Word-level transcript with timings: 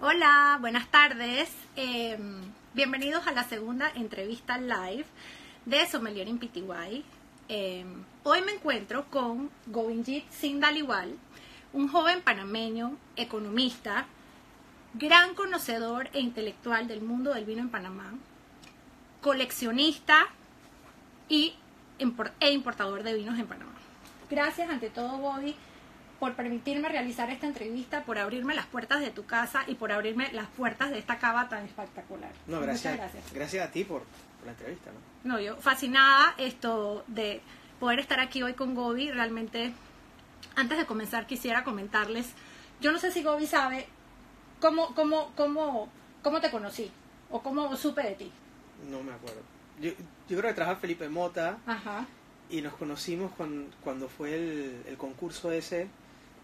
Hola, 0.00 0.58
buenas 0.60 0.88
tardes. 0.88 1.48
Eh, 1.76 2.18
bienvenidos 2.74 3.28
a 3.28 3.32
la 3.32 3.44
segunda 3.44 3.88
entrevista 3.94 4.58
live 4.58 5.06
de 5.66 5.86
Sommelier 5.86 6.26
en 6.26 6.38
PTY. 6.38 7.04
Eh, 7.48 7.84
hoy 8.24 8.42
me 8.42 8.52
encuentro 8.52 9.08
con 9.08 9.50
Govinjit 9.66 10.28
Singh 10.30 10.58
Daliwal, 10.60 11.16
un 11.72 11.86
joven 11.86 12.22
panameño, 12.22 12.96
economista, 13.14 14.06
gran 14.94 15.36
conocedor 15.36 16.10
e 16.12 16.18
intelectual 16.18 16.88
del 16.88 17.00
mundo 17.00 17.32
del 17.32 17.44
vino 17.44 17.60
en 17.62 17.70
Panamá, 17.70 18.14
coleccionista 19.20 20.26
y 21.28 21.54
e 22.40 22.50
importador 22.52 23.04
de 23.04 23.14
vinos 23.14 23.38
en 23.38 23.46
Panamá. 23.46 23.72
Gracias 24.28 24.68
ante 24.68 24.90
todo, 24.90 25.18
Bobby, 25.18 25.54
por 26.24 26.32
permitirme 26.36 26.88
realizar 26.88 27.28
esta 27.28 27.46
entrevista, 27.46 28.02
por 28.04 28.16
abrirme 28.18 28.54
las 28.54 28.64
puertas 28.64 29.00
de 29.00 29.10
tu 29.10 29.26
casa 29.26 29.62
y 29.66 29.74
por 29.74 29.92
abrirme 29.92 30.32
las 30.32 30.46
puertas 30.48 30.90
de 30.90 30.98
esta 30.98 31.18
cava 31.18 31.50
tan 31.50 31.66
espectacular. 31.66 32.30
No, 32.46 32.60
Muchas 32.60 32.66
gracias, 32.82 32.96
gracias. 32.96 33.32
gracias 33.34 33.68
a 33.68 33.70
ti 33.70 33.84
por, 33.84 34.00
por 34.38 34.46
la 34.46 34.52
entrevista, 34.52 34.90
¿no? 34.90 35.34
No, 35.34 35.38
yo 35.38 35.56
fascinada 35.58 36.34
esto 36.38 37.04
de 37.08 37.42
poder 37.78 37.98
estar 37.98 38.20
aquí 38.20 38.42
hoy 38.42 38.54
con 38.54 38.74
Gobi. 38.74 39.10
Realmente, 39.10 39.74
antes 40.56 40.78
de 40.78 40.86
comenzar, 40.86 41.26
quisiera 41.26 41.62
comentarles. 41.62 42.30
Yo 42.80 42.90
no 42.90 42.98
sé 42.98 43.12
si 43.12 43.22
Gobi 43.22 43.46
sabe 43.46 43.86
cómo, 44.60 44.94
cómo, 44.94 45.30
cómo, 45.36 45.90
cómo 46.22 46.40
te 46.40 46.50
conocí 46.50 46.90
o 47.30 47.42
cómo 47.42 47.76
supe 47.76 48.02
de 48.02 48.14
ti. 48.14 48.32
No 48.90 49.02
me 49.02 49.12
acuerdo. 49.12 49.42
Yo, 49.78 49.90
yo 49.90 50.38
creo 50.38 50.44
que 50.48 50.54
trabajaba 50.54 50.80
Felipe 50.80 51.06
Mota 51.10 51.58
Ajá. 51.66 52.06
y 52.48 52.62
nos 52.62 52.72
conocimos 52.76 53.30
cuan- 53.36 53.66
cuando 53.82 54.08
fue 54.08 54.34
el, 54.36 54.82
el 54.86 54.96
concurso 54.96 55.52
ese 55.52 55.88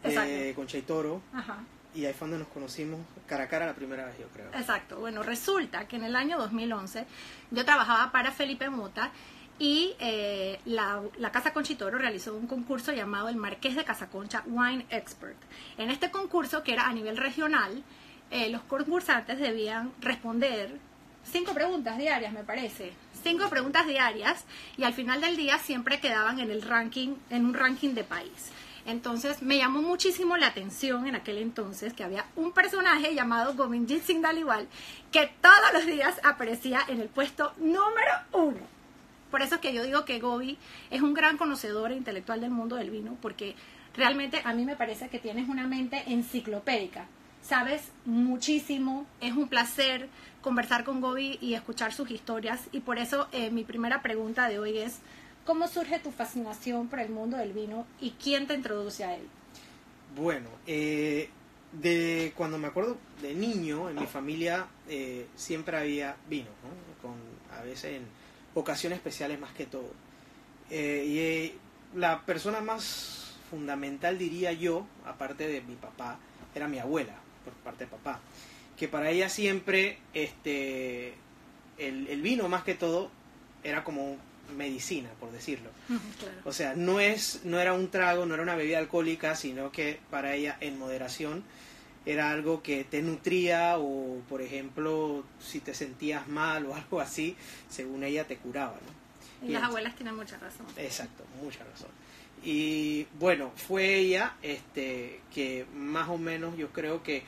de 0.03 0.09
Exacto. 0.09 0.55
Concha 0.57 0.79
y 0.79 0.83
Toro 0.83 1.23
Ajá. 1.33 1.59
y 1.95 2.05
ahí 2.07 2.13
fue 2.13 2.29
donde 2.29 2.45
nos 2.45 2.53
conocimos 2.53 3.01
cara 3.27 3.45
a 3.45 3.49
cara 3.49 3.67
la 3.67 3.75
primera 3.75 4.07
vez, 4.07 4.19
yo 4.19 4.27
creo. 4.29 4.49
Exacto. 4.55 4.99
Bueno, 4.99 5.23
resulta 5.23 5.87
que 5.87 5.97
en 5.97 6.05
el 6.05 6.17
año 6.17 6.39
2011 6.39 7.05
yo 7.51 7.65
trabajaba 7.65 8.11
para 8.13 8.33
Felipe 8.33 8.69
Mota 8.71 9.11
y 9.59 9.95
eh, 9.99 10.59
la, 10.65 11.03
la 11.19 11.31
Casa 11.31 11.53
Conchitoro 11.53 11.99
realizó 11.99 12.35
un 12.35 12.47
concurso 12.47 12.93
llamado 12.93 13.29
el 13.29 13.37
Marqués 13.37 13.77
de 13.77 13.85
Casaconcha 13.85 14.43
Wine 14.47 14.87
Expert. 14.89 15.37
En 15.77 15.91
este 15.91 16.11
concurso, 16.11 16.63
que 16.63 16.73
era 16.73 16.87
a 16.89 16.93
nivel 16.95 17.19
regional, 17.19 17.83
eh, 18.31 18.49
los 18.49 18.63
concursantes 18.63 19.39
debían 19.39 19.93
responder 20.01 20.79
cinco 21.25 21.53
preguntas 21.53 21.99
diarias, 21.99 22.33
me 22.33 22.43
parece. 22.43 22.93
Cinco 23.23 23.51
preguntas 23.51 23.87
diarias 23.87 24.47
y 24.79 24.85
al 24.85 24.95
final 24.95 25.21
del 25.21 25.37
día 25.37 25.59
siempre 25.59 26.01
quedaban 26.01 26.39
en 26.41 26.51
el 26.51 26.63
ranking, 26.63 27.17
en 27.29 27.45
un 27.45 27.53
ranking 27.53 27.91
de 27.91 28.05
país. 28.05 28.51
Entonces 28.91 29.41
me 29.43 29.59
llamó 29.59 29.83
muchísimo 29.83 30.37
la 30.37 30.49
atención 30.49 31.07
en 31.07 31.15
aquel 31.15 31.39
entonces 31.39 31.93
que 31.93 32.05
había 32.05 32.27
un 32.37 32.53
personaje 32.53 33.15
llamado 33.15 33.55
Govinjit 33.55 34.03
Singh 34.03 34.21
Daliwal 34.21 34.67
que 35.13 35.31
todos 35.41 35.73
los 35.73 35.87
días 35.87 36.21
aparecía 36.25 36.81
en 36.89 37.01
el 37.01 37.09
puesto 37.09 37.53
número 37.59 38.13
uno. 38.33 38.81
Por 39.31 39.43
eso 39.43 39.57
es 39.57 39.61
que 39.61 39.73
yo 39.73 39.85
digo 39.85 40.05
que 40.05 40.19
Gobi 40.19 40.59
es 40.91 41.03
un 41.03 41.15
gran 41.15 41.37
conocedor 41.37 41.93
e 41.93 41.97
intelectual 41.97 42.41
del 42.41 42.51
mundo 42.51 42.77
del 42.77 42.91
vino, 42.91 43.17
porque 43.23 43.55
realmente 43.95 44.43
a 44.45 44.53
mí 44.55 44.65
me 44.65 44.77
parece 44.77 45.09
que 45.09 45.21
tienes 45.21 45.49
una 45.49 45.67
mente 45.69 46.03
enciclopédica. 46.09 47.07
Sabes 47.43 47.93
muchísimo, 48.05 49.07
es 49.21 49.33
un 49.33 49.49
placer 49.49 50.09
conversar 50.43 50.85
con 50.85 51.01
Gobi 51.01 51.39
y 51.41 51.55
escuchar 51.55 51.93
sus 51.93 52.11
historias. 52.11 52.61
Y 52.73 52.81
por 52.81 52.99
eso 52.99 53.29
eh, 53.33 53.51
mi 53.51 53.63
primera 53.63 54.03
pregunta 54.03 54.49
de 54.49 54.59
hoy 54.59 54.79
es, 54.79 54.99
¿cómo 55.51 55.67
surge 55.67 55.99
tu 55.99 56.13
fascinación 56.13 56.87
por 56.87 57.01
el 57.01 57.11
mundo 57.11 57.37
del 57.37 57.53
vino 57.53 57.85
y 58.01 58.13
quién 58.13 58.47
te 58.47 58.55
introduce 58.55 59.03
a 59.03 59.17
él? 59.17 59.27
Bueno, 60.15 60.49
eh, 60.65 61.29
de 61.73 62.33
cuando 62.37 62.57
me 62.57 62.69
acuerdo 62.69 62.97
de 63.21 63.35
niño, 63.35 63.91
en 63.91 63.97
mi 63.97 64.07
familia 64.07 64.69
eh, 64.89 65.27
siempre 65.35 65.77
había 65.77 66.15
vino, 66.29 66.51
¿no? 66.63 67.03
Con, 67.03 67.17
a 67.59 67.65
veces 67.65 67.97
en 67.97 68.07
ocasiones 68.55 68.99
especiales 68.99 69.41
más 69.41 69.53
que 69.53 69.67
todo. 69.67 69.91
Eh, 70.71 71.05
y 71.09 71.19
eh, 71.19 71.55
la 71.97 72.25
persona 72.25 72.61
más 72.61 73.37
fundamental, 73.51 74.19
diría 74.19 74.53
yo, 74.53 74.87
aparte 75.05 75.49
de 75.49 75.63
mi 75.63 75.75
papá, 75.75 76.21
era 76.55 76.69
mi 76.69 76.79
abuela, 76.79 77.17
por 77.45 77.55
parte 77.55 77.87
de 77.87 77.91
papá. 77.91 78.21
Que 78.77 78.87
para 78.87 79.11
ella 79.11 79.29
siempre 79.29 79.99
este, 80.15 81.15
el, 81.77 82.07
el 82.07 82.23
vino 82.23 82.49
más 82.49 82.63
que 82.63 82.77
todo 82.77 83.11
era 83.65 83.83
como 83.83 84.17
medicina, 84.51 85.09
por 85.19 85.33
decirlo. 85.33 85.71
Claro. 85.87 86.41
O 86.45 86.53
sea, 86.53 86.75
no 86.75 87.01
es, 87.01 87.41
no 87.45 87.59
era 87.59 87.73
un 87.73 87.91
trago, 87.91 88.27
no 88.27 88.35
era 88.35 88.43
una 88.43 88.57
bebida 88.57 88.79
alcohólica, 88.79 89.35
sino 89.35 89.73
que 89.73 90.01
para 90.11 90.35
ella 90.35 90.57
en 90.61 90.79
moderación 90.79 91.45
era 92.07 92.31
algo 92.31 92.63
que 92.63 92.85
te 92.85 93.03
nutría 93.03 93.79
o, 93.79 94.21
por 94.29 94.43
ejemplo, 94.43 95.25
si 95.39 95.61
te 95.61 95.75
sentías 95.75 96.29
mal 96.29 96.67
o 96.67 96.75
algo 96.77 97.01
así, 97.01 97.37
según 97.69 98.05
ella 98.05 98.27
te 98.27 98.37
curaba, 98.37 98.75
¿no? 98.75 99.01
Y 99.47 99.53
las 99.53 99.63
abuelas 99.63 99.97
tienen 99.97 100.17
mucha 100.17 100.37
razón. 100.39 100.67
Exacto, 100.77 101.25
mucha 101.43 101.65
razón. 101.65 101.89
Y 102.43 103.07
bueno, 103.19 103.53
fue 103.57 103.97
ella 103.97 104.35
este, 104.43 105.21
que 105.33 105.67
más 105.75 106.09
o 106.09 106.19
menos 106.19 106.57
yo 106.59 106.69
creo 106.71 107.03
que 107.03 107.23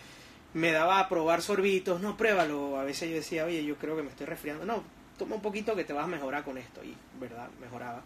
me 0.54 0.72
daba 0.72 0.98
a 0.98 1.08
probar 1.08 1.42
sorbitos, 1.42 2.00
no, 2.00 2.16
pruébalo. 2.16 2.78
A 2.78 2.84
veces 2.84 3.08
yo 3.08 3.16
decía, 3.16 3.44
oye, 3.44 3.64
yo 3.64 3.76
creo 3.76 3.96
que 3.96 4.02
me 4.02 4.10
estoy 4.10 4.26
resfriando. 4.26 4.64
No, 4.64 4.84
toma 5.18 5.36
un 5.36 5.42
poquito 5.42 5.74
que 5.74 5.84
te 5.84 5.92
vas 5.92 6.04
a 6.04 6.08
mejorar 6.08 6.44
con 6.44 6.58
esto. 6.58 6.82
Y, 6.84 6.96
¿verdad? 7.20 7.48
Mejoraba. 7.60 8.02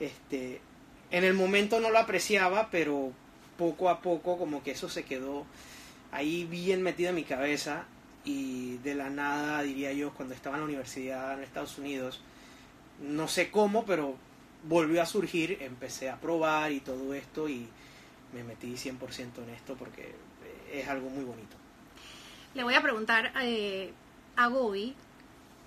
Este, 0.00 0.60
en 1.10 1.24
el 1.24 1.34
momento 1.34 1.80
no 1.80 1.90
lo 1.90 1.98
apreciaba, 1.98 2.68
pero 2.70 3.12
poco 3.56 3.88
a 3.90 4.00
poco 4.00 4.38
como 4.38 4.62
que 4.62 4.72
eso 4.72 4.88
se 4.88 5.04
quedó 5.04 5.44
ahí 6.12 6.44
bien 6.44 6.82
metido 6.82 7.10
en 7.10 7.16
mi 7.16 7.24
cabeza. 7.24 7.84
Y 8.24 8.76
de 8.78 8.94
la 8.94 9.10
nada, 9.10 9.62
diría 9.62 9.92
yo, 9.92 10.12
cuando 10.12 10.34
estaba 10.34 10.56
en 10.56 10.62
la 10.62 10.66
universidad 10.66 11.34
en 11.34 11.44
Estados 11.44 11.78
Unidos, 11.78 12.20
no 13.00 13.28
sé 13.28 13.50
cómo, 13.50 13.84
pero 13.84 14.16
volvió 14.64 15.00
a 15.00 15.06
surgir, 15.06 15.58
empecé 15.60 16.10
a 16.10 16.16
probar 16.16 16.72
y 16.72 16.80
todo 16.80 17.14
esto 17.14 17.48
y 17.48 17.68
me 18.34 18.44
metí 18.44 18.74
100% 18.74 19.42
en 19.42 19.50
esto 19.50 19.76
porque 19.76 20.14
es 20.72 20.88
algo 20.88 21.08
muy 21.08 21.24
bonito. 21.24 21.56
Le 22.54 22.64
voy 22.64 22.74
a 22.74 22.82
preguntar 22.82 23.32
eh, 23.42 23.92
a 24.36 24.48
Gobi 24.48 24.94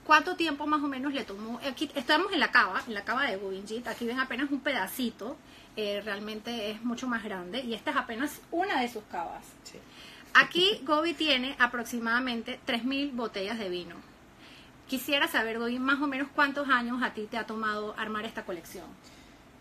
cuánto 0.06 0.36
tiempo 0.36 0.66
más 0.68 0.82
o 0.84 0.88
menos 0.88 1.14
le 1.14 1.24
tomó. 1.24 1.60
Aquí 1.68 1.90
estamos 1.96 2.32
en 2.34 2.40
la 2.40 2.52
cava, 2.52 2.82
en 2.88 2.94
la 2.94 3.04
cava 3.04 3.24
de 3.26 3.38
Govinjit. 3.38 3.88
Aquí 3.88 4.06
ven 4.06 4.20
apenas 4.20 4.52
un 4.52 4.60
pedacito. 4.62 5.38
eh, 5.78 6.02
realmente 6.04 6.70
es 6.72 6.84
mucho 6.84 7.08
más 7.08 7.24
grande 7.24 7.62
y 7.62 7.74
esta 7.74 7.92
es 7.92 7.98
apenas 7.98 8.42
una 8.52 8.82
de 8.82 8.90
sus 8.90 9.04
cavas. 9.06 9.46
Sí. 9.64 9.78
Aquí 10.34 10.82
Gobi 10.84 11.14
tiene 11.14 11.56
aproximadamente 11.60 12.60
3.000 12.68 13.14
botellas 13.14 13.58
de 13.58 13.70
vino. 13.70 13.96
Quisiera 14.88 15.28
saber, 15.28 15.60
Gobi, 15.60 15.80
más 15.80 16.02
o 16.02 16.08
menos 16.08 16.28
cuántos 16.36 16.68
años 16.68 17.02
a 17.02 17.14
ti 17.14 17.26
te 17.30 17.38
ha 17.38 17.46
tomado 17.46 17.96
armar 17.98 18.26
esta 18.26 18.44
colección. 18.44 18.86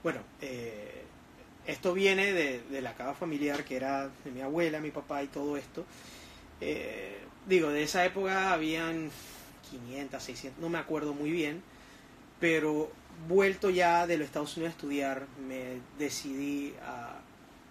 Bueno, 0.03 0.21
eh, 0.41 1.05
esto 1.67 1.93
viene 1.95 2.33
de, 2.33 2.61
de 2.63 2.81
la 2.81 2.95
cava 2.95 3.15
familiar 3.15 3.63
que 3.65 3.77
era 3.77 4.09
de 4.25 4.31
mi 4.33 4.41
abuela, 4.41 4.81
mi 4.81 4.91
papá 4.91 5.23
y 5.23 5.29
todo 5.29 5.57
esto. 5.57 5.85
Eh, 6.61 7.21
digo, 7.47 7.71
de 7.71 7.85
esa 7.85 8.05
época 8.05 8.53
habían 8.53 9.11
500, 9.71 10.23
600, 10.23 10.61
no 10.61 10.69
me 10.69 10.79
acuerdo 10.79 11.15
muy 11.15 11.31
bien, 11.31 11.63
pero 12.39 12.91
vuelto 13.29 13.71
ya 13.71 14.07
de 14.07 14.19
los 14.19 14.27
Estados 14.27 14.57
Unidos 14.57 14.73
a 14.73 14.77
estudiar, 14.77 15.27
me 15.47 15.81
decidí 15.99 16.75
a 16.83 17.21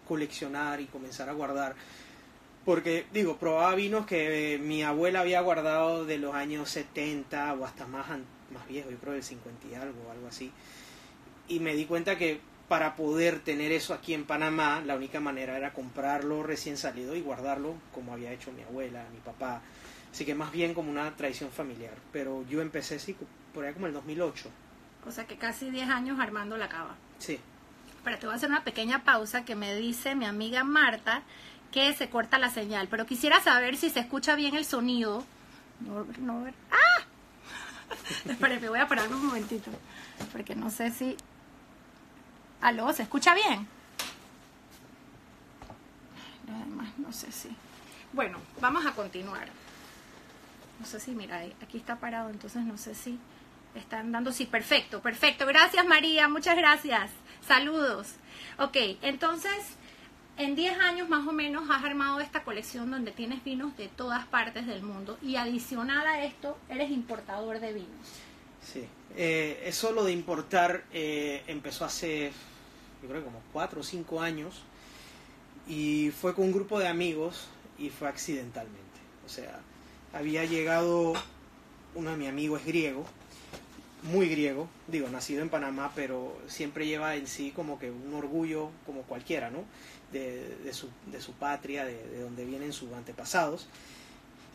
coleccionar 0.07 0.81
y 0.81 0.85
comenzar 0.85 1.29
a 1.29 1.33
guardar. 1.33 1.75
Porque, 2.65 3.05
digo, 3.13 3.37
probaba 3.37 3.73
vinos 3.75 4.05
que 4.05 4.55
eh, 4.55 4.57
mi 4.59 4.83
abuela 4.83 5.21
había 5.21 5.41
guardado 5.41 6.05
de 6.05 6.17
los 6.17 6.35
años 6.35 6.69
70 6.69 7.53
o 7.53 7.65
hasta 7.65 7.87
más, 7.87 8.07
más 8.51 8.67
viejo, 8.67 8.91
yo 8.91 8.97
creo 8.97 9.13
del 9.13 9.23
50 9.23 9.67
y 9.67 9.75
algo, 9.75 10.11
algo 10.11 10.27
así. 10.27 10.51
Y 11.47 11.59
me 11.59 11.73
di 11.73 11.85
cuenta 11.85 12.17
que 12.17 12.41
para 12.67 12.95
poder 12.95 13.39
tener 13.39 13.71
eso 13.71 13.93
aquí 13.93 14.13
en 14.13 14.25
Panamá, 14.25 14.83
la 14.85 14.95
única 14.95 15.19
manera 15.19 15.57
era 15.57 15.73
comprarlo 15.73 16.43
recién 16.43 16.77
salido 16.77 17.15
y 17.15 17.21
guardarlo 17.21 17.73
como 17.91 18.13
había 18.13 18.31
hecho 18.31 18.51
mi 18.51 18.61
abuela, 18.61 19.05
mi 19.11 19.19
papá. 19.19 19.61
Así 20.11 20.25
que 20.25 20.35
más 20.35 20.51
bien 20.51 20.73
como 20.73 20.89
una 20.89 21.15
tradición 21.15 21.51
familiar. 21.51 21.93
Pero 22.11 22.45
yo 22.47 22.61
empecé, 22.61 22.99
sí, 22.99 23.15
por 23.53 23.65
ahí 23.65 23.73
como 23.73 23.87
el 23.87 23.93
2008. 23.93 24.49
O 25.07 25.11
sea 25.11 25.25
que 25.25 25.37
casi 25.37 25.69
10 25.69 25.89
años 25.89 26.19
armando 26.19 26.57
la 26.57 26.69
cava. 26.69 26.95
Sí. 27.19 27.39
Pero 28.03 28.17
te 28.17 28.25
voy 28.25 28.33
a 28.33 28.37
hacer 28.37 28.49
una 28.49 28.63
pequeña 28.63 29.03
pausa 29.03 29.45
que 29.45 29.55
me 29.55 29.75
dice 29.75 30.15
mi 30.15 30.25
amiga 30.25 30.63
Marta 30.63 31.23
que 31.71 31.93
se 31.93 32.09
corta 32.09 32.39
la 32.39 32.49
señal. 32.49 32.87
Pero 32.87 33.05
quisiera 33.05 33.41
saber 33.41 33.77
si 33.77 33.89
se 33.89 33.99
escucha 33.99 34.35
bien 34.35 34.55
el 34.55 34.65
sonido. 34.65 35.23
No, 35.81 36.05
no, 36.19 36.45
¡Ah! 36.71 37.03
Espera, 38.29 38.59
me 38.59 38.69
voy 38.69 38.79
a 38.79 38.87
parar 38.87 39.07
un 39.07 39.25
momentito. 39.25 39.71
Porque 40.31 40.55
no 40.55 40.69
sé 40.69 40.91
si. 40.91 41.15
¿Aló? 42.61 42.91
¿Se 42.93 43.03
escucha 43.03 43.33
bien? 43.33 43.67
Además, 46.49 46.89
no 46.97 47.13
sé 47.13 47.31
si. 47.31 47.49
Bueno, 48.11 48.39
vamos 48.59 48.85
a 48.85 48.91
continuar. 48.91 49.47
No 50.79 50.85
sé 50.85 50.99
si, 50.99 51.11
mira, 51.11 51.43
aquí 51.61 51.77
está 51.77 51.99
parado, 51.99 52.29
entonces 52.29 52.63
no 52.63 52.77
sé 52.77 52.95
si 52.95 53.19
están 53.75 54.11
dando. 54.11 54.31
Sí, 54.31 54.45
perfecto, 54.45 55.01
perfecto. 55.01 55.45
Gracias, 55.45 55.85
María, 55.85 56.27
muchas 56.27 56.57
gracias. 56.57 57.11
Saludos. 57.45 58.15
Ok, 58.57 58.77
entonces, 59.01 59.77
en 60.37 60.55
10 60.55 60.79
años 60.79 61.09
más 61.09 61.27
o 61.27 61.33
menos 61.33 61.69
has 61.69 61.83
armado 61.83 62.19
esta 62.21 62.43
colección 62.43 62.89
donde 62.91 63.11
tienes 63.11 63.43
vinos 63.43 63.75
de 63.75 63.89
todas 63.89 64.25
partes 64.27 64.65
del 64.67 64.81
mundo 64.83 65.17
y 65.21 65.35
adicional 65.35 66.07
a 66.07 66.23
esto 66.23 66.57
eres 66.69 66.91
importador 66.91 67.59
de 67.59 67.73
vinos. 67.73 68.07
Sí, 68.61 68.87
eh, 69.15 69.63
eso 69.65 69.91
lo 69.91 70.03
de 70.03 70.11
importar 70.11 70.85
eh, 70.93 71.43
empezó 71.47 71.85
hace, 71.85 72.31
yo 73.01 73.09
creo 73.09 73.23
como 73.23 73.41
4 73.51 73.81
o 73.81 73.83
5 73.83 74.21
años 74.21 74.61
y 75.67 76.11
fue 76.11 76.33
con 76.33 76.45
un 76.45 76.53
grupo 76.53 76.79
de 76.79 76.87
amigos 76.87 77.47
y 77.77 77.89
fue 77.89 78.07
accidentalmente. 78.07 78.79
O 79.25 79.29
sea, 79.29 79.59
había 80.13 80.45
llegado, 80.45 81.13
uno 81.95 82.11
de 82.11 82.17
mis 82.17 82.29
amigos 82.29 82.61
es 82.61 82.67
griego, 82.67 83.05
muy 84.03 84.29
griego, 84.29 84.69
digo, 84.87 85.09
nacido 85.09 85.41
en 85.41 85.49
Panamá, 85.49 85.91
pero 85.95 86.37
siempre 86.47 86.87
lleva 86.87 87.15
en 87.15 87.27
sí 87.27 87.51
como 87.51 87.79
que 87.79 87.91
un 87.91 88.13
orgullo 88.13 88.69
como 88.85 89.01
cualquiera, 89.03 89.49
¿no? 89.49 89.65
de, 90.11 90.73
su, 90.73 90.89
de 91.11 91.21
su, 91.21 91.33
patria, 91.33 91.85
de, 91.85 92.21
donde 92.21 92.45
vienen 92.45 92.73
sus 92.73 92.91
antepasados. 92.93 93.67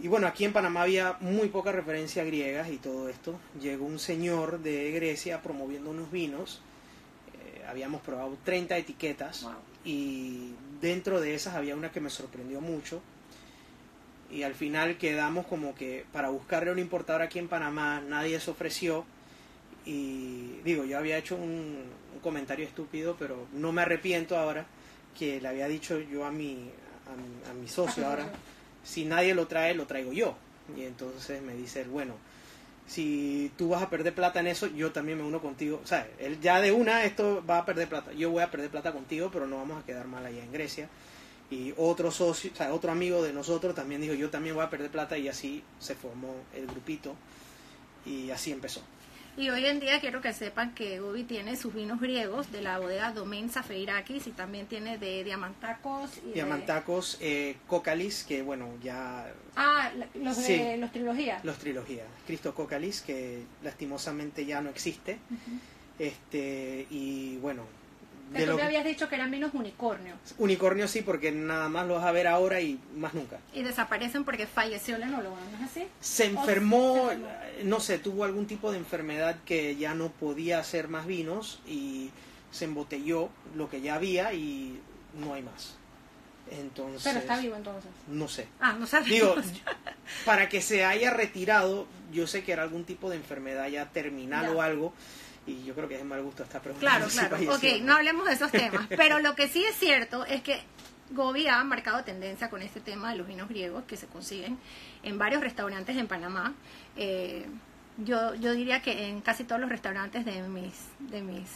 Y 0.01 0.09
bueno, 0.09 0.27
aquí 0.27 0.45
en 0.45 0.53
Panamá 0.53 0.83
había 0.83 1.17
muy 1.21 1.49
poca 1.49 1.71
referencia 1.71 2.25
griegas 2.25 2.69
y 2.71 2.79
todo 2.79 3.09
esto. 3.09 3.39
Llegó 3.61 3.87
un 3.87 3.99
señor 3.99 4.61
de 4.61 4.91
Grecia 4.91 5.41
promoviendo 5.41 5.91
unos 5.91 6.11
vinos. 6.11 6.61
Eh, 7.35 7.65
habíamos 7.69 8.03
probado 8.03 8.37
30 8.45 8.77
etiquetas 8.77 9.47
y 9.85 10.51
dentro 10.81 11.21
de 11.21 11.35
esas 11.35 11.55
había 11.55 11.77
una 11.77 11.93
que 11.93 12.01
me 12.01 12.11
sorprendió 12.11 12.61
mucho. 12.61 13.01
Y 14.31 14.43
al 14.43 14.55
final 14.55 14.99
quedamos 14.99 15.47
como 15.47 15.75
que 15.75 16.05
para 16.13 16.29
buscarle 16.29 16.73
un 16.73 16.79
importador 16.79 17.23
aquí 17.23 17.39
en 17.39 17.49
Panamá, 17.49 18.03
nadie 18.07 18.41
se 18.41 18.51
ofreció. 18.51 19.05
Y 19.87 20.61
digo, 20.65 20.85
yo 20.85 20.99
había 20.99 21.19
hecho 21.19 21.37
un 21.37 21.85
comentario 22.23 22.67
estúpido, 22.67 23.17
pero 23.19 23.47
no 23.53 23.71
me 23.73 23.83
arrepiento 23.83 24.37
ahora 24.37 24.67
que 25.17 25.41
le 25.41 25.49
había 25.49 25.69
dicho 25.69 25.99
yo 26.01 26.25
a 26.25 26.33
mi, 26.33 26.71
a, 27.49 27.55
mi 27.55 27.69
socio 27.69 28.07
ahora, 28.07 28.27
si 28.83 29.05
nadie 29.05 29.35
lo 29.35 29.47
trae, 29.47 29.75
lo 29.75 29.87
traigo 29.87 30.13
yo. 30.13 30.37
Y 30.77 30.85
entonces 30.85 31.43
me 31.43 31.55
dice 31.55 31.85
bueno, 31.85 32.15
si 32.87 33.53
tú 33.57 33.69
vas 33.69 33.83
a 33.83 33.91
perder 33.91 34.15
plata 34.15 34.41
en 34.41 34.47
eso, 34.47 34.67
yo 34.69 34.93
también 34.93 35.19
me 35.19 35.25
uno 35.25 35.41
contigo. 35.41 35.81
O 35.83 35.87
sea, 35.87 36.07
él 36.19 36.41
ya 36.41 36.61
de 36.61 36.73
una 36.73 37.05
esto 37.05 37.45
va 37.49 37.59
a 37.59 37.67
perder 37.67 37.89
plata. 37.89 38.13
Yo 38.13 38.31
voy 38.31 38.43
a 38.43 38.51
perder 38.51 38.71
plata 38.71 38.93
contigo, 38.93 39.31
pero 39.33 39.47
no 39.47 39.57
vamos 39.57 39.83
a 39.83 39.87
quedar 39.87 40.07
mal 40.07 40.25
allá 40.25 40.43
en 40.43 40.53
Grecia. 40.53 40.89
Y 41.51 41.75
otro 41.77 42.11
socio, 42.11 42.51
o 42.53 42.57
sea, 42.57 42.73
otro 42.73 42.91
amigo 42.91 43.23
de 43.23 43.33
nosotros 43.33 43.75
también 43.75 44.01
dijo, 44.01 44.15
yo 44.15 44.31
también 44.31 44.55
voy 44.55 44.65
a 44.65 44.71
perder 44.71 44.91
plata 44.91 45.19
y 45.19 45.29
así 45.29 45.63
se 45.79 45.95
formó 45.95 46.35
el 46.55 46.67
grupito 46.67 47.15
y 48.07 48.31
así 48.31 48.51
empezó. 48.51 48.83
Y 49.37 49.51
hoy 49.51 49.67
en 49.67 49.81
día 49.81 49.99
quiero 49.99 50.21
que 50.21 50.33
sepan 50.33 50.75
que 50.75 51.01
Gobi 51.01 51.25
tiene 51.25 51.57
sus 51.57 51.75
vinos 51.75 52.01
griegos 52.01 52.53
de 52.53 52.63
la 52.63 52.79
bodega 52.79 53.11
Domain 53.11 53.51
Safeirakis 53.51 54.29
y 54.29 54.31
también 54.31 54.67
tiene 54.67 54.97
de 54.97 55.25
Diamantacos. 55.25 56.19
Y 56.25 56.35
Diamantacos, 56.35 57.19
eh, 57.21 57.57
Cocalis, 57.67 58.23
que 58.23 58.43
bueno, 58.43 58.69
ya... 58.81 59.27
Ah, 59.57 59.91
los 60.15 60.37
de 60.37 60.77
los 60.77 60.93
trilogías. 60.93 61.45
Los 61.45 61.59
trilogías. 61.59 62.07
Cristo 62.27 62.55
Cocalis, 62.55 63.01
que 63.01 63.43
lastimosamente 63.65 64.47
ya 64.47 64.61
no 64.61 64.71
existe. 64.71 65.19
este 65.99 66.87
Y 66.91 67.37
bueno, 67.39 67.65
de 68.33 68.47
tú 68.47 68.55
me 68.57 68.63
habías 68.63 68.85
dicho 68.85 69.09
que 69.09 69.15
eran 69.15 69.31
vinos 69.31 69.53
unicornio. 69.55 70.15
Unicornio 70.39 70.89
sí, 70.89 71.03
porque 71.03 71.31
nada 71.33 71.69
más 71.69 71.87
los 71.87 71.99
vas 71.99 72.07
a 72.07 72.13
ver 72.13 72.27
ahora 72.27 72.61
y 72.61 72.81
más 72.97 73.15
nunca. 73.15 73.39
Y 73.53 73.63
desaparecen 73.63 74.25
porque 74.25 74.47
falleció 74.47 74.97
el 74.97 75.03
enólogo, 75.03 75.37
¿no 75.53 75.65
es 75.65 75.71
así? 75.71 75.87
Se 76.01 76.27
enfermó, 76.27 77.11
no 77.63 77.81
sé, 77.81 77.99
tuvo 77.99 78.25
algún 78.25 78.47
tipo 78.47 78.73
de 78.73 78.79
enfermedad 78.79 79.37
que 79.45 79.77
ya 79.77 79.95
no 79.95 80.09
podía 80.09 80.59
hacer 80.59 80.89
más 80.89 81.07
vinos 81.07 81.61
y 81.67 82.11
se 82.51 82.65
embotelló 82.65 83.31
lo 83.55 83.69
que 83.69 83.81
ya 83.81 83.95
había 83.97 84.33
y 84.33 84.81
no 85.19 85.35
hay 85.35 85.43
más. 85.43 85.77
Entonces, 86.51 87.03
Pero 87.03 87.19
está 87.21 87.39
vivo 87.39 87.57
entonces. 87.57 87.91
No 88.07 88.29
sé. 88.29 88.47
Ah, 88.61 88.75
no 88.79 88.87
sabes. 88.87 89.09
Digo, 89.09 89.35
para 90.27 90.49
que 90.49 90.61
se 90.61 90.85
haya 90.85 91.11
retirado, 91.11 91.87
yo 92.13 92.27
sé 92.27 92.45
que 92.45 92.53
era 92.53 92.63
algún 92.63 92.85
tipo 92.85 93.11
de 93.11 93.17
enfermedad 93.17 93.69
ya 93.69 93.87
terminal 93.87 94.55
o 94.55 94.63
algo 94.63 94.93
y 95.47 95.65
yo 95.65 95.75
creo 95.75 95.89
que 95.89 95.95
es 95.95 96.01
de 96.01 96.07
mal 96.07 96.23
gusto 96.23 96.43
esta 96.43 96.61
pregunta. 96.61 96.81
Claro, 96.81 97.07
claro. 97.13 97.37
ok, 97.55 97.83
no 97.83 97.95
hablemos 97.95 98.27
de 98.27 98.33
esos 98.33 98.51
temas. 98.51 98.87
Pero 98.89 99.21
lo 99.21 99.35
que 99.35 99.49
sí 99.49 99.65
es 99.65 99.77
cierto 99.77 100.25
es 100.25 100.43
que 100.43 100.63
Gobi 101.11 101.47
ha 101.49 101.63
marcado 101.65 102.03
tendencia 102.05 102.49
con 102.51 102.63
este 102.63 102.81
tema 102.81 103.11
de 103.11 103.19
los 103.19 103.27
vinos 103.27 103.49
griegos 103.49 103.85
que 103.85 103.97
se 103.97 104.07
consiguen 104.07 104.59
en 105.03 105.19
varios 105.19 105.43
restaurantes 105.43 105.97
en 105.97 106.07
Panamá. 106.07 106.55
Eh, 106.97 107.47
yo, 107.99 108.35
yo 108.35 108.53
diría 108.53 108.83
que 108.83 109.09
en 109.09 109.21
casi 109.21 109.45
todos 109.45 109.61
los 109.61 109.71
restaurantes 109.71 110.25
de 110.25 110.43
mis, 110.43 110.89
de 110.99 111.23
mis 111.23 111.49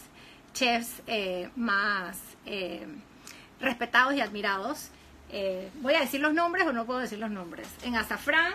chefs 0.53 1.03
eh, 1.07 1.51
más 1.57 2.19
eh, 2.47 2.87
respetados 3.61 4.15
y 4.15 4.21
admirados. 4.21 4.91
¿Voy 5.83 5.93
a 5.93 6.01
decir 6.01 6.21
los 6.21 6.33
nombres 6.33 6.67
o 6.67 6.73
no 6.73 6.87
puedo 6.87 7.01
decir 7.01 7.19
los 7.19 7.31
nombres? 7.31 7.69
En 7.83 7.97
Azafrán, 7.97 8.55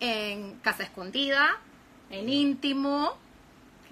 en 0.00 0.54
Casa 0.60 0.82
Escondida, 0.82 1.58
en 2.08 2.30
Íntimo, 2.30 3.18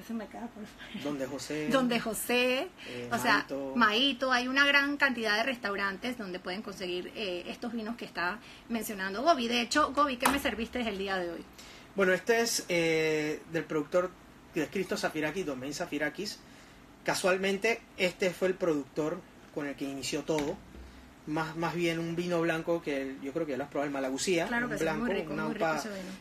se 0.07 0.15
me 0.15 0.27
queda 0.27 0.49
por 0.49 1.03
Donde 1.03 1.27
José. 1.27 1.69
Donde 1.69 2.01
José. 2.01 2.69
Eh, 2.89 3.09
o 3.13 3.19
sea, 3.19 3.47
Maito. 3.75 4.33
Hay 4.33 4.49
una 4.49 4.67
gran 4.67 4.97
cantidad 4.97 5.37
de 5.37 5.43
restaurantes 5.45 6.19
donde 6.19 6.39
pueden 6.41 6.63
conseguir 6.63 7.13
eh, 7.15 7.45
estos 7.47 7.73
vinos 7.73 7.97
que 7.97 8.05
está 8.05 8.39
mencionando 8.69 9.23
Gobi. 9.23 9.49
De 9.49 9.61
hecho, 9.61 9.93
Gobi, 9.93 10.17
¿qué 10.17 10.29
me 10.31 10.39
serviste 10.39 10.81
el 10.81 10.99
día 10.99 11.17
de 11.17 11.31
hoy? 11.31 11.45
Bueno, 11.95 12.13
este 12.13 12.41
es 12.41 12.65
eh, 12.69 13.43
del 13.53 13.65
productor 13.65 14.11
de 14.55 14.67
Cristo 14.69 14.97
Zafirakis, 14.97 15.47
Domain 15.47 15.75
Zafirakis. 15.75 16.39
Casualmente, 17.05 17.83
este 17.97 18.31
fue 18.31 18.49
el 18.49 18.55
productor 18.55 19.21
con 19.55 19.67
el 19.67 19.75
que 19.75 19.85
inició 19.85 20.23
todo. 20.23 20.57
Más, 21.27 21.55
más 21.57 21.75
bien 21.75 22.01
un 22.01 22.17
vino 22.17 22.41
blanco 22.41 22.83
que 22.83 23.15
yo 23.23 23.33
creo 23.33 23.47
que 23.47 23.57
lo 23.57 23.63
has 23.63 23.71
probado, 23.71 23.87
el 23.87 23.93
Malagusía. 23.93 24.49
Claro 24.49 24.69
que 24.69 24.77
blanco, 24.77 25.05
muy 25.05 25.15
rico, 25.15 25.33
una, 25.33 25.45
muy 25.45 25.55
rico 25.55 25.67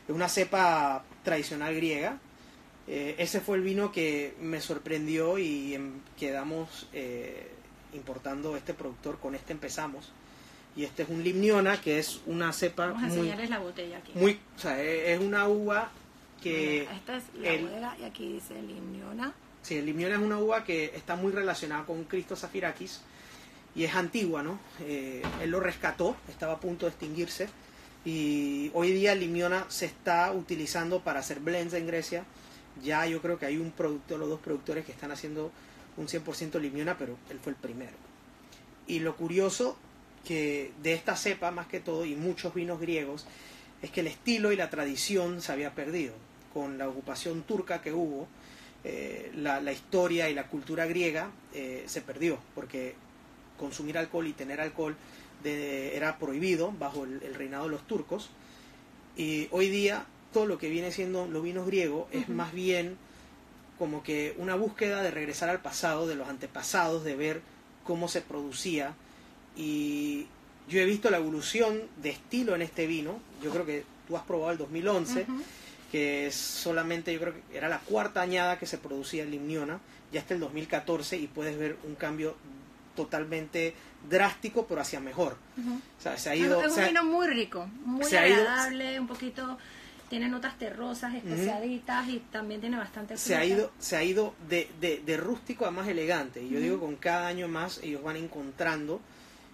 una 0.10 0.30
cepa 0.30 1.04
tradicional 1.24 1.74
griega 1.74 2.20
eh, 2.94 3.16
ese 3.20 3.40
fue 3.40 3.56
el 3.56 3.64
vino 3.64 3.90
que 3.90 4.36
me 4.42 4.60
sorprendió 4.60 5.38
y 5.38 5.76
em, 5.76 6.02
quedamos 6.20 6.90
eh, 6.92 7.50
importando 7.94 8.58
este 8.58 8.74
productor, 8.74 9.18
con 9.18 9.34
este 9.34 9.54
empezamos. 9.54 10.12
Y 10.76 10.84
este 10.84 11.04
es 11.04 11.10
un 11.10 11.24
Limniona, 11.24 11.80
que 11.80 12.00
es 12.00 12.20
una 12.26 12.52
cepa 12.52 12.88
Vamos 12.88 13.04
a 13.04 13.08
muy, 13.08 13.18
enseñarles 13.20 13.50
la 13.50 13.60
botella 13.60 13.98
aquí. 13.98 14.12
Muy, 14.16 14.38
o 14.58 14.60
sea, 14.60 14.84
e, 14.84 15.14
es 15.14 15.22
una 15.22 15.48
uva 15.48 15.90
que... 16.44 16.82
esta 16.82 17.16
es 17.16 17.24
la 17.40 17.62
bodega 17.62 17.98
y 17.98 18.04
aquí 18.04 18.34
dice 18.34 18.62
Limniona. 18.62 19.34
Sí, 19.62 19.78
el 19.78 19.86
Limniona 19.86 20.16
es 20.16 20.22
una 20.22 20.40
uva 20.40 20.66
que 20.66 20.92
está 20.94 21.16
muy 21.16 21.32
relacionada 21.32 21.86
con 21.86 22.04
Cristo 22.04 22.36
Zafirakis 22.36 23.00
y 23.74 23.86
es 23.86 23.96
antigua, 23.96 24.44
¿no? 24.44 24.60
Eh, 24.82 25.22
él 25.42 25.50
lo 25.50 25.62
rescató, 25.62 26.18
estaba 26.28 26.54
a 26.56 26.60
punto 26.60 26.88
de 26.88 26.90
extinguirse 26.90 27.48
y 28.04 28.70
hoy 28.74 28.92
día 28.92 29.14
el 29.14 29.22
Limniona 29.22 29.66
se 29.70 29.86
está 29.86 30.34
utilizando 30.34 31.00
para 31.00 31.22
hacer 31.22 31.40
blends 31.40 31.74
en 31.74 31.88
Grecia 31.88 32.26
ya 32.84 33.06
yo 33.06 33.22
creo 33.22 33.38
que 33.38 33.46
hay 33.46 33.58
un 33.58 33.72
productor, 33.72 34.20
los 34.20 34.30
dos 34.30 34.40
productores 34.40 34.86
que 34.86 34.92
están 34.92 35.12
haciendo 35.12 35.52
un 35.98 36.08
100% 36.08 36.60
limiona, 36.60 36.98
pero 36.98 37.18
él 37.30 37.40
fue 37.42 37.52
el 37.52 37.58
primero. 37.58 37.94
Y 38.88 39.00
lo 39.00 39.16
curioso 39.16 39.78
que 40.26 40.72
de 40.82 40.94
esta 40.94 41.16
cepa, 41.16 41.52
más 41.52 41.68
que 41.68 41.80
todo, 41.80 42.06
y 42.06 42.16
muchos 42.16 42.54
vinos 42.54 42.80
griegos, 42.80 43.26
es 43.82 43.90
que 43.92 44.02
el 44.02 44.08
estilo 44.08 44.52
y 44.52 44.56
la 44.56 44.70
tradición 44.70 45.42
se 45.42 45.52
había 45.52 45.74
perdido. 45.74 46.14
Con 46.54 46.78
la 46.78 46.88
ocupación 46.88 47.44
turca 47.44 47.82
que 47.82 47.94
hubo, 47.94 48.28
eh, 48.84 49.32
la, 49.36 49.72
historia 49.72 50.30
y 50.30 50.34
la 50.34 50.48
cultura 50.48 50.86
griega 50.86 51.32
eh, 51.54 51.84
se 51.88 52.02
perdió, 52.02 52.40
porque 52.56 52.96
consumir 53.58 53.98
alcohol 53.98 54.28
y 54.28 54.34
tener 54.34 54.60
alcohol 54.60 54.96
era 55.44 56.20
prohibido 56.20 56.72
bajo 56.72 57.04
el 57.04 57.34
reinado 57.34 57.66
de 57.66 57.72
los 57.72 57.88
turcos. 57.88 58.30
Y 59.18 59.48
hoy 59.52 59.70
día 59.70 60.06
todo 60.32 60.46
lo 60.46 60.58
que 60.58 60.70
viene 60.70 60.92
siendo 60.92 61.28
los 61.28 61.44
vinos 61.44 61.66
griegos 61.66 62.08
es 62.12 62.30
más 62.30 62.54
bien 62.54 62.98
como 63.78 64.04
que 64.04 64.36
una 64.38 64.56
búsqueda 64.56 65.02
de 65.02 65.10
regresar 65.10 65.50
al 65.50 65.60
pasado, 65.60 66.08
de 66.08 66.16
los 66.16 66.30
antepasados, 66.30 67.04
de 67.04 67.16
ver 67.16 67.42
cómo 67.84 68.08
se 68.08 68.22
producía. 68.22 68.94
Y 69.56 70.28
yo 70.70 70.80
he 70.80 70.86
visto 70.86 71.10
la 71.10 71.18
evolución 71.18 71.82
de 71.98 72.12
estilo 72.12 72.54
en 72.54 72.62
este 72.62 72.86
vino. 72.86 73.20
Yo 73.42 73.50
creo 73.50 73.66
que 73.66 73.84
tú 74.08 74.16
has 74.16 74.24
probado 74.24 74.52
el 74.52 74.60
2011, 74.60 75.26
que 75.92 76.28
es 76.28 76.36
solamente, 76.36 77.12
yo 77.12 77.20
creo 77.20 77.34
que 77.34 77.58
era 77.58 77.70
la 77.70 77.80
cuarta 77.80 78.22
añada 78.22 78.60
que 78.60 78.68
se 78.68 78.78
producía 78.78 79.24
en 79.24 79.32
Limniona. 79.32 79.80
Ya 80.12 80.20
está 80.20 80.36
el 80.36 80.42
2014 80.42 81.18
y 81.18 81.26
puedes 81.26 81.58
ver 81.58 81.76
un 81.84 81.96
cambio 81.96 82.36
totalmente 82.96 83.74
drástico, 84.08 84.68
pero 84.68 84.82
hacia 84.82 85.00
mejor. 85.00 85.38
o 85.58 86.02
sea, 86.02 86.18
se 86.18 86.30
ha 86.30 86.36
ido, 86.36 86.64
es 86.64 86.78
un 86.78 86.86
vino 86.86 87.04
muy 87.04 87.28
rico, 87.28 87.68
muy 87.84 88.06
agradable, 88.14 89.00
un 89.00 89.08
poquito 89.08 89.58
tiene 90.12 90.28
notas 90.28 90.58
terrosas, 90.58 91.16
especiaditas 91.16 92.06
y 92.10 92.20
también 92.20 92.60
tiene 92.60 92.76
bastante 92.76 93.16
se 93.16 93.34
ha 93.34 93.46
ido 93.46 93.72
Se 93.80 93.96
ha 93.96 94.04
ido 94.04 94.36
de, 94.50 94.68
de, 94.82 95.16
rústico 95.18 95.66
a 95.66 95.72
más 95.72 95.88
elegante. 95.88 96.44
Y 96.44 96.50
yo 96.50 96.60
digo, 96.60 96.82
con 96.82 96.98
cada 96.98 97.28
año 97.28 97.48
más 97.48 97.80
ellos 97.82 98.04
van 98.04 98.18
encontrando 98.18 99.00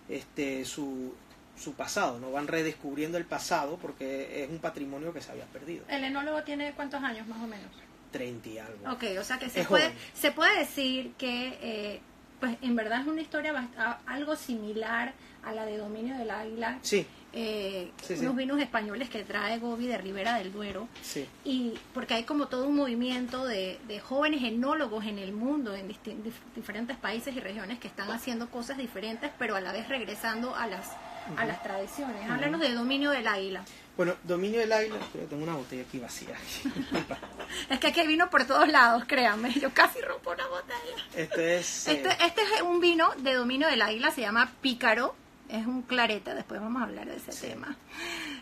este 0.09 0.65
su, 0.65 1.13
su 1.55 1.73
pasado, 1.73 2.19
no 2.19 2.31
van 2.31 2.47
redescubriendo 2.47 3.19
el 3.19 3.25
pasado 3.25 3.77
porque 3.79 4.43
es 4.43 4.49
un 4.49 4.57
patrimonio 4.57 5.13
que 5.13 5.21
se 5.21 5.29
había 5.29 5.45
perdido. 5.45 5.85
¿El 5.89 6.03
enólogo 6.03 6.41
tiene 6.41 6.71
cuántos 6.71 7.03
años 7.03 7.27
más 7.27 7.39
o 7.39 7.45
menos? 7.45 7.69
30 8.11 8.49
y 8.49 8.57
algo. 8.57 8.91
Ok, 8.93 9.03
o 9.19 9.23
sea 9.23 9.37
que 9.37 9.51
se, 9.51 9.63
puede, 9.63 9.93
se 10.15 10.31
puede 10.31 10.57
decir 10.57 11.13
que 11.19 11.59
eh, 11.61 12.01
pues 12.39 12.57
en 12.63 12.75
verdad 12.75 13.01
es 13.01 13.07
una 13.07 13.21
historia 13.21 13.69
algo 14.07 14.35
similar 14.35 15.13
a 15.43 15.51
la 15.53 15.65
de 15.65 15.77
Dominio 15.77 16.17
del 16.17 16.29
Águila. 16.31 16.79
Sí, 16.81 17.05
Eh, 17.33 17.91
Sí, 18.01 18.15
sí. 18.15 18.21
unos 18.21 18.35
vinos 18.37 18.59
españoles 18.59 19.09
que 19.09 19.23
trae 19.23 19.59
Gobi 19.59 19.85
de 19.85 19.97
Ribera 19.97 20.35
del 20.37 20.51
Duero. 20.51 20.87
sí. 21.03 21.27
Y 21.43 21.73
porque 21.93 22.15
hay 22.15 22.23
como 22.23 22.47
todo 22.47 22.67
un 22.67 22.75
movimiento 22.75 23.45
de, 23.45 23.79
de 23.87 23.99
jóvenes 23.99 24.41
enólogos 24.43 25.05
en 25.05 25.19
el 25.19 25.33
mundo, 25.33 25.75
en 25.75 25.87
dif- 25.89 26.31
diferentes 26.55 26.97
países 26.97 27.35
y 27.35 27.39
regiones 27.39 27.79
que 27.79 27.87
están 27.89 28.09
haciendo 28.11 28.49
cosas 28.49 28.77
diferentes, 28.77 29.29
pero 29.37 29.55
a 29.55 29.61
la 29.61 29.71
vez 29.73 29.87
regresando 29.89 30.55
a 30.55 30.65
las, 30.67 30.91
a 31.35 31.45
las 31.45 31.61
tradiciones. 31.61 32.27
Háblanos 32.29 32.61
de 32.61 32.73
Dominio 32.73 33.11
del 33.11 33.27
Águila. 33.27 33.63
Bueno, 33.97 34.13
Dominio 34.23 34.59
del 34.61 34.71
Águila, 34.71 34.95
tengo 35.29 35.43
una 35.43 35.55
botella 35.55 35.83
aquí 35.83 35.99
vacía. 35.99 36.35
Es 37.69 37.79
que 37.79 37.87
aquí 37.87 37.99
hay 37.99 38.07
vino 38.07 38.29
por 38.29 38.45
todos 38.45 38.67
lados, 38.67 39.03
créanme. 39.05 39.51
Yo 39.53 39.71
casi 39.73 39.99
rompo 40.01 40.31
una 40.31 40.47
botella. 40.47 40.95
Este 41.15 41.57
es... 41.57 41.87
eh, 41.87 41.93
Este, 42.03 42.25
este 42.25 42.41
es 42.55 42.61
un 42.61 42.79
vino 42.79 43.09
de 43.17 43.33
dominio 43.33 43.67
del 43.67 43.81
águila, 43.81 44.11
se 44.11 44.21
llama 44.21 44.51
Pícaro. 44.61 45.15
Es 45.49 45.65
un 45.65 45.81
clarete, 45.83 46.33
después 46.35 46.59
vamos 46.59 46.81
a 46.81 46.85
hablar 46.85 47.07
de 47.07 47.15
ese 47.15 47.31
tema. 47.47 47.77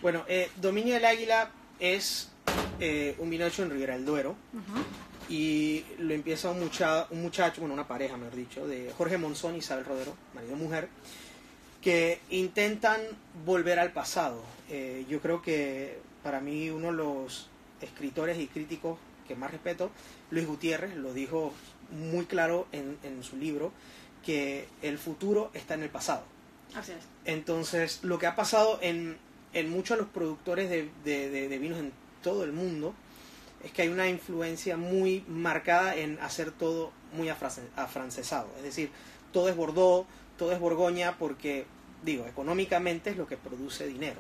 Bueno, 0.01 0.23
eh, 0.27 0.49
Dominio 0.57 0.95
del 0.95 1.05
Águila 1.05 1.51
es 1.79 2.31
eh, 2.79 3.15
un 3.19 3.29
vino 3.29 3.45
hecho 3.45 3.63
en 3.63 3.69
Ribera 3.69 3.93
del 3.95 4.05
Duero 4.05 4.35
y 5.29 5.83
lo 5.99 6.13
empieza 6.13 6.49
un, 6.49 6.59
mucha- 6.59 7.07
un 7.11 7.21
muchacho, 7.21 7.61
bueno, 7.61 7.73
una 7.73 7.87
pareja, 7.87 8.17
mejor 8.17 8.35
dicho, 8.35 8.67
de 8.67 8.91
Jorge 8.97 9.17
Monzón 9.17 9.55
y 9.55 9.59
Isabel 9.59 9.85
Rodero, 9.85 10.15
marido 10.33 10.53
y 10.55 10.59
mujer, 10.59 10.89
que 11.81 12.19
intentan 12.31 13.01
volver 13.45 13.77
al 13.79 13.91
pasado. 13.91 14.43
Eh, 14.69 15.05
yo 15.07 15.19
creo 15.21 15.41
que 15.41 15.99
para 16.23 16.39
mí 16.39 16.69
uno 16.71 16.87
de 16.87 16.93
los 16.93 17.49
escritores 17.81 18.39
y 18.39 18.47
críticos 18.47 18.97
que 19.27 19.35
más 19.35 19.51
respeto, 19.51 19.91
Luis 20.31 20.47
Gutiérrez, 20.47 20.95
lo 20.95 21.13
dijo 21.13 21.53
muy 21.91 22.25
claro 22.25 22.67
en, 22.71 22.97
en 23.03 23.23
su 23.23 23.37
libro, 23.37 23.71
que 24.23 24.67
el 24.81 24.97
futuro 24.97 25.51
está 25.53 25.75
en 25.75 25.83
el 25.83 25.89
pasado. 25.89 26.23
Así 26.75 26.91
es. 26.91 26.97
Entonces, 27.25 27.99
lo 28.03 28.19
que 28.19 28.27
ha 28.27 28.35
pasado 28.35 28.79
en, 28.81 29.17
en 29.53 29.69
muchos 29.69 29.97
de 29.97 30.03
los 30.03 30.11
productores 30.11 30.69
de, 30.69 30.89
de- 31.03 31.29
de- 31.29 31.47
de 31.49 31.57
vinos 31.59 31.79
en 31.79 31.91
todo 32.21 32.43
el 32.43 32.51
mundo 32.51 32.93
es 33.63 33.71
que 33.71 33.83
hay 33.83 33.87
una 33.87 34.07
influencia 34.09 34.77
muy 34.77 35.23
marcada 35.27 35.95
en 35.95 36.19
hacer 36.19 36.51
todo 36.51 36.91
muy 37.13 37.29
afrance- 37.29 37.61
afrancesado. 37.75 38.47
Es 38.57 38.63
decir, 38.63 38.89
todo 39.31 39.49
es 39.49 39.55
Bordeaux, 39.55 40.05
todo 40.37 40.51
es 40.51 40.59
Borgoña, 40.59 41.17
porque, 41.17 41.65
digo, 42.03 42.25
económicamente 42.27 43.09
es 43.09 43.17
lo 43.17 43.25
que 43.27 43.37
produce 43.37 43.87
dinero. 43.87 44.19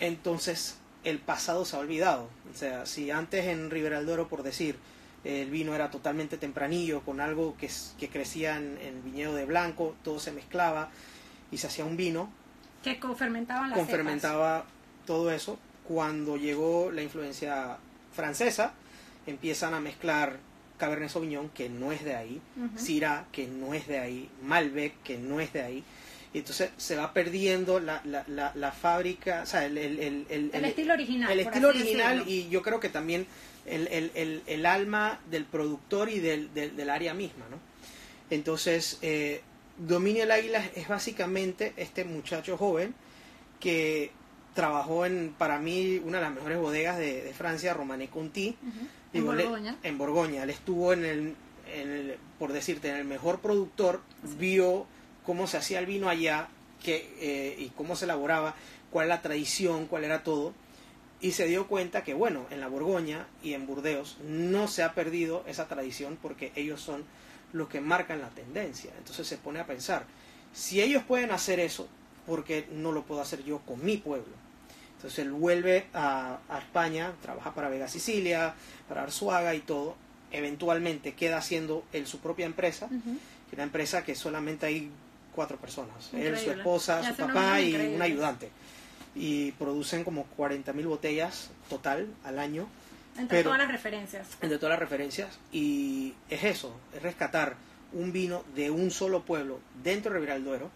Entonces, 0.00 0.76
el 1.04 1.18
pasado 1.18 1.64
se 1.64 1.76
ha 1.76 1.78
olvidado. 1.80 2.28
O 2.52 2.56
sea, 2.56 2.86
si 2.86 3.10
antes 3.10 3.46
en 3.46 3.70
Ribera 3.70 3.96
del 3.98 4.06
Duero, 4.06 4.28
por 4.28 4.42
decir, 4.42 4.76
el 5.24 5.50
vino 5.50 5.74
era 5.74 5.90
totalmente 5.90 6.36
tempranillo, 6.36 7.00
con 7.02 7.20
algo 7.20 7.56
que, 7.58 7.70
que 7.98 8.08
crecía 8.08 8.56
en, 8.58 8.78
en 8.82 9.02
viñedo 9.04 9.34
de 9.34 9.46
blanco, 9.46 9.94
todo 10.02 10.18
se 10.20 10.32
mezclaba 10.32 10.90
y 11.50 11.58
se 11.58 11.66
hacía 11.68 11.84
un 11.84 11.96
vino, 11.96 12.30
Que 12.82 12.98
fermentaban 13.16 13.70
las 13.70 13.78
cepas. 13.78 13.86
confermentaba 13.88 14.64
todo 15.06 15.30
eso. 15.30 15.58
Cuando 15.84 16.36
llegó 16.36 16.90
la 16.90 17.02
influencia 17.02 17.76
francesa, 18.14 18.72
empiezan 19.26 19.74
a 19.74 19.80
mezclar 19.80 20.38
Cabernet 20.78 21.08
Sauvignon, 21.10 21.48
que 21.50 21.68
no 21.68 21.92
es 21.92 22.04
de 22.04 22.14
ahí, 22.16 22.40
Ujú. 22.56 22.78
Syrah, 22.78 23.26
que 23.32 23.46
no 23.46 23.74
es 23.74 23.86
de 23.86 23.98
ahí, 23.98 24.28
Malbec, 24.42 24.94
que 25.02 25.18
no 25.18 25.40
es 25.40 25.52
de 25.52 25.62
ahí. 25.62 25.84
Y 26.32 26.38
entonces 26.38 26.70
se 26.76 26.96
va 26.96 27.12
perdiendo 27.12 27.78
la, 27.78 28.00
la, 28.04 28.24
la, 28.26 28.50
la 28.56 28.72
fábrica, 28.72 29.42
o 29.44 29.46
sea, 29.46 29.64
el, 29.66 29.78
el, 29.78 29.98
el, 30.00 30.26
el- 30.28 30.50
El 30.52 30.64
estilo 30.64 30.92
original. 30.94 31.30
el 31.30 31.40
estilo 31.40 31.68
original 31.68 32.18
decirlo. 32.18 32.32
y 32.46 32.48
yo 32.50 32.60
creo 32.62 32.80
que 32.80 32.88
también 32.88 33.26
el, 33.66 33.86
el, 33.86 34.10
el, 34.14 34.42
el 34.46 34.66
alma 34.66 35.20
del 35.30 35.44
productor 35.44 36.08
y 36.10 36.18
del, 36.18 36.52
del, 36.52 36.74
del 36.76 36.90
área 36.90 37.14
misma, 37.14 37.44
¿no? 37.50 37.58
Entonces, 38.30 38.98
eh, 39.02 39.42
Dominio 39.78 40.22
del 40.22 40.30
Águila 40.30 40.64
es 40.74 40.86
básicamente 40.88 41.72
este 41.76 42.04
muchacho 42.04 42.56
joven 42.56 42.94
que 43.60 44.10
trabajó 44.54 45.04
en, 45.04 45.34
para 45.36 45.58
mí, 45.58 46.00
una 46.04 46.18
de 46.18 46.24
las 46.24 46.34
mejores 46.34 46.58
bodegas 46.58 46.96
de, 46.98 47.22
de 47.22 47.34
Francia, 47.34 47.74
Romané 47.74 48.08
Conti. 48.08 48.56
En 49.12 49.24
le- 49.36 49.44
Borgoña. 49.44 49.76
en 49.82 49.98
Borgoña. 49.98 50.42
Él 50.44 50.50
estuvo 50.50 50.92
en 50.92 51.04
el, 51.04 51.34
en 51.74 51.90
el- 51.90 52.16
por 52.38 52.52
decirte, 52.52 52.88
en 52.88 52.96
el 52.96 53.04
mejor 53.04 53.40
productor, 53.40 54.00
vio 54.38 54.86
cómo 55.24 55.46
se 55.48 55.56
hacía 55.56 55.80
el 55.80 55.86
vino 55.86 56.08
allá 56.08 56.48
que, 56.84 57.12
eh, 57.20 57.56
y 57.58 57.68
cómo 57.70 57.96
se 57.96 58.04
elaboraba, 58.04 58.54
cuál 58.90 59.06
era 59.06 59.16
la 59.16 59.22
tradición, 59.22 59.86
cuál 59.86 60.04
era 60.04 60.22
todo. 60.22 60.52
Y 61.20 61.32
se 61.32 61.46
dio 61.46 61.66
cuenta 61.66 62.04
que, 62.04 62.12
bueno, 62.14 62.46
en 62.50 62.60
la 62.60 62.68
Borgoña 62.68 63.26
y 63.42 63.54
en 63.54 63.66
Burdeos 63.66 64.18
no 64.22 64.68
se 64.68 64.82
ha 64.82 64.92
perdido 64.94 65.42
esa 65.48 65.66
tradición 65.66 66.18
porque 66.20 66.52
ellos 66.54 66.80
son 66.80 67.04
los 67.52 67.68
que 67.68 67.80
marcan 67.80 68.20
la 68.20 68.28
tendencia. 68.28 68.90
Entonces 68.98 69.26
se 69.26 69.38
pone 69.38 69.60
a 69.60 69.66
pensar, 69.66 70.04
si 70.52 70.80
ellos 70.80 71.02
pueden 71.02 71.30
hacer 71.30 71.60
eso, 71.60 71.88
¿por 72.26 72.44
qué 72.44 72.66
no 72.72 72.92
lo 72.92 73.02
puedo 73.02 73.20
hacer 73.20 73.44
yo 73.44 73.58
con 73.60 73.84
mi 73.84 73.96
pueblo? 73.96 74.34
Entonces 74.96 75.18
él 75.18 75.32
vuelve 75.32 75.86
a, 75.92 76.38
a 76.48 76.58
España, 76.58 77.12
trabaja 77.20 77.54
para 77.54 77.68
Vega 77.68 77.88
Sicilia, 77.88 78.54
para 78.88 79.02
Arzuaga 79.02 79.54
y 79.54 79.60
todo. 79.60 79.96
Eventualmente 80.32 81.14
queda 81.14 81.36
haciendo 81.38 81.84
él 81.92 82.06
su 82.06 82.18
propia 82.18 82.46
empresa, 82.46 82.88
que 82.88 82.94
es 82.94 83.52
una 83.52 83.64
empresa 83.64 84.02
que 84.02 84.14
solamente 84.14 84.66
hay 84.66 84.90
cuatro 85.34 85.58
personas. 85.58 86.10
Él, 86.12 86.36
su 86.38 86.50
esposa, 86.50 87.06
su 87.06 87.16
papá 87.16 87.60
y 87.60 87.74
un 87.74 88.00
ayudante. 88.00 88.50
Y 89.14 89.52
producen 89.52 90.02
como 90.02 90.26
40.000 90.36 90.86
botellas 90.86 91.50
total 91.68 92.08
al 92.24 92.38
año 92.38 92.66
Entre 93.16 93.38
pero- 93.38 93.50
todas 93.50 93.58
las 93.58 93.70
referencias. 93.70 94.26
entre 94.40 94.58
todas 94.58 94.70
las 94.70 94.78
referencias 94.80 95.38
y 95.52 96.14
es 96.28 96.42
eso, 96.44 96.74
es 96.94 97.02
rescatar 97.02 97.54
un 97.92 98.12
vino 98.12 98.44
de 98.56 98.70
un 98.70 98.90
solo 98.90 99.22
pueblo 99.24 99.60
dentro 99.82 100.12
de 100.12 100.18
Ribera 100.18 100.34
del 100.34 100.44
Duero, 100.44 100.70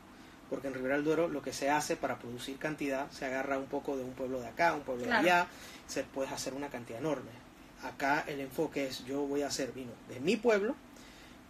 porque 0.48 0.68
en 0.68 0.74
Ribera 0.74 0.94
del 0.94 1.04
Duero 1.04 1.28
lo 1.28 1.42
que 1.42 1.52
se 1.52 1.68
hace 1.68 1.96
para 1.96 2.18
producir 2.18 2.56
cantidad 2.58 3.10
se 3.10 3.24
agarra 3.26 3.58
un 3.58 3.66
poco 3.66 3.96
de 3.96 4.04
un 4.04 4.12
pueblo 4.12 4.40
de 4.40 4.46
acá, 4.46 4.72
un 4.74 4.82
pueblo 4.82 5.04
Claro. 5.04 5.22
de 5.24 5.30
allá, 5.30 5.46
se 5.88 6.04
puede 6.04 6.30
hacer 6.30 6.54
una 6.54 6.68
cantidad 6.68 7.00
enorme. 7.00 7.30
Acá 7.82 8.24
el 8.26 8.40
enfoque 8.40 8.86
es 8.86 9.04
yo 9.04 9.22
voy 9.22 9.42
a 9.42 9.48
hacer 9.48 9.72
vino 9.72 9.92
de 10.08 10.20
mi 10.20 10.36
pueblo, 10.36 10.76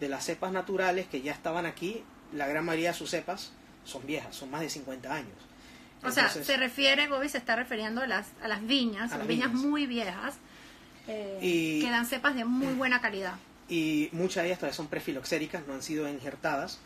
de 0.00 0.09
las 0.09 0.25
cepas 0.25 0.52
naturales 0.52 1.07
que 1.07 1.21
ya 1.23 1.33
estaban 1.33 1.66
aquí, 1.66 2.02
la 2.33 2.47
gran 2.47 2.64
mayoría 2.64 2.92
de 2.92 2.97
sus 2.99 3.11
cepas 3.11 3.52
son 3.85 4.07
viejas, 4.07 4.35
son 4.35 4.50
más 4.50 4.61
de 4.62 4.71
50 4.71 5.12
años. 5.14 5.37
O 6.02 6.11
sea, 6.12 6.28
se 6.30 6.57
refiere, 6.57 7.09
Gobi 7.09 7.28
se 7.28 7.38
está 7.38 7.57
refiriendo 7.57 8.02
a 8.02 8.07
las, 8.07 8.28
a 8.42 8.47
las 8.49 8.64
viñas, 8.64 9.07
A 9.07 9.09
son 9.11 9.18
las 9.18 9.26
viñas 9.28 9.50
viñas. 9.52 9.66
muy 9.66 9.87
viejas, 9.87 10.37
eh, 11.09 11.38
Y- 11.43 11.81
que 11.83 11.91
dan 11.91 12.07
cepas 12.07 12.35
de 12.37 12.45
muy 12.45 12.75
buena 12.75 13.00
calidad. 13.00 13.35
y 13.69 14.09
muchas 14.12 14.43
de 14.45 14.49
ellas 14.50 14.59
todavía 14.61 14.77
son 14.77 14.87
prefiloxéricas, 14.88 15.67
no 15.67 15.75
han 15.75 15.83
sido 15.83 16.09
injertadas. 16.09 16.79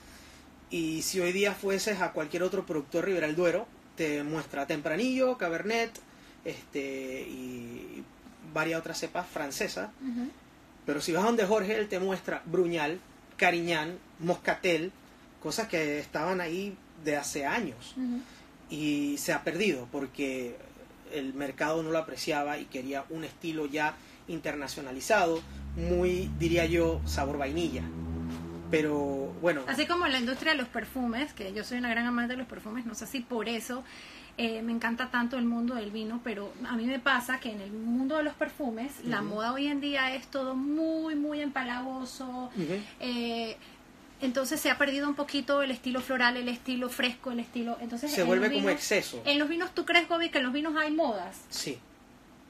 Y 0.70 1.02
si 1.02 1.20
hoy 1.20 1.32
día 1.32 1.52
fueses 1.54 2.00
a 2.00 2.12
cualquier 2.12 2.42
otro 2.42 2.64
productor 2.64 3.04
Ribera 3.04 3.26
del 3.26 3.36
Duero, 3.36 3.66
te 3.96 4.22
muestra 4.24 4.66
Tempranillo, 4.66 5.36
Cabernet, 5.36 5.90
este 6.44 7.22
y 7.28 8.02
varias 8.52 8.80
otras 8.80 8.98
cepas 8.98 9.26
francesas. 9.28 9.90
Pero 10.86 11.00
si 11.00 11.12
vas 11.12 11.22
a 11.22 11.26
donde 11.26 11.44
Jorge, 11.44 11.76
él 11.78 11.88
te 11.88 12.00
muestra 12.00 12.42
Bruñal, 12.46 12.98
Cariñán, 13.36 13.98
Moscatel, 14.18 14.90
cosas 15.42 15.68
que 15.68 15.98
estaban 15.98 16.40
ahí 16.40 16.76
de 17.04 17.16
hace 17.16 17.46
años. 17.46 17.94
Y 18.70 19.16
se 19.18 19.32
ha 19.32 19.44
perdido 19.44 19.86
porque 19.92 20.56
el 21.12 21.34
mercado 21.34 21.82
no 21.82 21.90
lo 21.90 21.98
apreciaba 21.98 22.58
y 22.58 22.64
quería 22.64 23.04
un 23.10 23.24
estilo 23.24 23.66
ya 23.66 23.94
internacionalizado, 24.28 25.40
muy, 25.76 26.30
diría 26.38 26.66
yo, 26.66 27.00
sabor 27.04 27.38
vainilla. 27.38 27.82
Pero 28.70 29.34
bueno, 29.42 29.62
Así 29.66 29.86
como 29.86 30.06
en 30.06 30.12
la 30.12 30.18
industria 30.18 30.52
de 30.52 30.58
los 30.58 30.68
perfumes, 30.68 31.34
que 31.34 31.52
yo 31.52 31.62
soy 31.62 31.78
una 31.78 31.90
gran 31.90 32.06
amante 32.06 32.32
de 32.32 32.38
los 32.38 32.46
perfumes, 32.46 32.86
no 32.86 32.94
sé 32.94 33.06
si 33.06 33.20
por 33.20 33.48
eso 33.48 33.84
eh, 34.38 34.62
me 34.62 34.72
encanta 34.72 35.10
tanto 35.10 35.36
el 35.36 35.44
mundo 35.44 35.74
del 35.74 35.90
vino, 35.90 36.22
pero 36.24 36.52
a 36.66 36.74
mí 36.74 36.86
me 36.86 36.98
pasa 36.98 37.38
que 37.38 37.50
en 37.50 37.60
el 37.60 37.70
mundo 37.70 38.16
de 38.16 38.22
los 38.22 38.32
perfumes, 38.32 38.92
la 39.04 39.20
moda 39.20 39.52
hoy 39.52 39.66
en 39.66 39.82
día 39.82 40.14
es 40.14 40.26
todo 40.28 40.54
muy, 40.54 41.14
muy 41.14 41.42
empalagoso. 41.42 42.50
Eh, 42.98 43.56
entonces 44.22 44.58
se 44.58 44.70
ha 44.70 44.78
perdido 44.78 45.06
un 45.06 45.16
poquito 45.16 45.62
el 45.62 45.70
estilo 45.70 46.00
floral, 46.00 46.38
el 46.38 46.48
estilo 46.48 46.88
fresco, 46.88 47.32
el 47.32 47.40
estilo... 47.40 47.76
Entonces 47.80 48.10
se 48.10 48.22
vuelve 48.22 48.50
como 48.52 48.70
exceso. 48.70 49.20
En 49.26 49.38
los 49.38 49.48
vinos, 49.50 49.74
¿tú 49.74 49.84
crees, 49.84 50.08
Gobi, 50.08 50.30
que 50.30 50.38
en 50.38 50.44
los 50.44 50.52
vinos 50.52 50.74
hay 50.76 50.92
modas? 50.92 51.42
Sí, 51.50 51.78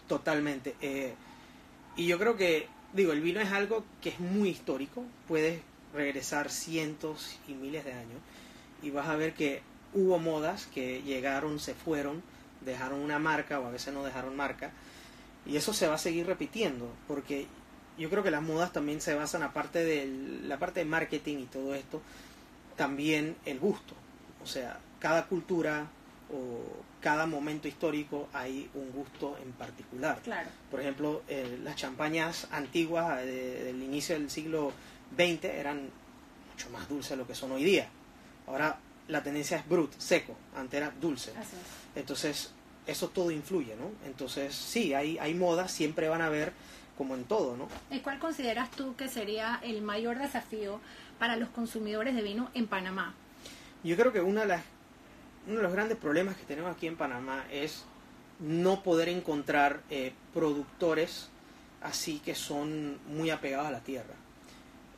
totalmente. 0.07 0.77
Eh, 0.81 1.15
y 1.97 2.07
yo 2.07 2.19
creo 2.19 2.37
que, 2.37 2.69
digo, 2.93 3.13
el 3.13 3.21
vino 3.21 3.41
es 3.41 3.53
algo 3.53 3.85
que 4.01 4.11
es 4.11 4.21
muy 4.21 4.51
histórico, 4.51 5.05
puedes 5.29 5.61
regresar 5.95 6.51
cientos 6.51 7.39
y 7.47 7.55
miles 7.55 7.85
de 7.85 7.93
años 7.93 8.21
y 8.83 8.91
vas 8.91 9.09
a 9.09 9.17
ver 9.17 9.35
que 9.35 9.63
hubo 9.93 10.19
modas 10.19 10.67
que 10.75 11.03
llegaron, 11.03 11.59
se 11.59 11.75
fueron, 11.75 12.23
dejaron 12.65 13.01
una 13.01 13.19
marca 13.19 13.61
o 13.61 13.67
a 13.67 13.71
veces 13.71 13.93
no 13.93 14.05
dejaron 14.05 14.37
marca. 14.37 14.73
Y 15.45 15.57
eso 15.57 15.75
se 15.75 15.89
va 15.89 15.95
a 15.95 15.99
seguir 15.99 16.27
repitiendo 16.27 16.89
porque 17.09 17.47
yo 17.99 18.09
creo 18.09 18.23
que 18.23 18.31
las 18.31 18.43
modas 18.43 18.73
también 18.73 19.01
se 19.01 19.15
basan 19.15 19.43
aparte 19.43 19.85
de 19.85 20.07
la 20.45 20.59
parte 20.59 20.81
de 20.81 20.87
marketing 20.87 21.39
y 21.39 21.47
todo 21.47 21.75
esto 21.75 22.01
también 22.77 23.37
el 23.45 23.59
gusto. 23.59 23.95
O 24.43 24.47
sea 24.47 24.81
cada 25.03 25.27
cultura 25.27 25.89
o 26.33 26.63
cada 27.03 27.27
momento 27.27 27.69
histórico 27.69 28.29
hay 28.33 28.71
un 28.75 28.91
gusto 28.93 29.37
en 29.43 29.53
particular 29.53 30.21
Claro. 30.23 30.49
por 30.71 30.81
ejemplo, 30.81 31.23
eh, 31.29 31.59
las 31.63 31.77
champañas 31.77 32.47
antiguas 32.53 33.21
eh, 33.23 33.63
del 33.65 33.83
inicio 33.83 34.15
del 34.19 34.31
siglo 34.31 34.73
XX 35.17 35.45
eran 35.45 35.91
mucho 36.53 36.71
más 36.71 36.89
dulce 36.89 37.11
de 37.11 37.17
lo 37.19 37.27
que 37.27 37.35
son 37.35 37.53
hoy 37.53 37.65
día. 37.65 37.89
Ahora 38.47 38.79
la 39.09 39.23
tendencia 39.23 39.59
es 39.59 39.69
brut, 39.69 39.93
seco, 39.99 40.35
antes 40.57 40.79
era 40.79 40.91
dulce. 41.01 41.33
Así 41.33 41.57
es. 41.57 41.97
Entonces, 41.97 42.53
eso 42.87 43.09
todo 43.09 43.31
influye, 43.31 43.75
¿no? 43.77 43.91
Entonces, 44.07 44.55
sí, 44.55 44.95
hay, 44.95 45.19
hay 45.19 45.35
modas, 45.35 45.73
siempre 45.73 46.09
van 46.09 46.23
a 46.23 46.27
haber, 46.27 46.53
como 46.97 47.15
en 47.15 47.25
todo, 47.25 47.57
¿no? 47.57 47.69
¿Y 47.91 48.01
cuál 48.01 48.19
consideras 48.19 48.71
tú 48.71 48.95
que 48.97 49.09
sería 49.09 49.61
el 49.63 49.83
mayor 49.83 50.19
desafío 50.19 50.81
para 51.19 51.37
los 51.37 51.49
consumidores 51.51 52.15
de 52.15 52.23
vino 52.23 52.51
en 52.55 52.67
Panamá? 52.69 53.15
Yo 53.85 53.97
creo 53.97 54.13
que 54.13 54.21
una 54.21 54.43
de 54.43 54.47
las, 54.49 54.63
uno 55.47 55.57
de 55.57 55.63
los 55.63 55.73
grandes 55.73 55.99
problemas 55.99 56.37
que 56.37 56.45
tenemos 56.45 56.75
aquí 56.75 56.87
en 56.87 56.97
Panamá 56.97 57.45
es 57.51 57.85
no 58.41 58.83
poder 58.83 59.09
encontrar 59.09 59.81
eh, 59.91 60.13
productores 60.35 61.29
así 61.83 62.21
que 62.25 62.35
son 62.35 62.99
muy 63.09 63.31
apegados 63.31 63.67
a 63.67 63.71
la 63.73 63.81
tierra. 63.81 64.15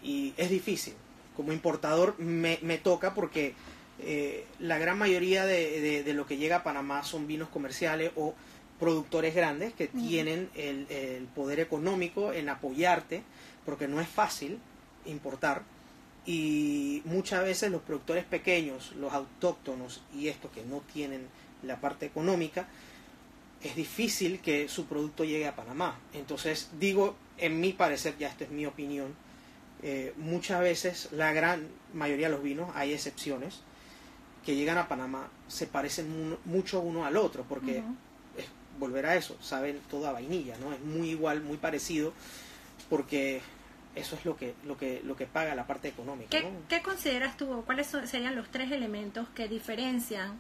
Y 0.03 0.35
es 0.37 0.51
difícil. 0.51 0.95
Como 1.37 1.53
importador 1.53 2.15
me, 2.19 2.59
me 2.63 2.77
toca 2.79 3.15
porque 3.15 3.55
eh, 4.01 4.45
la 4.59 4.79
gran 4.79 4.99
mayoría 4.99 5.47
de, 5.47 5.81
de- 5.81 6.03
de 6.03 6.15
lo 6.15 6.27
que 6.27 6.37
llega 6.37 6.57
a 6.57 6.63
Panamá 6.63 7.03
son 7.05 7.27
vinos 7.27 7.49
comerciales 7.49 8.13
o 8.17 8.35
productores 8.79 9.35
grandes 9.35 9.73
que 9.73 9.87
tienen 9.87 10.51
el, 10.55 10.87
el 10.91 11.25
poder 11.27 11.61
económico 11.61 12.33
en 12.33 12.49
apoyarte, 12.51 13.23
porque 13.65 13.89
no 13.89 14.01
es 14.01 14.09
fácil 14.09 14.59
importar. 15.07 15.63
Y 16.27 17.03
muchas 17.05 17.45
veces 17.45 17.71
los 17.71 17.83
productores 17.83 18.25
pequeños, 18.25 18.93
los 18.97 19.13
autóctonos 19.13 20.03
y 20.17 20.29
estos 20.29 20.51
que 20.53 20.63
no 20.65 20.81
tienen 20.93 21.27
la 21.63 21.81
parte 21.81 22.07
económica, 22.07 22.67
es 23.63 23.77
difícil 23.77 24.41
que 24.41 24.69
su 24.69 24.87
producto 24.87 25.25
llegue 25.25 25.47
a 25.47 25.57
Panamá. 25.57 25.99
Entonces, 26.15 26.71
digo, 26.79 27.17
en 27.39 27.61
mi 27.61 27.73
parecer, 27.73 28.15
ya 28.19 28.29
esta 28.29 28.45
es 28.45 28.51
mi 28.51 28.65
opinión, 28.67 29.15
eh, 29.83 30.15
muchas 30.17 30.61
veces 30.61 31.09
la 31.13 31.33
gran 31.33 31.69
mayoría 31.93 32.29
de 32.29 32.33
los 32.35 32.43
vinos, 32.43 32.71
hay 32.75 32.93
excepciones, 32.95 33.61
que 34.47 34.55
llegan 34.57 34.77
a 34.79 34.89
Panamá 34.89 35.29
se 35.49 35.67
parecen 35.67 36.31
mu- 36.31 36.37
mucho 36.45 36.81
uno 36.81 37.05
al 37.07 37.17
otro, 37.17 37.45
porque 37.49 37.79
Ujú. 37.81 37.95
es 38.39 38.47
volver 38.79 39.07
a 39.07 39.17
eso, 39.17 39.37
saben 39.43 39.81
toda 39.91 40.13
vainilla, 40.13 40.57
¿no? 40.59 40.73
Es 40.73 40.81
muy 40.81 41.11
igual, 41.11 41.43
muy 41.43 41.57
parecido, 41.57 42.13
porque 42.91 43.41
eso 43.95 44.17
es 44.17 44.25
lo 44.25 44.37
que, 44.37 44.55
lo 44.65 44.77
que, 44.77 45.01
lo 45.05 45.17
que 45.17 45.27
paga 45.27 45.55
la 45.55 45.67
parte 45.67 45.89
económica, 45.89 46.31
¿Qué, 46.31 46.43
¿no? 46.43 46.51
qué 46.69 46.83
consideras 46.83 47.37
tú, 47.37 47.63
cuáles 47.67 47.87
son- 47.87 48.07
serían 48.09 48.35
los 48.35 48.49
tres 48.51 48.71
elementos 48.73 49.29
que 49.35 49.49
diferencian 49.49 50.33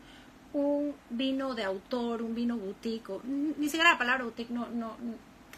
un 0.52 0.94
vino 1.10 1.54
de 1.54 1.64
autor, 1.64 2.22
un 2.22 2.34
vino 2.34 2.56
boutique? 2.56 3.08
o- 3.12 3.22
ni 3.24 3.66
siquiera 3.68 3.92
la 3.92 3.98
palabra 3.98 4.24
boutique 4.24 4.50
no, 4.52 4.68
no, 4.70 4.96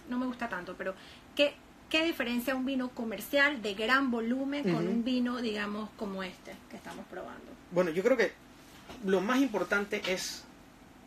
no 0.09 0.19
me 0.19 0.27
gusta 0.27 0.49
tanto, 0.49 0.75
pero 0.77 0.95
¿qué, 1.35 1.55
¿qué 1.91 2.05
diferencia 2.05 2.55
un 2.55 2.65
vino 2.67 2.91
comercial 2.91 3.63
de 3.63 3.75
gran 3.75 4.11
volumen 4.11 4.63
con 4.73 4.87
un 4.89 5.05
vino, 5.05 5.39
digamos, 5.41 5.89
como 5.97 6.23
este 6.23 6.55
que 6.71 6.77
estamos 6.77 7.05
probando? 7.07 7.51
Bueno, 7.73 7.91
yo 7.91 8.03
creo 8.03 8.17
que 8.17 8.33
lo 9.05 9.21
más 9.21 9.41
importante 9.41 10.01
es 10.13 10.45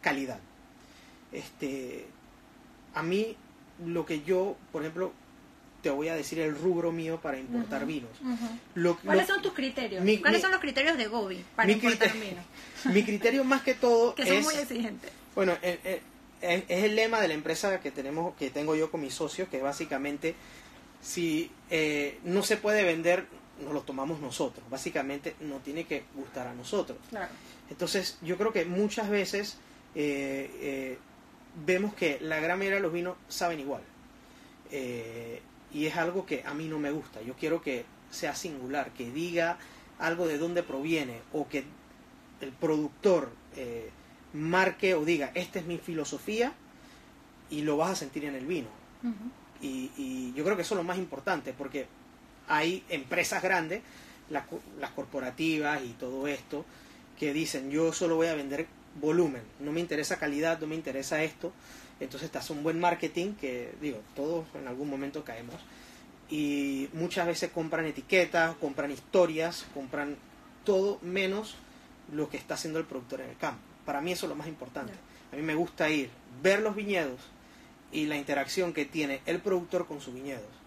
calidad. 0.01 0.39
Este, 1.31 2.07
a 2.95 3.03
mí 3.03 3.35
lo 3.85 4.05
que 4.05 4.23
yo, 4.23 4.55
por 4.71 4.81
ejemplo, 4.81 5.13
te 5.81 5.89
voy 5.89 6.07
a 6.09 6.15
decir 6.15 6.39
el 6.39 6.55
rubro 6.57 6.91
mío 6.91 7.19
para 7.21 7.37
importar 7.39 7.85
vinos. 7.85 8.09
Lo- 8.75 8.97
¿Cuáles 8.97 9.27
lo- 9.27 9.35
son 9.35 9.43
tus 9.43 9.53
criterios? 9.53 10.03
Mi- 10.03 10.17
¿Cuáles 10.19 10.39
mi- 10.39 10.41
son 10.41 10.51
los 10.51 10.59
criterios 10.59 10.97
de 10.97 11.07
Gobi 11.07 11.43
para 11.55 11.71
importar 11.71 12.09
criterio- 12.09 12.21
un 12.23 12.29
vino? 12.29 12.41
mi 12.95 13.03
criterio 13.03 13.43
más 13.43 13.61
que 13.61 13.73
todo 13.75 14.13
Que 14.15 14.25
son 14.25 14.35
es 14.37 14.43
muy 14.43 14.55
exigentes. 14.55 15.11
Bueno, 15.35 15.53
eh, 15.61 15.79
eh, 15.83 16.01
es, 16.41 16.63
es 16.67 16.83
el 16.83 16.95
lema 16.95 17.21
de 17.21 17.27
la 17.29 17.33
empresa 17.33 17.79
que 17.79 17.91
tenemos, 17.91 18.35
que 18.35 18.49
tengo 18.49 18.75
yo 18.75 18.91
con 18.91 19.01
mis 19.01 19.13
socios, 19.13 19.47
que 19.49 19.61
básicamente 19.61 20.35
si 21.01 21.49
eh, 21.69 22.19
no 22.23 22.43
se 22.43 22.57
puede 22.57 22.83
vender, 22.83 23.25
nos 23.63 23.73
lo 23.73 23.81
tomamos 23.81 24.19
nosotros. 24.19 24.63
Básicamente 24.69 25.35
no 25.39 25.57
tiene 25.59 25.85
que 25.85 26.03
gustar 26.15 26.47
a 26.47 26.53
nosotros. 26.53 26.97
Claro. 27.09 27.31
Entonces, 27.69 28.17
yo 28.21 28.37
creo 28.37 28.51
que 28.51 28.65
muchas 28.65 29.09
veces 29.09 29.57
eh, 29.95 30.49
eh, 30.61 30.97
vemos 31.65 31.93
que 31.93 32.17
la 32.21 32.39
gran 32.39 32.57
mayoría 32.57 32.77
de 32.77 32.81
los 32.83 32.91
vinos 32.93 33.15
saben 33.29 33.59
igual. 33.59 33.81
Eh, 34.71 35.41
y 35.73 35.85
es 35.85 35.97
algo 35.97 36.25
que 36.25 36.43
a 36.45 36.53
mí 36.53 36.67
no 36.67 36.79
me 36.79 36.91
gusta. 36.91 37.21
Yo 37.21 37.35
quiero 37.35 37.61
que 37.61 37.85
sea 38.09 38.35
singular, 38.35 38.91
que 38.91 39.11
diga 39.11 39.57
algo 39.99 40.27
de 40.27 40.37
dónde 40.37 40.63
proviene 40.63 41.21
o 41.33 41.47
que 41.47 41.63
el 42.41 42.51
productor 42.51 43.31
eh, 43.55 43.89
marque 44.33 44.95
o 44.95 45.05
diga, 45.05 45.31
esta 45.35 45.59
es 45.59 45.65
mi 45.65 45.77
filosofía 45.77 46.53
y 47.49 47.61
lo 47.61 47.77
vas 47.77 47.91
a 47.91 47.95
sentir 47.95 48.25
en 48.25 48.35
el 48.35 48.45
vino. 48.45 48.67
Y, 49.61 49.91
y 49.97 50.33
yo 50.35 50.43
creo 50.43 50.55
que 50.55 50.61
eso 50.61 50.75
es 50.75 50.77
lo 50.77 50.83
más 50.83 50.97
importante, 50.97 51.53
porque 51.53 51.87
hay 52.47 52.83
empresas 52.89 53.43
grandes, 53.43 53.81
las 54.29 54.91
corporativas 54.91 55.83
y 55.83 55.89
todo 55.93 56.27
esto, 56.27 56.65
que 57.17 57.33
dicen, 57.33 57.69
yo 57.69 57.91
solo 57.91 58.15
voy 58.15 58.27
a 58.27 58.35
vender 58.35 58.67
volumen, 58.99 59.41
no 59.59 59.71
me 59.71 59.79
interesa 59.79 60.17
calidad, 60.17 60.59
no 60.59 60.67
me 60.67 60.75
interesa 60.75 61.23
esto. 61.23 61.51
Entonces 61.99 62.33
hace 62.35 62.53
un 62.53 62.63
buen 62.63 62.79
marketing, 62.79 63.33
que 63.33 63.73
digo, 63.81 63.99
todos 64.15 64.45
en 64.55 64.67
algún 64.67 64.89
momento 64.89 65.23
caemos. 65.23 65.55
Y 66.29 66.89
muchas 66.93 67.27
veces 67.27 67.51
compran 67.51 67.85
etiquetas, 67.85 68.55
compran 68.57 68.91
historias, 68.91 69.65
compran 69.73 70.15
todo 70.63 70.99
menos 71.01 71.55
lo 72.13 72.29
que 72.29 72.37
está 72.37 72.53
haciendo 72.53 72.79
el 72.79 72.85
productor 72.85 73.21
en 73.21 73.29
el 73.29 73.37
campo. 73.37 73.61
Para 73.85 74.01
mí 74.01 74.11
eso 74.11 74.25
es 74.25 74.29
lo 74.29 74.35
más 74.35 74.47
importante. 74.47 74.93
A 75.31 75.35
mí 75.35 75.41
me 75.41 75.55
gusta 75.55 75.89
ir, 75.89 76.09
ver 76.41 76.61
los 76.61 76.75
viñedos 76.75 77.19
y 77.91 78.05
la 78.05 78.15
interacción 78.15 78.73
que 78.73 78.85
tiene 78.85 79.21
el 79.25 79.39
productor 79.39 79.87
con 79.87 80.01
sus 80.01 80.13
viñedos. 80.13 80.59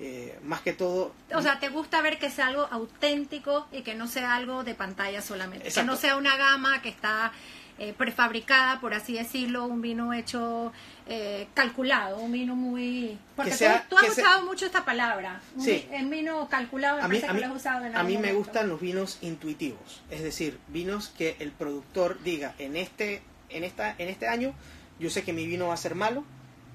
Eh, 0.00 0.38
más 0.42 0.62
que 0.62 0.72
todo... 0.72 1.14
O 1.34 1.42
sea, 1.42 1.60
¿te 1.60 1.68
gusta 1.68 2.02
ver 2.02 2.18
que 2.18 2.30
sea 2.30 2.48
algo 2.48 2.66
auténtico 2.70 3.68
y 3.70 3.82
que 3.82 3.94
no 3.94 4.08
sea 4.08 4.34
algo 4.34 4.64
de 4.64 4.74
pantalla 4.74 5.22
solamente? 5.22 5.68
Exacto. 5.68 5.80
Que 5.88 5.94
no 5.94 6.00
sea 6.00 6.16
una 6.16 6.36
gama 6.36 6.82
que 6.82 6.88
está 6.88 7.32
eh, 7.78 7.94
prefabricada, 7.96 8.80
por 8.80 8.94
así 8.94 9.14
decirlo, 9.14 9.64
un 9.66 9.80
vino 9.82 10.12
hecho 10.12 10.72
eh, 11.06 11.48
calculado, 11.54 12.18
un 12.18 12.30
vino 12.32 12.54
muy... 12.54 13.18
Porque 13.34 13.50
Que 13.52 13.56
sea- 13.56 13.82
tú, 13.88 13.96
tú 13.96 13.98
has 14.06 14.14
sea- 14.14 14.24
usado 14.24 14.46
mucho 14.46 14.66
esta 14.66 14.84
palabra, 14.84 15.40
un 15.56 15.64
Sí. 15.64 15.86
vi- 15.90 15.96
en 15.96 16.10
vino 16.10 16.48
calculado, 16.48 16.98
me 16.98 17.02
a 17.04 17.08
mí, 17.08 17.16
parece 17.18 17.26
a 17.26 17.28
que 17.30 17.34
mí- 17.34 17.40
lo 17.40 17.46
has 17.48 17.56
usado 17.56 17.84
en 17.84 17.96
a 17.96 18.02
mí 18.04 18.12
algún 18.14 18.22
me 18.22 18.28
momento. 18.28 18.38
gustan 18.38 18.68
los 18.68 18.80
vinos 18.80 19.18
intuitivos, 19.22 20.02
es 20.10 20.22
decir, 20.22 20.58
vinos 20.68 21.08
que 21.08 21.36
el 21.40 21.50
productor 21.50 22.22
diga, 22.22 22.54
en 22.58 22.76
este, 22.76 23.22
en 23.48 23.64
esta, 23.64 23.94
en 23.98 24.08
este 24.08 24.28
año 24.28 24.54
yo 25.00 25.10
sé 25.10 25.24
que 25.24 25.32
mi 25.32 25.46
vino 25.46 25.68
va 25.68 25.74
a 25.74 25.78
ser 25.78 25.94
malo, 25.96 26.24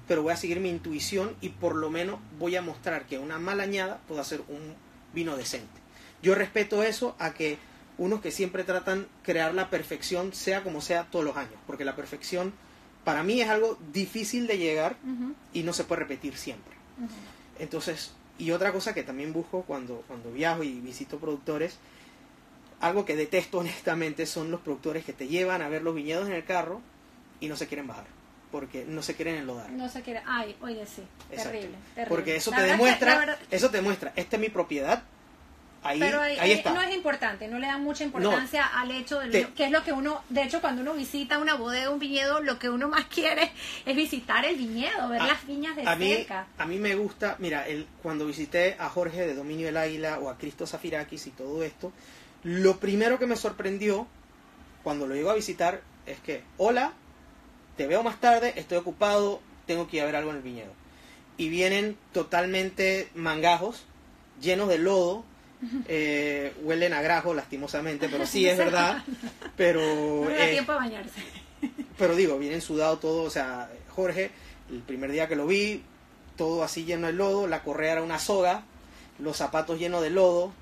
pero 0.06 0.22
voy 0.22 0.32
a 0.32 0.36
seguir 0.36 0.60
mi 0.60 0.68
intuición 0.68 1.34
y 1.40 1.50
por 1.50 1.74
lo 1.74 1.88
menos 1.90 2.18
voy 2.38 2.56
a 2.56 2.62
mostrar 2.62 3.04
que 3.06 3.18
una 3.18 3.38
mala 3.38 3.62
añada 3.62 3.98
puede 4.08 4.20
hacer 4.20 4.42
un 4.48 4.74
vino 5.14 5.36
decente. 5.36 5.80
Yo 6.22 6.34
respeto 6.34 6.82
eso 6.82 7.14
a 7.18 7.32
que 7.32 7.56
unos 7.98 8.20
que 8.20 8.30
siempre 8.30 8.64
tratan 8.64 9.06
crear 9.22 9.52
la 9.54 9.68
perfección, 9.70 10.32
sea 10.32 10.62
como 10.62 10.80
sea, 10.80 11.04
todos 11.10 11.24
los 11.24 11.36
años, 11.36 11.54
porque 11.66 11.84
la 11.84 11.96
perfección 11.96 12.52
para 13.04 13.22
mí 13.22 13.40
es 13.40 13.48
algo 13.48 13.78
difícil 13.92 14.46
de 14.46 14.58
llegar 14.58 14.96
Ujú, 15.04 15.34
y 15.52 15.62
no 15.64 15.72
se 15.72 15.84
puede 15.84 16.00
repetir 16.00 16.36
siempre. 16.36 16.74
ujú. 16.98 17.08
Entonces, 17.58 18.12
y 18.38 18.52
otra 18.52 18.72
cosa 18.72 18.94
que 18.94 19.02
también 19.02 19.32
busco 19.32 19.62
cuando, 19.62 20.04
cuando 20.06 20.30
viajo 20.30 20.62
y 20.62 20.78
visito 20.80 21.18
productores, 21.18 21.78
algo 22.80 23.04
que 23.04 23.16
detesto 23.16 23.58
honestamente 23.60 24.26
son 24.26 24.50
los 24.50 24.60
productores 24.60 25.04
que 25.04 25.12
te 25.12 25.26
llevan 25.28 25.62
a 25.62 25.68
ver 25.68 25.82
los 25.82 25.94
viñedos 25.94 26.26
en 26.28 26.34
el 26.34 26.44
carro 26.44 26.80
y 27.40 27.48
no 27.48 27.56
se 27.56 27.66
quieren 27.66 27.86
bajar, 27.88 28.04
porque 28.52 28.84
no 28.86 29.02
se 29.02 29.14
quieren 29.14 29.36
enlodar. 29.36 29.70
No 29.70 29.88
se 29.88 30.02
quiere... 30.02 30.22
Ay, 30.26 30.56
oye, 30.60 30.84
sí, 30.86 31.02
terrible, 31.30 31.70
terrible. 31.94 32.08
Porque 32.08 32.36
eso 32.36 32.50
La 32.52 32.58
te 32.58 32.62
que- 32.64 32.70
demuestra, 32.70 33.12
la 33.14 33.18
verdad- 33.18 33.38
eso 33.50 33.70
te 33.70 33.76
demuestra, 33.78 34.12
esta 34.16 34.36
es 34.36 34.40
mi 34.42 34.48
propiedad, 34.50 35.02
ahí, 35.82 36.00
Pero 36.00 36.20
ahí, 36.20 36.32
ahí 36.32 36.38
ahí 36.38 36.52
está. 36.52 36.72
no 36.72 36.80
es 36.82 36.94
importante, 36.94 37.48
no 37.48 37.58
le 37.58 37.66
dan 37.66 37.82
mucha 37.82 38.04
importancia 38.04 38.64
al 38.66 38.90
hecho 38.90 39.20
de 39.20 39.30
Te- 39.30 39.52
que 39.52 39.64
es 39.66 39.70
lo 39.70 39.82
que 39.84 39.92
uno, 39.92 40.22
de 40.28 40.42
hecho 40.42 40.60
cuando 40.60 40.82
uno 40.82 40.94
visita 40.94 41.38
una 41.38 41.54
bodega, 41.54 41.90
un 41.90 41.98
viñedo, 41.98 42.40
lo 42.40 42.58
que 42.58 42.68
uno 42.68 42.88
más 42.88 43.04
quiere 43.14 43.50
es 43.86 43.96
visitar 43.96 44.44
el 44.44 44.56
viñedo, 44.56 45.08
ver 45.08 45.22
A- 45.22 45.26
las 45.26 45.46
viñas 45.46 45.76
de 45.76 45.88
a 45.88 45.96
mí, 45.96 46.14
cerca. 46.14 46.46
a 46.58 46.66
mí 46.66 46.78
me 46.78 46.94
gusta, 46.94 47.36
mira, 47.38 47.66
el, 47.68 47.86
cuando 48.02 48.26
visité 48.26 48.76
a 48.78 48.88
Jorge 48.88 49.26
de 49.26 49.34
Dominio 49.34 49.66
del 49.66 49.76
Águila 49.76 50.18
o 50.20 50.28
a 50.30 50.36
Cristo 50.38 50.66
Zafirakis 50.66 51.26
y 51.26 51.30
todo 51.30 51.62
esto, 51.62 51.92
lo 52.42 52.78
primero 52.78 53.18
que 53.18 53.26
me 53.26 53.36
sorprendió 53.36 54.06
cuando 54.82 55.06
lo 55.06 55.14
llego 55.14 55.30
a 55.30 55.34
visitar 55.34 55.80
es 56.06 56.18
que, 56.20 56.42
hola, 56.56 56.92
te 57.76 57.86
veo 57.86 58.02
más 58.02 58.20
tarde, 58.20 58.54
estoy 58.56 58.78
ocupado, 58.78 59.40
tengo 59.66 59.86
que 59.88 59.98
ir 59.98 60.02
a 60.02 60.06
ver 60.06 60.16
algo 60.16 60.30
en 60.30 60.36
el 60.36 60.42
viñedo. 60.42 60.72
Y 61.36 61.48
vienen 61.50 61.96
totalmente 62.12 63.08
mangajos, 63.14 63.84
llenos 64.40 64.68
de 64.68 64.78
lodo, 64.78 65.24
eh, 65.86 66.52
huelen 66.62 66.92
a 66.92 67.02
grajo 67.02 67.34
lastimosamente, 67.34 68.08
pero 68.08 68.26
sí 68.26 68.48
es 68.48 68.56
verdad, 68.56 69.02
pero... 69.56 69.80
No 69.80 70.30
le 70.30 70.36
da 70.36 70.48
eh, 70.48 70.52
tiempo 70.52 70.72
a 70.72 70.76
bañarse. 70.76 71.22
pero 71.98 72.16
digo, 72.16 72.38
vienen 72.38 72.60
sudado 72.60 72.98
todo, 72.98 73.22
o 73.22 73.30
sea, 73.30 73.70
Jorge, 73.88 74.30
el 74.70 74.80
primer 74.80 75.12
día 75.12 75.28
que 75.28 75.36
lo 75.36 75.46
vi, 75.46 75.82
todo 76.36 76.62
así 76.62 76.84
lleno 76.84 77.08
de 77.08 77.12
lodo, 77.12 77.46
la 77.46 77.62
correa 77.62 77.92
era 77.92 78.02
una 78.02 78.18
soga, 78.18 78.62
los 79.18 79.36
zapatos 79.36 79.78
llenos 79.78 80.02
de 80.02 80.10
lodo, 80.10 80.52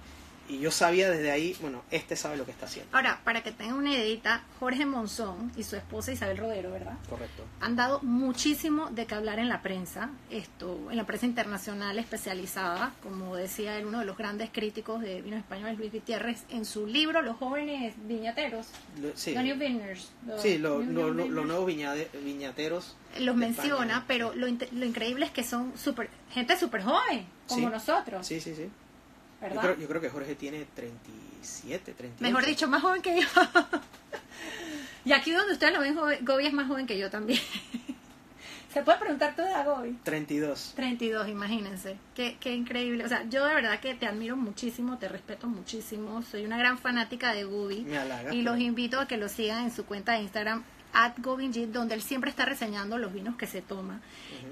y 0.49 0.59
yo 0.59 0.71
sabía 0.71 1.11
desde 1.11 1.31
ahí, 1.31 1.57
bueno, 1.61 1.83
este 1.91 2.17
sabe 2.17 2.37
lo 2.37 2.45
que 2.45 2.51
está 2.53 2.67
haciendo. 2.67 2.95
Ahora, 2.97 3.21
para 3.25 3.43
que 3.43 3.53
tengan 3.53 3.77
una 3.77 3.93
idea, 3.93 4.43
Jorge 4.61 4.87
Monzón 4.87 5.53
y 5.57 5.63
su 5.65 5.77
esposa 5.77 6.13
Isabel 6.13 6.39
Rodero, 6.39 6.71
¿verdad? 6.71 6.95
Correcto. 7.09 7.45
Han 7.61 7.77
dado 7.77 8.01
muchísimo 8.03 8.91
de 8.91 9.07
qué 9.07 9.15
hablar 9.15 9.39
en 9.39 9.49
la 9.49 9.63
prensa, 9.63 10.11
esto, 10.31 10.91
en 10.91 10.97
la 10.97 11.05
prensa 11.05 11.27
internacional 11.27 11.99
especializada, 11.99 12.93
como 13.03 13.37
decía 13.37 13.79
él, 13.79 13.87
uno 13.87 14.01
de 14.01 14.05
los 14.05 14.17
grandes 14.17 14.51
críticos 14.53 15.01
de 15.01 15.23
vinos 15.23 15.41
españoles, 15.41 15.79
Luis 15.79 15.93
Gutiérrez, 15.93 16.45
en 16.51 16.65
su 16.65 16.87
libro 16.87 17.23
Los 17.23 17.37
jóvenes 17.37 17.95
viñateros, 18.07 18.67
Lo- 19.01 19.17
sí, 19.17 19.33
The 19.35 19.43
New 19.43 19.57
Vineyards, 19.59 20.11
los 20.27 20.43
sí 20.43 20.59
lo- 20.59 20.79
New- 20.81 20.93
lo- 20.93 20.93
New 20.93 21.03
lo- 21.03 21.13
Vineyards, 21.13 21.35
los 21.35 21.47
nuevos 21.47 21.67
viñade- 21.69 22.09
viñateros. 22.25 22.97
los 23.21 23.37
menciona, 23.37 23.85
España. 23.85 24.05
pero 24.07 24.35
lo, 24.35 24.47
lo 24.49 24.85
increíble 24.85 25.27
es 25.27 25.33
que 25.33 25.45
son 25.45 25.73
super, 25.77 26.09
gente 26.33 26.57
súper 26.57 26.83
joven, 26.83 27.27
como 27.49 27.69
Sí. 27.69 27.73
nosotros, 27.73 28.27
Sí, 28.27 28.41
sí, 28.41 28.55
sí. 28.55 28.69
Yo 29.43 29.61
creo, 29.61 29.77
yo 29.79 29.89
creo 29.89 30.01
que 30.01 30.09
Jorge 30.09 30.35
tiene 30.35 30.67
37, 30.75 31.93
38. 31.93 32.23
Mejor 32.23 32.47
dicho, 32.47 32.69
más 32.69 32.83
joven 32.83 33.03
que 33.03 33.21
yo. 33.21 33.27
y 35.05 35.13
aquí 35.13 35.33
donde 35.33 35.53
ustedes 35.53 35.75
lo 35.75 35.81
ven, 35.81 35.95
joven, 35.95 36.25
Gobi 36.25 36.47
es 36.47 36.53
más 36.53 36.67
joven 36.67 36.87
que 36.87 36.99
yo 36.99 37.11
también. 37.11 37.41
¿Se 38.73 38.83
puede 38.83 38.99
preguntar 38.99 39.35
tu 39.35 39.43
edad, 39.43 39.65
Gobi? 39.65 39.97
32. 40.03 40.73
32, 40.77 41.29
imagínense. 41.29 41.97
Qué, 42.15 42.37
qué 42.41 42.55
increíble. 42.55 43.05
O 43.05 43.09
sea, 43.09 43.27
yo 43.29 43.47
de 43.47 43.55
verdad 43.55 43.81
que 43.81 43.95
te 43.95 44.07
admiro 44.07 44.37
muchísimo, 44.37 44.99
te 44.99 45.09
respeto 45.09 45.47
muchísimo. 45.47 46.23
Soy 46.23 46.45
una 46.45 46.59
gran 46.59 46.79
fanática 46.79 47.33
de 47.33 47.45
Gobi. 47.45 47.83
Me 47.83 47.97
halaga. 47.97 48.35
Y 48.35 48.43
los 48.43 48.59
invito 48.59 49.01
a 49.01 49.09
que 49.09 49.17
lo 49.17 49.29
sigan 49.29 49.65
en 49.65 49.71
su 49.71 49.87
cuenta 49.87 50.13
de 50.13 50.21
Instagram, 50.21 50.63
at 50.93 51.15
donde 51.17 51.95
él 51.95 52.03
siempre 52.03 52.31
está 52.31 52.45
reseñando 52.45 52.99
los 52.99 53.13
vinos 53.13 53.37
que 53.37 53.47
se 53.47 53.63
toma. 53.63 54.01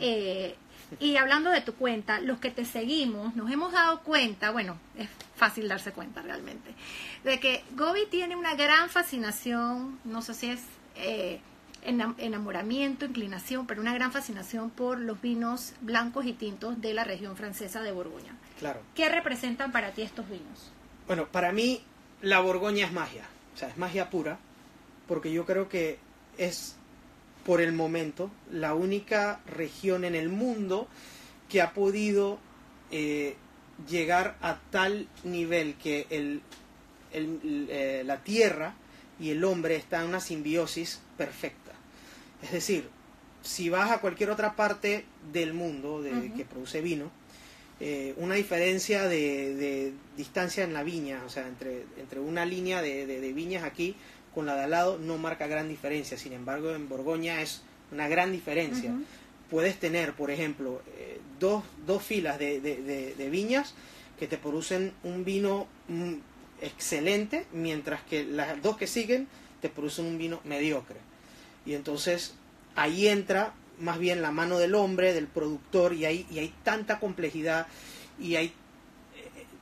Eh, 0.00 0.56
y 1.00 1.16
hablando 1.16 1.50
de 1.50 1.60
tu 1.60 1.74
cuenta, 1.74 2.20
los 2.20 2.38
que 2.38 2.50
te 2.50 2.64
seguimos, 2.64 3.34
nos 3.36 3.50
hemos 3.50 3.72
dado 3.72 4.00
cuenta, 4.02 4.50
bueno, 4.50 4.78
es 4.96 5.08
fácil 5.36 5.68
darse 5.68 5.92
cuenta 5.92 6.22
realmente, 6.22 6.74
de 7.24 7.40
que 7.40 7.64
Gobi 7.76 8.06
tiene 8.10 8.36
una 8.36 8.54
gran 8.54 8.88
fascinación, 8.90 9.98
no 10.04 10.22
sé 10.22 10.34
si 10.34 10.50
es 10.50 10.60
eh, 10.96 11.40
enam- 11.84 12.14
enamoramiento, 12.18 13.04
inclinación, 13.04 13.66
pero 13.66 13.80
una 13.80 13.94
gran 13.94 14.12
fascinación 14.12 14.70
por 14.70 14.98
los 14.98 15.20
vinos 15.20 15.72
blancos 15.80 16.26
y 16.26 16.32
tintos 16.32 16.80
de 16.80 16.94
la 16.94 17.04
región 17.04 17.36
francesa 17.36 17.80
de 17.82 17.92
Borgoña. 17.92 18.36
Claro. 18.58 18.80
¿Qué 18.94 19.08
representan 19.08 19.72
para 19.72 19.90
ti 19.92 20.02
estos 20.02 20.28
vinos? 20.28 20.70
Bueno, 21.06 21.26
para 21.26 21.52
mí 21.52 21.82
la 22.22 22.40
Borgoña 22.40 22.86
es 22.86 22.92
magia. 22.92 23.24
O 23.54 23.58
sea, 23.58 23.68
es 23.68 23.76
magia 23.76 24.10
pura. 24.10 24.38
Porque 25.06 25.30
yo 25.32 25.44
creo 25.44 25.68
que 25.68 25.98
es, 26.38 26.76
por 27.44 27.60
el 27.60 27.72
momento, 27.72 28.30
la 28.50 28.74
única 28.74 29.40
región 29.46 30.04
en 30.04 30.14
el 30.14 30.28
mundo 30.28 30.88
que 31.48 31.60
ha 31.62 31.72
podido 31.72 32.38
eh, 32.90 33.36
llegar 33.88 34.36
a 34.40 34.58
tal 34.70 35.08
nivel 35.24 35.74
que 35.74 36.06
el, 36.10 36.40
el- 37.12 37.66
eh, 37.70 38.02
la 38.06 38.22
tierra 38.22 38.74
y 39.20 39.30
el 39.30 39.44
hombre 39.44 39.76
están 39.76 40.02
en 40.04 40.08
una 40.10 40.20
simbiosis 40.20 41.00
perfecta. 41.18 41.72
Es 42.42 42.52
decir, 42.52 42.88
si 43.42 43.68
vas 43.68 43.90
a 43.90 44.00
cualquier 44.00 44.30
otra 44.30 44.56
parte 44.56 45.04
del 45.32 45.52
mundo 45.54 46.02
de, 46.02 46.32
que 46.36 46.44
produce 46.44 46.80
vino, 46.80 47.10
eh, 47.80 48.14
una 48.16 48.36
diferencia 48.36 49.08
de, 49.08 49.54
de 49.54 49.92
distancia 50.16 50.64
en 50.64 50.72
la 50.72 50.82
viña, 50.82 51.22
o 51.26 51.28
sea, 51.28 51.46
entre, 51.48 51.84
entre 51.98 52.20
una 52.20 52.46
línea 52.46 52.80
de 52.80 53.32
viñas 53.32 53.64
aquí 53.64 53.96
con 54.34 54.46
la 54.46 54.56
de 54.56 54.64
al 54.64 54.70
lado 54.70 54.98
no 54.98 55.16
marca 55.18 55.46
gran 55.46 55.68
diferencia. 55.68 56.18
Sin 56.18 56.32
embargo, 56.32 56.74
en 56.74 56.88
Borgoña 56.88 57.40
es 57.40 57.62
una 57.92 58.08
gran 58.08 58.32
diferencia. 58.32 58.90
Puedes 59.50 59.78
tener, 59.78 60.14
por 60.14 60.30
ejemplo, 60.30 60.82
eh, 60.96 61.20
dos, 61.38 61.62
dos 61.86 62.02
filas 62.02 62.38
de, 62.38 62.60
de- 62.60 62.82
de- 62.82 63.14
de 63.14 63.30
viñas 63.30 63.74
que 64.18 64.26
te 64.26 64.36
producen 64.38 64.92
un 65.04 65.24
vino 65.24 65.66
mm, 65.88 66.14
excelente, 66.62 67.46
mientras 67.52 68.02
que 68.02 68.24
las 68.24 68.60
dos 68.62 68.76
que 68.76 68.86
siguen 68.86 69.28
te 69.60 69.68
producen 69.68 70.06
un 70.06 70.18
vino 70.18 70.40
mediocre. 70.44 70.96
Y 71.66 71.74
entonces 71.74 72.34
ahí 72.74 73.08
entra 73.08 73.52
más 73.78 73.98
bien 73.98 74.22
la 74.22 74.30
mano 74.30 74.58
del 74.58 74.74
hombre, 74.74 75.12
del 75.14 75.26
productor, 75.26 75.94
y 75.94 76.04
hay, 76.04 76.26
y 76.30 76.38
hay 76.38 76.52
tanta 76.62 76.98
complejidad 77.00 77.66
y 78.20 78.36
hay... 78.36 78.52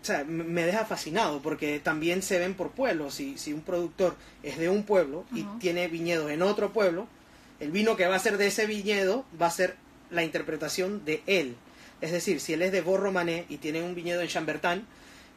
O 0.03 0.05
sea, 0.05 0.25
me 0.25 0.67
deja 0.67 0.85
fascinado 0.85 1.41
porque 1.41 1.79
también 1.79 2.23
se 2.23 2.41
ven 2.41 2.55
por 2.55 2.73
pueblos. 2.73 3.15
Si, 3.15 3.39
si 3.39 3.53
un 3.53 3.61
productor 3.61 4.17
es 4.43 4.59
de 4.59 4.69
un 4.69 4.83
pueblo 4.83 5.25
y 5.33 5.45
tiene 5.61 5.87
viñedos 5.87 6.29
en 6.33 6.43
otro 6.43 6.73
pueblo, 6.73 7.07
el 7.61 7.71
vino 7.71 7.97
que 7.97 8.07
va 8.09 8.17
a 8.17 8.19
ser 8.19 8.37
de 8.37 8.49
ese 8.49 8.67
viñedo 8.67 9.25
va 9.41 9.47
a 9.47 9.51
ser 9.51 9.77
la 10.11 10.25
interpretación 10.25 11.05
de 11.05 11.23
él. 11.27 11.57
Es 12.01 12.11
decir, 12.11 12.41
si 12.41 12.53
él 12.53 12.63
es 12.63 12.73
de 12.73 12.81
Borromané 12.81 13.47
y 13.49 13.59
tiene 13.59 13.81
un 13.81 13.95
viñedo 13.95 14.21
en 14.21 14.29
Chambertin, 14.29 14.85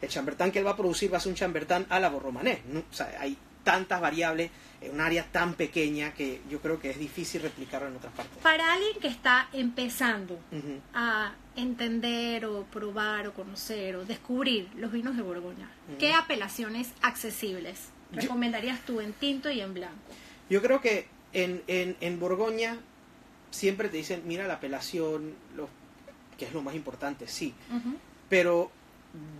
el 0.02 0.10
Chambertin 0.10 0.52
que 0.52 0.60
él 0.60 0.66
va 0.66 0.72
a 0.72 0.78
producir 0.78 1.14
va 1.14 1.18
a 1.18 1.22
ser 1.22 1.30
un 1.30 1.36
Chambertin 1.36 1.86
a 1.90 2.00
la 2.00 2.10
Borromané. 2.10 2.64
¿no? 2.68 2.80
O 2.80 2.94
sea, 2.94 3.16
hay 3.20 3.38
tantas 3.64 4.02
variables 4.02 4.50
en 4.82 4.94
un 4.94 5.02
área 5.02 5.26
tan 5.32 5.54
pequeña 5.54 6.14
que 6.14 6.42
yo 6.50 6.60
creo 6.60 6.80
que 6.80 6.90
es 6.90 7.00
difícil 7.00 7.42
replicarlo 7.42 7.88
en 7.88 7.96
otras 7.96 8.14
partes. 8.14 8.38
Para 8.44 8.74
alguien 8.74 9.00
que 9.00 9.08
está 9.08 9.50
empezando 9.54 10.36
Ujú. 10.52 10.80
a 10.94 11.34
entender 11.56 12.46
o 12.46 12.64
probar 12.66 13.28
o 13.28 13.34
conocer 13.34 13.96
o 13.96 14.06
descubrir 14.06 14.68
los 14.76 14.92
vinos 14.92 15.16
de 15.16 15.24
Borgoña, 15.24 15.70
Ujú. 15.90 15.98
¿qué 15.98 16.14
apelaciones 16.14 16.90
accesibles 17.02 17.90
recomendarías 18.12 18.80
tú 18.82 19.02
en 19.02 19.14
tinto 19.14 19.50
y 19.50 19.62
en 19.62 19.74
blanco? 19.74 19.96
Yo 20.50 20.62
creo 20.62 20.82
que 20.82 21.08
en, 21.34 21.64
en, 21.68 21.98
en 22.02 22.20
Borgoña 22.20 22.78
siempre 23.52 23.90
te 23.90 23.98
dicen, 23.98 24.22
mira 24.26 24.48
la 24.48 24.56
apelación, 24.56 25.34
lo, 25.56 25.70
que 26.38 26.46
es 26.46 26.54
lo 26.54 26.62
más 26.62 26.76
importante, 26.76 27.28
sí. 27.28 27.54
Ujú. 27.70 27.96
Pero 28.30 28.72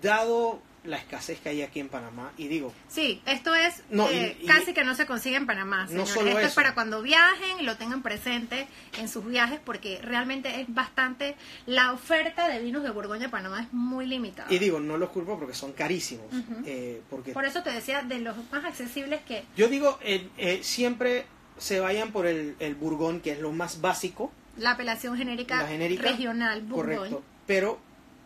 dado 0.02 0.62
la 0.86 0.98
escasez 0.98 1.40
que 1.40 1.50
hay 1.50 1.62
aquí 1.62 1.80
en 1.80 1.90
Panamá, 1.90 2.32
y 2.38 2.48
digo, 2.48 2.74
Sí, 2.88 3.22
esto 3.26 3.54
es 3.56 3.84
No, 3.90 4.10
eh, 4.10 4.38
y- 4.40 4.44
y- 4.44 4.48
casi 4.48 4.74
que 4.74 4.84
no 4.84 4.96
se 4.96 5.06
consigue 5.06 5.36
en 5.36 5.46
Panamá. 5.46 5.84
No 5.84 5.88
señores. 6.06 6.10
solo 6.14 6.30
esto 6.32 6.42
es 6.48 6.54
para 6.54 6.74
cuando 6.74 7.02
viajen 7.02 7.60
y 7.60 7.64
lo 7.64 7.78
tengan 7.78 8.02
presente 8.04 8.68
en 9.00 9.08
sus 9.10 9.26
viajes 9.26 9.60
porque 9.64 10.00
realmente 10.02 10.62
es 10.62 10.74
bastante, 10.74 11.36
la 11.66 11.92
oferta 11.94 12.48
de 12.48 12.60
vinos 12.62 12.84
de 12.84 12.90
Borgoña 12.92 13.30
Panamá 13.30 13.62
es 13.64 13.74
muy 13.74 14.06
limitada. 14.06 14.52
y 14.54 14.60
digo, 14.60 14.80
no 14.80 14.98
los 14.98 15.10
culpo 15.10 15.38
porque 15.38 15.54
son 15.54 15.74
carísimos. 15.74 16.28
Eh, 16.66 17.02
porque 17.10 17.32
Por 17.34 17.46
eso 17.46 17.64
te 17.64 17.72
decía 17.72 18.02
de 18.04 18.20
los 18.20 18.36
más 18.52 18.64
accesibles 18.66 19.22
que... 19.28 19.44
yo 19.58 19.68
digo, 19.68 19.98
eh, 20.02 20.28
eh, 20.38 20.60
siempre 20.64 21.26
se 21.58 21.80
vayan 21.80 22.12
por 22.12 22.26
el, 22.28 22.56
el 22.60 22.76
Burgón, 22.76 23.22
que 23.22 23.32
es 23.32 23.40
lo 23.40 23.52
más 23.52 23.82
básico, 23.82 24.32
La 24.58 24.72
apelación 24.72 25.18
genérica, 25.18 25.58
La 25.64 25.68
genérica, 25.68 26.04
regional, 26.12 26.62
Bourgogne. 26.62 26.96
correcto. 26.98 27.24
Pero 27.48 27.80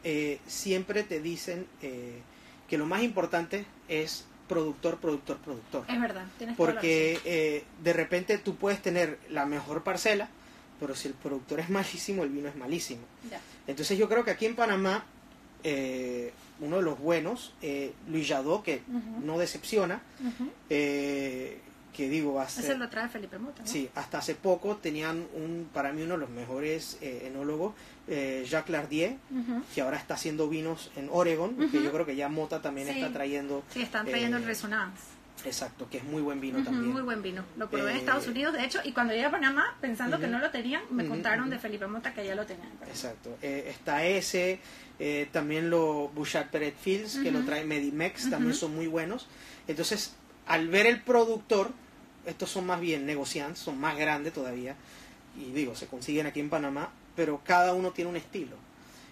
eh, 0.04 0.40
siempre 0.48 1.04
te 1.04 1.20
dicen 1.20 1.68
eh, 1.82 2.22
que 2.70 2.78
lo 2.78 2.86
más 2.86 3.04
importante 3.04 3.66
es 3.88 4.26
productor, 4.48 4.98
productor, 4.98 5.38
productor. 5.38 5.86
Es 5.88 6.00
verdad, 6.00 6.26
tienes 6.38 6.56
Porque 6.56 7.20
eh, 7.26 7.64
de 7.84 7.94
repente 7.94 8.38
tú 8.38 8.56
puedes 8.56 8.82
tener 8.82 9.20
la 9.30 9.46
mejor 9.46 9.84
parcela, 9.84 10.30
pero 10.80 10.96
si 10.96 11.08
el 11.08 11.14
productor 11.14 11.60
es 11.60 11.70
malísimo, 11.70 12.24
el 12.24 12.30
vino 12.30 12.48
es 12.48 12.56
malísimo. 12.56 13.02
Ya. 13.30 13.40
Entonces 13.68 13.98
yo 13.98 14.08
creo 14.08 14.24
que 14.24 14.32
aquí 14.32 14.46
en 14.46 14.56
Panamá, 14.56 15.06
eh, 15.64 16.34
uno 16.62 16.78
de 16.78 16.82
los 16.82 17.00
buenos, 17.00 17.54
eh, 17.62 17.94
Luis 18.08 18.28
Jadot, 18.28 18.64
que 18.64 18.82
no 19.24 19.38
decepciona, 19.38 20.02
eh, 20.70 21.60
que 21.94 22.08
digo, 22.08 22.42
ser... 22.48 22.66
Ese 22.66 22.78
lo 22.78 22.90
trae 22.90 23.10
Felipe 23.10 23.38
Mota, 23.38 23.62
¿no? 23.62 23.68
Sí, 23.68 23.90
hasta 23.96 24.20
hace 24.20 24.36
poco 24.36 24.78
tenían 24.78 25.28
un, 25.34 25.70
para 25.74 25.92
mí 25.92 26.02
uno 26.04 26.14
de 26.14 26.20
los 26.22 26.30
mejores 26.30 26.98
eh, 27.02 27.24
enólogos, 27.26 27.74
eh, 28.10 28.44
Jacques 28.50 28.72
Lardier, 28.72 29.18
que 29.74 29.82
ahora 29.82 29.98
está 29.98 30.16
haciendo 30.16 30.50
vinos 30.50 30.92
en 30.96 31.08
Oregon, 31.12 31.56
que 31.70 31.82
yo 31.84 31.92
creo 31.92 32.06
que 32.06 32.16
ya 32.16 32.28
Mota 32.28 32.62
también 32.62 32.88
Sí. 32.88 32.96
está 33.00 33.14
trayendo, 33.14 33.64
Sí, 33.72 33.82
están 33.84 34.06
trayendo 34.08 34.38
Eh, 34.38 34.40
el 34.42 34.46
Resonance. 34.48 35.02
exacto, 35.46 35.88
que 35.90 35.98
es 36.00 36.04
muy 36.04 36.22
buen 36.22 36.42
vino 36.42 36.64
también. 36.64 36.92
Muy 36.92 37.02
buen 37.02 37.22
vino. 37.22 37.44
Lo 37.58 37.70
probé 37.70 37.92
en 37.92 37.96
Eh, 37.98 38.00
Estados 38.00 38.28
Unidos, 38.28 38.54
de 38.54 38.66
hecho, 38.66 38.80
y 38.84 38.92
cuando 38.94 39.14
llegué 39.14 39.26
a 39.26 39.32
Panamá, 39.32 39.78
pensando 39.80 40.20
que 40.20 40.28
no 40.28 40.40
lo 40.40 40.50
tenían, 40.52 40.82
me 40.90 41.06
contaron 41.08 41.50
de 41.50 41.60
Felipe 41.60 41.86
Mota 41.88 42.14
que 42.14 42.26
ya 42.26 42.36
lo 42.36 42.46
tenían. 42.46 42.70
Exacto. 42.88 43.38
Eh, 43.42 43.68
está 43.70 44.04
ese, 44.06 44.60
eh, 45.00 45.30
también 45.32 45.70
lo 45.70 46.10
Bouchard 46.10 46.50
Peret 46.50 46.76
Fields, 46.76 47.18
que 47.24 47.32
lo 47.32 47.46
trae 47.46 47.64
Medimex, 47.64 48.30
también 48.30 48.54
son 48.56 48.76
muy 48.76 48.88
buenos. 48.88 49.28
Entonces, 49.68 50.16
al 50.48 50.68
ver 50.68 50.88
el 50.88 51.02
productor, 51.02 51.72
estos 52.26 52.50
son 52.50 52.66
más 52.66 52.82
bien 52.82 53.06
negociantes, 53.06 53.60
son 53.60 53.80
más 53.80 53.96
grandes 53.98 54.34
todavía, 54.34 54.76
y 55.38 55.52
digo, 55.52 55.76
se 55.76 55.86
consiguen 55.88 56.26
aquí 56.26 56.40
en 56.40 56.50
Panamá, 56.50 56.92
pero 57.20 57.42
cada 57.44 57.74
uno 57.74 57.92
tiene 57.92 58.10
un 58.10 58.16
estilo. 58.16 58.56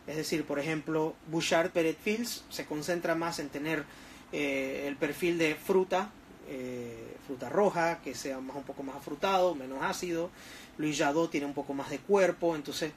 Es 0.08 0.16
decir, 0.16 0.46
por 0.46 0.60
ejemplo, 0.60 1.14
Bouchard 1.30 1.72
Peret 1.72 2.00
Fields 2.00 2.46
se 2.48 2.66
concentra 2.66 3.16
más 3.16 3.38
en 3.40 3.50
tener 3.50 3.84
eh, 4.32 4.86
el 4.88 4.96
perfil 4.96 5.38
de 5.38 5.56
fruta, 5.56 6.10
eh, 6.48 7.18
fruta 7.26 7.50
roja, 7.50 8.00
que 8.02 8.16
sea 8.16 8.40
más 8.40 8.56
un 8.56 8.64
poco 8.64 8.82
más 8.82 8.96
afrutado, 8.96 9.56
menos 9.56 9.80
ácido. 9.84 10.30
Luis 10.78 10.98
Jadot 10.98 11.30
tiene 11.30 11.48
un 11.48 11.54
poco 11.54 11.74
más 11.74 11.90
de 11.90 12.00
cuerpo, 12.00 12.56
entonces 12.56 12.94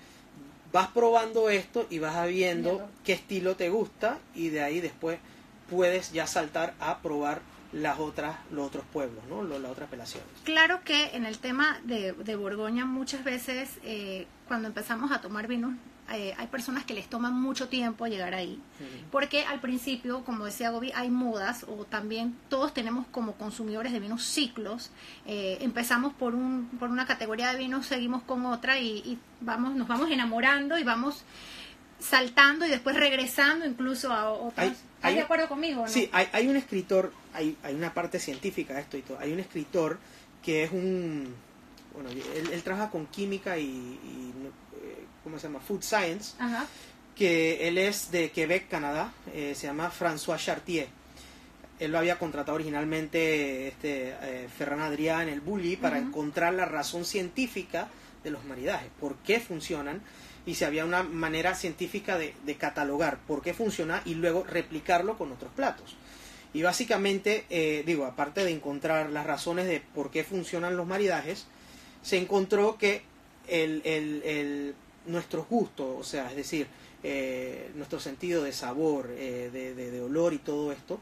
vas 0.73 0.87
probando 0.87 1.51
esto 1.51 1.89
y 1.91 1.99
vas 1.99 2.15
viendo 2.29 2.71
Viendo. 2.71 2.89
qué 3.03 3.15
estilo 3.15 3.57
te 3.57 3.69
gusta 3.69 4.21
y 4.37 4.51
de 4.51 4.63
ahí 4.63 4.81
después 4.81 5.19
puedes 5.69 6.13
ya 6.13 6.29
saltar 6.29 6.75
a 6.79 7.01
probar 7.01 7.43
las 7.73 7.99
otras 7.99 8.37
los 8.51 8.67
otros 8.67 8.85
pueblos, 8.93 9.25
¿no? 9.29 9.43
Las 9.43 9.71
otras 9.71 9.89
apelaciones. 9.89 10.29
Claro 10.45 10.81
que 10.85 11.17
en 11.17 11.27
el 11.27 11.39
tema 11.39 11.79
de, 11.85 12.13
de 12.13 12.37
Borgoña 12.37 12.85
muchas 12.85 13.25
veces 13.25 13.79
eh, 13.85 14.27
cuando 14.49 14.69
empezamos 14.69 15.13
a 15.13 15.21
tomar 15.21 15.47
vinos 15.47 15.73
eh, 16.13 16.35
hay 16.39 16.49
personas 16.49 16.85
que 16.85 16.93
les 16.93 17.09
toman 17.09 17.41
mucho 17.41 17.69
tiempo 17.69 18.05
llegar 18.09 18.35
ahí, 18.35 18.61
porque 19.13 19.45
al 19.45 19.61
principio, 19.61 20.25
como 20.25 20.45
decía 20.45 20.71
Gobi, 20.71 20.91
hay 20.93 21.09
modas 21.09 21.65
o 21.69 21.85
también 21.85 22.37
todos 22.49 22.75
tenemos 22.75 23.07
como 23.13 23.35
consumidores 23.35 23.93
de 23.93 24.01
vinos 24.01 24.25
ciclos. 24.25 24.91
Eh, 25.25 25.59
empezamos 25.61 26.13
por, 26.13 26.35
un, 26.35 26.69
por 26.81 26.91
una 26.91 27.07
categoría 27.07 27.53
de 27.53 27.59
vinos, 27.59 27.87
seguimos 27.87 28.25
con 28.25 28.45
otra 28.47 28.81
y, 28.81 29.21
vamos, 29.41 29.77
nos 29.77 29.87
vamos 29.87 30.11
enamorando 30.11 30.79
y 30.79 30.83
vamos 30.83 31.23
saltando 32.01 32.67
y 32.67 32.71
después 32.71 32.97
regresando 32.97 33.65
incluso 33.65 34.13
a 34.13 34.33
otras. 34.33 34.83
¿Estás 35.01 35.15
de 35.15 35.21
acuerdo 35.23 35.49
conmigo? 35.49 35.89
Sí, 35.89 36.11
hay, 36.13 36.29
hay 36.33 36.47
un 36.47 36.57
escritor, 36.57 37.11
hay, 37.33 37.57
hay 37.63 37.75
una 37.75 37.95
parte 37.95 38.21
científica 38.21 38.75
de 38.75 38.81
esto 38.81 38.99
y 38.99 39.03
todo. 39.03 39.19
Hay 39.19 39.33
un 39.33 39.41
escritor 39.41 39.99
que 40.43 40.65
es 40.65 40.73
un 40.73 41.35
bueno, 41.95 42.11
él, 42.11 42.63
trabaja 42.63 42.91
con 42.91 43.07
química 43.07 43.59
y, 43.59 43.67
eh, 43.67 45.05
¿cómo 45.25 45.39
se 45.39 45.49
llama? 45.49 45.61
Food 45.61 45.83
Science, 45.83 46.35
que 47.17 47.67
él 47.69 47.79
es 47.79 48.11
de 48.11 48.31
Quebec, 48.31 48.69
Canadá, 48.69 49.13
eh, 49.35 49.55
se 49.57 49.67
llama 49.67 49.91
François 49.91 50.39
Chartier. 50.39 50.89
Él 51.79 51.93
lo 51.93 51.99
había 51.99 52.19
contratado 52.19 52.57
originalmente 52.57 53.69
este, 53.69 54.15
eh, 54.21 54.49
Ferran 54.57 54.81
Adrià 54.81 55.23
en 55.23 55.31
el 55.31 55.41
Bully 55.41 55.77
para 55.77 55.99
encontrar 55.99 56.53
la 56.53 56.67
razón 56.67 57.05
científica 57.05 57.89
de 58.23 58.31
los 58.31 58.45
maridajes, 58.45 58.91
por 59.01 59.17
qué 59.17 59.41
funcionan 59.41 60.03
y 60.47 60.55
si 60.55 60.65
había 60.65 60.85
una 60.85 61.03
manera 61.03 61.55
científica 61.55 62.19
de, 62.19 62.35
de 62.45 62.55
catalogar 62.57 63.19
por 63.27 63.43
qué 63.43 63.55
funciona 63.55 64.03
y 64.05 64.15
luego 64.15 64.45
replicarlo 64.45 65.19
con 65.19 65.33
otros 65.33 65.53
platos. 65.53 65.97
Y 66.53 66.63
básicamente, 66.63 67.45
digo, 67.87 68.07
aparte 68.07 68.45
de 68.45 68.51
encontrar 68.51 69.11
las 69.11 69.25
razones 69.25 69.69
de 69.69 69.81
por 69.95 70.11
qué 70.11 70.25
funcionan 70.25 70.77
los 70.77 70.85
maridajes, 70.85 71.47
se 72.03 72.19
encontró 72.19 72.77
que 72.77 73.03
el, 73.47 73.83
el, 73.85 74.23
el, 74.25 74.75
nuestros 75.07 75.49
gustos, 75.49 75.97
o 75.99 76.05
sea, 76.05 76.31
es 76.31 76.37
decir, 76.37 76.67
eh, 77.03 77.71
nuestro 77.75 78.01
sentido 78.01 78.43
de 78.43 78.53
sabor, 78.53 79.09
eh, 79.11 79.51
de, 79.53 79.75
de, 79.75 80.01
olor 80.01 80.33
y 80.33 80.39
todo 80.39 80.73
esto, 80.73 81.01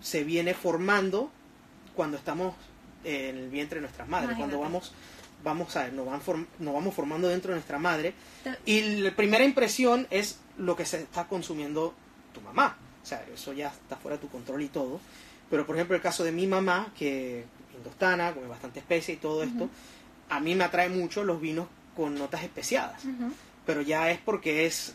se 0.00 0.24
viene 0.24 0.54
formando 0.54 1.30
cuando 1.94 2.16
estamos 2.16 2.54
en 3.04 3.36
el 3.36 3.48
vientre 3.48 3.76
de 3.76 3.82
nuestras 3.82 4.08
madres, 4.08 4.36
cuando 4.36 4.58
vamos 4.58 4.92
vamos 5.44 5.76
a 5.76 5.84
ver, 5.84 5.92
nos, 5.92 6.06
van 6.06 6.20
nos 6.58 6.74
vamos 6.74 6.94
formando 6.94 7.28
dentro 7.28 7.50
de 7.50 7.56
nuestra 7.56 7.78
madre 7.78 8.14
y 8.64 8.80
la 9.00 9.14
primera 9.14 9.44
impresión 9.44 10.06
es 10.10 10.38
lo 10.56 10.76
que 10.76 10.84
se 10.84 11.02
está 11.02 11.26
consumiendo 11.28 11.94
tu 12.32 12.40
mamá, 12.40 12.76
o 13.02 13.06
sea, 13.06 13.24
eso 13.32 13.52
ya 13.52 13.68
está 13.68 13.96
fuera 13.96 14.16
de 14.16 14.22
tu 14.22 14.28
control 14.28 14.62
y 14.62 14.68
todo, 14.68 15.00
pero 15.50 15.66
por 15.66 15.76
ejemplo 15.76 15.96
el 15.96 16.02
caso 16.02 16.24
de 16.24 16.32
mi 16.32 16.46
mamá, 16.46 16.92
que 16.98 17.44
indostana, 17.76 18.32
come 18.32 18.48
bastante 18.48 18.80
especie 18.80 19.14
y 19.14 19.18
todo 19.18 19.42
esto, 19.42 19.68
a 20.28 20.40
mí 20.40 20.54
me 20.54 20.64
atrae 20.64 20.88
mucho 20.88 21.22
los 21.24 21.40
vinos 21.40 21.68
con 21.96 22.14
notas 22.14 22.42
especiadas, 22.42 23.02
pero 23.64 23.82
ya 23.82 24.10
es 24.10 24.18
porque 24.18 24.66
es 24.66 24.94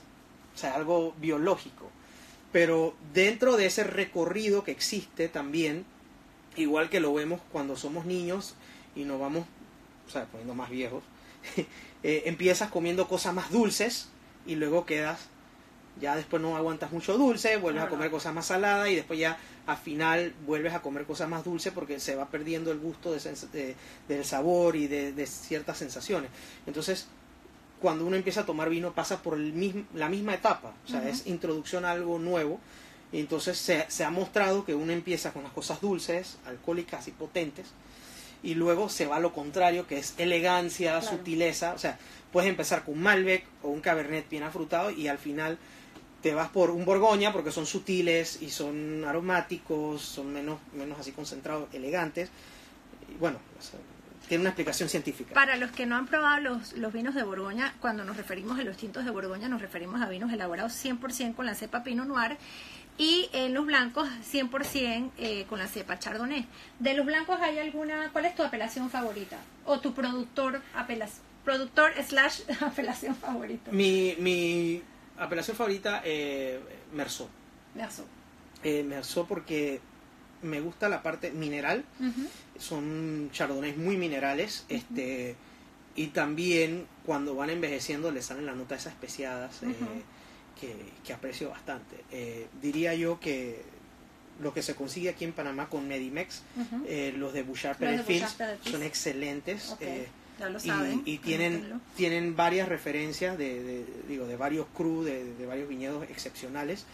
sea, 0.55 0.75
algo 0.75 1.13
biológico. 1.19 1.89
Pero 2.51 2.93
dentro 3.13 3.55
de 3.55 3.65
ese 3.65 3.83
recorrido 3.83 4.63
que 4.63 4.71
existe 4.71 5.29
también, 5.29 5.85
igual 6.55 6.89
que 6.89 6.99
lo 6.99 7.13
vemos 7.13 7.39
cuando 7.51 7.75
somos 7.75 8.05
niños 8.05 8.55
y 8.95 9.05
nos 9.05 9.19
vamos 9.19 9.45
o 10.11 10.13
sea, 10.13 10.25
poniendo 10.25 10.53
más 10.53 10.69
viejos, 10.69 11.03
eh, 12.03 12.23
empiezas 12.25 12.69
comiendo 12.69 13.07
cosas 13.07 13.33
más 13.33 13.51
dulces 13.51 14.09
y 14.45 14.55
luego 14.55 14.85
quedas 14.85 15.29
ya 15.99 16.15
después 16.15 16.41
no 16.41 16.55
aguantas 16.55 16.91
mucho 16.91 17.17
dulce, 17.17 17.57
vuelves 17.57 17.83
a 17.83 17.89
comer 17.89 18.09
cosas 18.09 18.33
más 18.33 18.45
saladas 18.45 18.89
y 18.89 18.95
después 18.95 19.19
ya 19.19 19.37
al 19.67 19.77
final 19.77 20.33
vuelves 20.45 20.73
a 20.73 20.81
comer 20.81 21.05
cosas 21.05 21.29
más 21.29 21.43
dulces 21.43 21.73
porque 21.73 21.99
se 21.99 22.15
va 22.15 22.29
perdiendo 22.29 22.71
el 22.71 22.79
gusto 22.79 23.13
de, 23.13 23.75
del 24.07 24.25
sabor 24.25 24.75
y 24.75 24.87
de, 24.87 25.25
ciertas 25.27 25.77
sensaciones. 25.77 26.31
Entonces, 26.65 27.07
cuando 27.81 28.05
uno 28.05 28.15
empieza 28.15 28.41
a 28.41 28.45
tomar 28.45 28.69
vino 28.69 28.93
pasa 28.93 29.21
por 29.21 29.35
el 29.35 29.53
mismo, 29.53 29.83
la 29.93 30.07
misma 30.07 30.33
etapa, 30.33 30.73
o 30.85 30.89
sea, 30.89 31.07
es 31.07 31.27
introducción 31.27 31.85
a 31.85 31.91
algo 31.91 32.19
nuevo. 32.19 32.59
Y 33.11 33.19
entonces 33.19 33.57
se, 33.57 33.85
se, 33.89 34.05
ha 34.05 34.09
mostrado 34.09 34.63
que 34.63 34.73
uno 34.73 34.93
empieza 34.93 35.33
con 35.33 35.43
las 35.43 35.51
cosas 35.51 35.81
dulces, 35.81 36.37
alcohólicas 36.45 37.09
y 37.09 37.11
potentes, 37.11 37.67
y 38.43 38.55
luego 38.55 38.89
se 38.89 39.05
va 39.05 39.17
a 39.17 39.19
lo 39.19 39.33
contrario, 39.33 39.87
que 39.87 39.97
es 39.99 40.15
elegancia, 40.17 41.01
sutileza. 41.01 41.73
O 41.73 41.77
sea, 41.77 41.97
puedes 42.31 42.49
empezar 42.49 42.83
con 42.83 42.95
un 42.95 43.03
Malbec 43.03 43.45
o 43.61 43.69
un 43.69 43.81
Cabernet 43.81 44.29
bien 44.29 44.43
afrutado 44.43 44.91
y 44.91 45.07
al 45.07 45.17
final 45.17 45.57
te 46.21 46.33
vas 46.33 46.49
por 46.49 46.71
un 46.71 46.85
Borgoña 46.85 47.31
porque 47.33 47.51
son 47.51 47.65
sutiles 47.65 48.41
y 48.41 48.49
son 48.49 49.03
aromáticos, 49.05 50.01
son 50.01 50.31
menos, 50.31 50.59
menos 50.73 50.99
así 50.99 51.11
concentrados, 51.11 51.67
elegantes. 51.73 52.29
Y 53.13 53.17
bueno, 53.17 53.39
tiene 54.27 54.43
una 54.43 54.49
explicación 54.49 54.87
científica. 54.87 55.33
Para 55.33 55.55
los 55.57 55.71
que 55.71 55.85
no 55.85 55.95
han 55.95 56.07
probado 56.07 56.41
los, 56.41 56.73
los, 56.73 56.93
vinos 56.93 57.15
de 57.15 57.23
Borgoña, 57.23 57.73
cuando 57.81 58.05
nos 58.05 58.17
referimos 58.17 58.59
a 58.59 58.63
los 58.63 58.77
tintos 58.77 59.03
de 59.03 59.11
Borgoña, 59.11 59.49
nos 59.49 59.61
referimos 59.61 60.01
a 60.01 60.07
vinos 60.07 60.31
elaborados 60.31 60.73
100% 60.73 61.35
con 61.35 61.45
la 61.45 61.55
cepa 61.55 61.83
Pinot 61.83 62.07
Noir 62.07 62.37
y 62.97 63.29
en 63.33 63.53
los 63.53 63.65
blancos 63.65 64.07
100% 64.31 65.11
eh, 65.17 65.45
con 65.49 65.59
la 65.59 65.67
cepa 65.67 65.97
Chardonnay. 65.97 66.45
De 66.79 66.93
los 66.93 67.05
blancos 67.05 67.39
hay 67.41 67.57
alguna, 67.59 68.09
¿cuál 68.11 68.25
es 68.25 68.35
tu 68.35 68.43
apelación 68.43 68.89
favorita? 68.89 69.37
O 69.65 69.79
tu 69.79 69.93
productor 69.93 70.61
apelación, 70.75 71.23
productor 71.43 71.93
slash 72.07 72.41
apelación 72.61 73.15
favorita. 73.15 73.71
Mi, 73.71 74.15
mi 74.19 74.81
apelación 75.17 75.57
favorita, 75.57 76.01
eh, 76.03 76.59
Merceau. 76.93 77.27
Eh, 78.63 78.83
Merceau. 78.83 79.25
porque 79.27 79.81
me 80.41 80.59
gusta 80.59 80.89
la 80.89 81.01
parte 81.01 81.31
mineral. 81.31 81.85
Son 82.59 83.29
chardonnays 83.31 83.77
muy 83.77 83.97
minerales. 83.97 84.65
este 84.69 85.35
Y 85.95 86.07
también 86.07 86.87
cuando 87.05 87.35
van 87.35 87.49
envejeciendo 87.49 88.11
le 88.11 88.21
salen 88.21 88.45
las 88.45 88.55
notas 88.55 88.81
esas 88.81 88.93
especiadas 88.93 89.63
eh, 89.63 89.75
que, 90.61 91.13
aprecio 91.13 91.49
bastante. 91.49 91.97
Eh, 92.11 92.47
diría 92.61 92.95
yo 92.95 93.19
que 93.19 93.61
lo 94.39 94.53
que 94.53 94.61
se 94.61 94.75
consigue 94.75 95.09
aquí 95.09 95.25
en 95.25 95.33
Panamá 95.33 95.67
con 95.67 95.87
Medimex, 95.87 96.43
los 97.17 97.33
de 97.33 97.43
Bouchard 97.43 97.77
Perez 97.77 98.05
son 98.63 98.83
excelentes 98.83 99.75
y, 101.05 101.17
tienen, 101.19 101.81
tienen 101.95 102.35
varias 102.35 102.67
referencias 102.67 103.37
de, 103.37 103.85
digo, 104.07 104.25
de 104.25 104.35
varios 104.35 104.65
crew, 104.75 105.03
de, 105.03 105.45
varios 105.45 105.69
viñedos 105.69 106.03
excepcionales. 106.09 106.85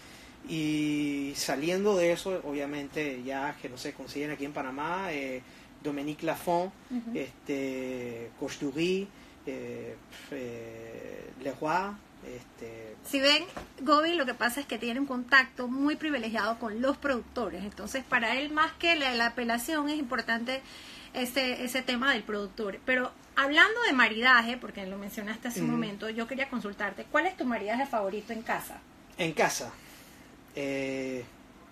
Y 0.49 1.34
saliendo 1.36 1.95
de 1.97 2.13
eso, 2.13 2.41
obviamente, 2.43 3.21
ya 3.23 3.56
que 3.62 3.69
no 3.69 3.77
se 3.77 3.93
consiguen 3.93 4.32
aquí 4.32 4.45
en 4.45 4.53
Panamá, 4.53 5.12
eh, 5.12 5.41
Dominique 5.84 6.25
Lafont, 6.25 6.71
este, 7.13 8.30
Costurie, 8.39 9.08
eh, 9.45 9.95
eh, 10.32 11.30
Leroy, 11.43 11.95
este... 12.36 12.96
Si 13.06 13.20
ven, 13.20 13.46
Gobi 13.82 14.13
lo 14.13 14.26
que 14.26 14.34
pasa 14.34 14.60
es 14.60 14.66
que 14.66 14.78
tiene 14.78 15.00
un 15.00 15.06
contacto 15.06 15.68
muy 15.68 15.96
privilegiado 15.96 16.60
con 16.60 16.82
los 16.82 16.98
productores. 16.98 17.63
Entonces, 17.63 18.04
para 18.04 18.36
él, 18.36 18.52
más 18.52 18.74
que 18.74 18.96
la, 18.96 19.26
apelación, 19.26 19.90
es 19.90 19.98
importante 19.98 20.62
ese, 21.13 21.63
ese 21.63 21.82
tema 21.82 22.12
del 22.12 22.24
productor. 22.24 22.80
Pero 22.86 23.12
Hablando 23.38 23.80
de 23.84 23.94
maridaje, 23.94 24.58
porque 24.58 24.84
lo 24.88 24.98
mencionaste 24.98 25.50
hace 25.50 25.62
un 25.62 25.70
momento, 25.70 26.10
yo 26.10 26.26
quería 26.26 26.50
consultarte, 26.50 27.06
¿cuál 27.12 27.28
es 27.28 27.38
tu 27.38 27.46
maridaje 27.46 27.86
favorito 27.86 28.34
en 28.34 28.42
casa? 28.42 28.82
En 29.16 29.32
casa. 29.32 29.72
Eh... 30.56 31.24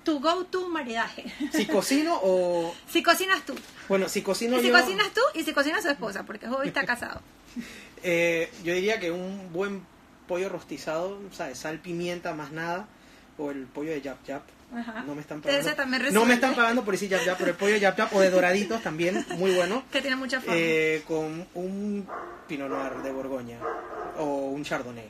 Tu 0.04 0.20
go-to 0.20 0.70
maridaje. 0.70 1.26
¿Si 1.52 1.66
cocino 1.66 2.20
o...? 2.22 2.72
Si 2.88 3.02
cocinas 3.02 3.44
tú. 3.48 3.56
Bueno, 3.90 4.08
si 4.10 4.22
cocino 4.22 4.60
y 4.60 4.62
si 4.62 4.70
cocinas 4.70 5.12
tú 5.12 5.22
y 5.34 5.42
si 5.42 5.54
cocina 5.54 5.82
su 5.82 5.90
esposa, 5.90 6.24
porque 6.24 6.48
Joby 6.48 6.68
está 6.68 6.86
casado. 6.86 7.20
Eh, 8.08 8.52
yo 8.64 8.76
diría 8.76 9.00
que 9.00 9.10
un 9.10 9.52
buen 9.52 9.84
pollo 10.28 10.50
rostizado, 10.50 11.20
¿sabes? 11.32 11.60
Sal, 11.60 11.80
pimienta, 11.80 12.34
más 12.34 12.52
nada. 12.52 12.88
O 13.38 13.52
el 13.52 13.66
pollo 13.66 13.92
de 13.92 14.02
Yap 14.02 14.24
Yap. 14.26 14.44
No 15.06 15.16
me 15.16 15.22
están 15.22 15.42
pagando. 15.42 16.12
No 16.12 16.26
me 16.26 16.34
están 16.34 16.56
pagando 16.56 16.84
por 16.84 16.94
decir 16.94 17.10
yap 17.10 17.38
por 17.38 17.48
el 17.48 17.56
pollo 17.56 17.78
yap 17.78 17.98
yap 17.98 18.14
o 18.14 18.20
de 18.20 18.30
doraditos 18.30 18.82
también, 18.82 19.26
muy 19.38 19.56
bueno. 19.56 19.84
Que 19.92 20.02
tiene 20.02 20.16
mucha 20.16 20.42
fama. 20.42 20.54
Eh, 20.58 21.04
con 21.08 21.48
un 21.54 22.08
Pinot 22.48 22.70
Noir 22.70 22.96
de 23.04 23.12
Borgoña 23.12 23.58
o 24.18 24.50
un 24.50 24.64
Chardonnay. 24.64 25.10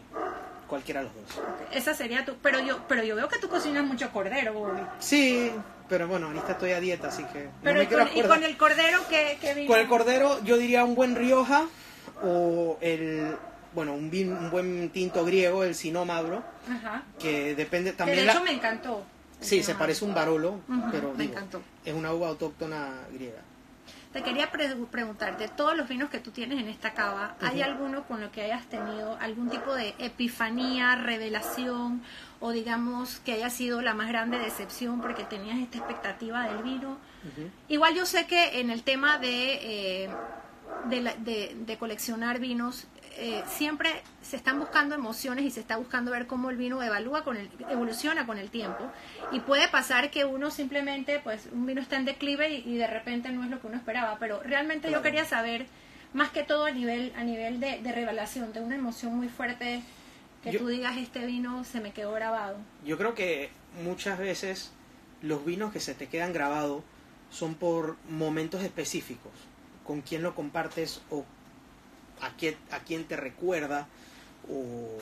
Cualquiera 0.67 1.01
de 1.01 1.07
los 1.07 1.15
dos. 1.15 1.43
Esa 1.71 1.93
sería 1.93 2.25
tu. 2.25 2.35
Pero 2.37 2.59
yo, 2.59 2.85
pero 2.87 3.03
yo 3.03 3.15
veo 3.15 3.27
que 3.27 3.37
tú 3.37 3.47
cocinas 3.47 3.85
mucho 3.85 4.11
cordero, 4.11 4.53
Bobby. 4.53 4.81
Sí, 4.99 5.51
pero 5.87 6.07
bueno, 6.07 6.27
ahorita 6.27 6.53
estoy 6.53 6.71
a 6.71 6.79
dieta, 6.79 7.09
así 7.09 7.23
que. 7.25 7.49
Pero 7.63 7.83
y, 7.83 7.87
con, 7.87 8.07
y, 8.15 8.21
con, 8.23 8.43
el 8.43 8.57
cordero 8.57 9.07
que, 9.07 9.37
que 9.39 9.67
Con 9.67 9.79
el 9.79 9.87
cordero, 9.87 10.43
yo 10.43 10.57
diría 10.57 10.83
un 10.83 10.95
buen 10.95 11.15
Rioja 11.15 11.65
o 12.23 12.77
el 12.81 13.35
bueno, 13.75 13.93
un, 13.93 14.05
un 14.05 14.49
buen 14.49 14.89
tinto 14.89 15.23
griego, 15.25 15.63
el 15.63 15.75
Sinómagro, 15.75 16.43
Ajá. 16.69 17.03
que 17.19 17.53
depende 17.53 17.91
también... 17.93 18.25
de 18.25 18.31
hecho 18.31 18.43
me 18.43 18.53
encantó. 18.53 19.05
Sí, 19.39 19.61
se 19.61 19.75
parece 19.75 20.05
a 20.05 20.07
un 20.07 20.15
Barolo, 20.15 20.59
pero 20.91 21.13
es 21.83 21.93
una 21.93 22.13
uva 22.13 22.29
autóctona 22.29 22.93
griega. 23.13 23.41
Te 24.15 24.23
quería 24.23 24.49
preguntar, 24.49 25.37
de 25.37 25.49
todos 25.49 25.75
los 25.75 25.89
vinos 25.89 26.09
que 26.09 26.19
tú 26.21 26.31
tienes 26.31 26.61
en 26.61 26.69
esta 26.69 26.93
cava, 26.93 27.35
¿hay 27.41 27.61
alguno 27.61 28.05
con 28.05 28.21
lo 28.21 28.31
que 28.31 28.43
hayas 28.43 28.65
tenido 28.67 29.17
algún 29.19 29.49
tipo 29.49 29.75
de 29.75 29.93
epifanía, 29.99 30.95
revelación 30.95 32.01
o 32.39 32.51
digamos 32.51 33.19
que 33.19 33.33
haya 33.33 33.49
sido 33.49 33.81
la 33.81 33.93
más 33.93 34.07
grande 34.07 34.39
decepción 34.39 35.01
porque 35.01 35.25
tenías 35.25 35.59
esta 35.59 35.79
expectativa 35.79 36.47
del 36.47 36.63
vino? 36.63 36.97
Igual 37.67 37.93
yo 37.93 38.05
sé 38.05 38.25
que 38.25 38.61
en 38.61 38.69
el 38.69 38.83
tema 38.83 39.17
de, 39.17 40.05
eh, 40.05 40.09
de, 40.89 41.53
de, 41.65 41.77
coleccionar 41.77 42.39
vinos 42.39 42.87
eh, 43.17 43.43
siempre 43.47 44.01
se 44.21 44.35
están 44.35 44.59
buscando 44.59 44.93
emociones 44.93 45.45
y 45.45 45.51
se 45.51 45.61
está 45.61 45.77
buscando 45.77 46.11
ver 46.11 46.27
cómo 46.27 46.49
el 46.49 46.57
vino 46.57 46.83
evalúa 46.83 47.23
con 47.23 47.37
el, 47.37 47.49
evoluciona 47.69 48.25
con 48.25 48.37
el 48.37 48.49
tiempo. 48.49 48.91
Y 49.31 49.39
puede 49.39 49.67
pasar 49.69 50.11
que 50.11 50.25
uno 50.25 50.51
simplemente, 50.51 51.19
pues, 51.19 51.47
un 51.51 51.65
vino 51.65 51.81
está 51.81 51.95
en 51.95 52.05
declive 52.05 52.49
y, 52.49 52.75
de 52.75 52.87
repente 52.87 53.29
no 53.29 53.43
es 53.43 53.49
lo 53.49 53.61
que 53.61 53.67
uno 53.67 53.77
esperaba. 53.77 54.17
Pero 54.19 54.41
realmente 54.41 54.91
yo 54.91 55.01
quería 55.01 55.23
saber, 55.25 55.65
más 56.13 56.29
que 56.31 56.43
todo 56.43 56.65
a 56.65 56.71
nivel, 56.71 57.13
a 57.15 57.23
nivel 57.23 57.59
de, 57.59 57.79
revelación, 57.91 58.51
de 58.51 58.59
una 58.59 58.75
emoción 58.75 59.15
muy 59.15 59.29
fuerte, 59.29 59.81
que 60.43 60.57
tú 60.57 60.67
digas, 60.67 60.97
este 60.97 61.25
vino 61.25 61.63
se 61.63 61.79
me 61.79 61.91
quedó 61.91 62.11
grabado. 62.11 62.57
Yo 62.83 62.97
creo 62.97 63.15
que 63.15 63.49
muchas 63.83 64.19
veces 64.19 64.73
los 65.21 65.45
vinos 65.45 65.71
que 65.71 65.79
se 65.79 65.95
te 65.95 66.07
quedan 66.07 66.33
grabados 66.33 66.83
son 67.31 67.55
por 67.55 67.97
momentos 68.09 68.61
específicos, 68.63 69.31
con 69.83 70.01
quién 70.01 70.21
lo 70.21 70.35
compartes 70.35 71.01
o 71.09 71.25
a 72.21 72.29
quién, 72.37 72.55
a 72.71 72.79
quién 72.79 73.05
te 73.05 73.15
recuerda 73.15 73.87
o... 74.49 74.97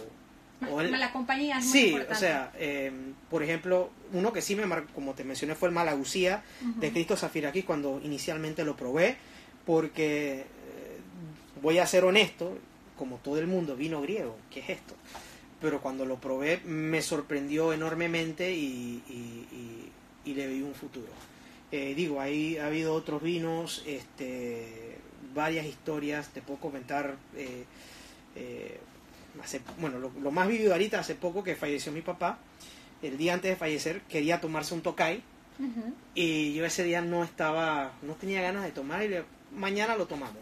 o 0.71 0.81
la 0.81 1.11
compañía 1.11 1.59
es 1.59 1.65
muy 1.65 1.73
Sí, 1.73 1.95
o 2.09 2.15
sea, 2.15 2.51
em, 2.57 3.13
por 3.29 3.43
ejemplo, 3.43 3.89
uno 4.13 4.31
que 4.33 4.41
sí 4.41 4.55
me 4.55 4.65
marcó, 4.65 4.93
como 4.93 5.13
te 5.13 5.23
mencioné, 5.23 5.55
fue 5.55 5.69
el 5.69 5.75
Malagucía 5.75 6.43
de 6.77 6.91
Cristo 6.91 7.17
Zafiraquis 7.17 7.65
cuando 7.65 7.99
inicialmente 8.03 8.63
lo 8.63 8.75
probé, 8.75 9.17
porque 9.65 10.41
eh, 10.41 10.45
voy 11.61 11.79
a 11.79 11.87
ser 11.87 12.05
honesto, 12.05 12.57
como 12.97 13.17
todo 13.17 13.39
el 13.39 13.47
mundo, 13.47 13.75
vino 13.75 14.01
griego, 14.01 14.37
¿qué 14.49 14.61
es 14.61 14.69
esto? 14.69 14.95
Pero 15.61 15.81
cuando 15.81 16.05
lo 16.05 16.17
probé 16.19 16.61
me 16.65 17.01
sorprendió 17.01 17.73
enormemente 17.73 18.53
y, 18.53 19.01
y 20.25 20.33
le 20.33 20.47
vi 20.47 20.61
un 20.61 20.73
futuro. 20.73 21.07
Eh, 21.71 21.93
digo, 21.95 22.21
ahí 22.21 22.57
ha 22.57 22.67
habido 22.67 22.93
otros 22.93 23.21
vinos, 23.21 23.83
este, 23.87 24.97
varias 25.33 25.65
historias, 25.65 26.29
te 26.29 26.41
puedo 26.41 26.59
comentar, 26.59 27.15
eh, 27.35 27.65
eh, 28.35 28.79
bueno, 29.79 29.99
lo, 29.99 30.31
más 30.31 30.47
vivido 30.47 30.73
ahorita, 30.73 30.99
hace 30.99 31.15
poco 31.15 31.43
que 31.43 31.55
falleció 31.55 31.91
mi 31.91 32.01
papá, 32.01 32.37
el 33.01 33.17
día 33.17 33.33
antes 33.33 33.51
de 33.51 33.55
fallecer 33.55 34.01
quería 34.03 34.39
tomarse 34.39 34.73
un 34.73 34.81
tokai 34.81 35.21
y 36.15 36.53
yo 36.53 36.65
ese 36.65 36.83
día 36.83 37.01
no 37.01 37.23
estaba, 37.23 37.93
no 38.01 38.13
tenía 38.13 38.41
ganas 38.41 38.63
de 38.63 38.71
tomar 38.71 39.03
y 39.03 39.09
le, 39.09 39.23
mañana 39.51 39.95
lo 39.95 40.07
tomamos. 40.07 40.41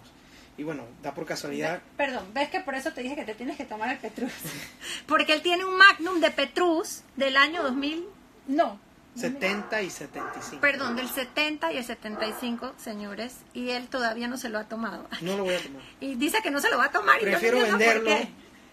Y 0.57 0.63
bueno, 0.63 0.83
da 1.01 1.13
por 1.13 1.25
casualidad. 1.25 1.81
perdón, 1.97 2.25
ves 2.33 2.49
que 2.49 2.59
por 2.59 2.75
eso 2.75 2.91
te 2.91 3.01
dije 3.01 3.15
que 3.15 3.23
te 3.23 3.33
tienes 3.33 3.57
que 3.57 3.65
tomar 3.65 3.89
el 3.89 3.97
Petrus. 3.97 4.31
Porque 5.07 5.33
él 5.33 5.41
tiene 5.41 5.65
un 5.65 5.77
Magnum 5.77 6.19
de 6.19 6.29
Petrus 6.29 7.01
del 7.15 7.37
año 7.37 7.63
2000. 7.63 8.05
No, 8.47 8.79
70 9.15 9.81
y 9.81 9.89
75. 9.89 10.61
Perdón, 10.61 10.95
del 10.95 11.09
70 11.09 11.73
y 11.73 11.77
el 11.77 11.83
75, 11.83 12.73
señores, 12.77 13.37
y 13.53 13.71
él 13.71 13.87
todavía 13.87 14.27
no 14.27 14.37
se 14.37 14.49
lo 14.49 14.57
ha 14.57 14.65
tomado. 14.65 15.07
No 15.21 15.37
lo 15.37 15.43
voy 15.43 15.55
a 15.55 15.61
tomar. 15.61 15.81
Y 15.99 16.15
dice 16.15 16.37
que 16.41 16.51
no 16.51 16.61
se 16.61 16.69
lo 16.69 16.77
va 16.77 16.85
a 16.85 16.91
tomar. 16.91 17.19
Prefiero 17.19 17.59
venderlo 17.59 18.11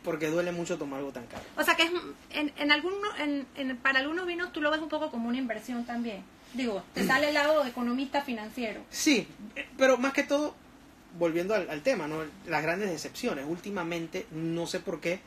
porque 0.05 0.29
duele 0.29 0.53
mucho 0.53 0.79
tomar 0.79 1.01
algo 1.01 1.13
tan 1.13 1.27
caro. 1.27 1.43
O 1.57 1.63
sea 1.63 1.75
que 1.75 1.83
es, 1.83 1.91
en, 2.31 2.53
en, 2.57 3.47
en, 3.57 3.77
para 3.77 3.99
algunos 3.99 4.27
vinos 4.27 4.53
tú 4.53 4.61
lo 4.63 4.71
ves 4.71 4.81
un 4.81 4.89
poco 4.89 5.11
como 5.11 5.29
una 5.29 5.37
inversión 5.39 5.85
también. 5.85 6.23
Digo, 6.55 6.83
te 6.95 7.07
sale 7.07 7.29
el 7.29 7.35
lado 7.35 7.65
economista 7.67 8.23
financiero. 8.23 8.81
Sí, 8.89 9.29
pero 9.77 9.99
más 9.99 10.15
que 10.15 10.23
todo, 10.23 10.55
volviendo 11.19 11.55
al, 11.55 11.69
al 11.69 11.83
tema, 11.83 12.09
¿no? 12.09 12.23
las 12.47 12.63
grandes 12.63 12.91
decepciones. 12.91 13.45
Últimamente, 13.47 14.27
no 14.31 14.67
sé 14.67 14.81
por 14.81 15.01
qué, 15.01 15.21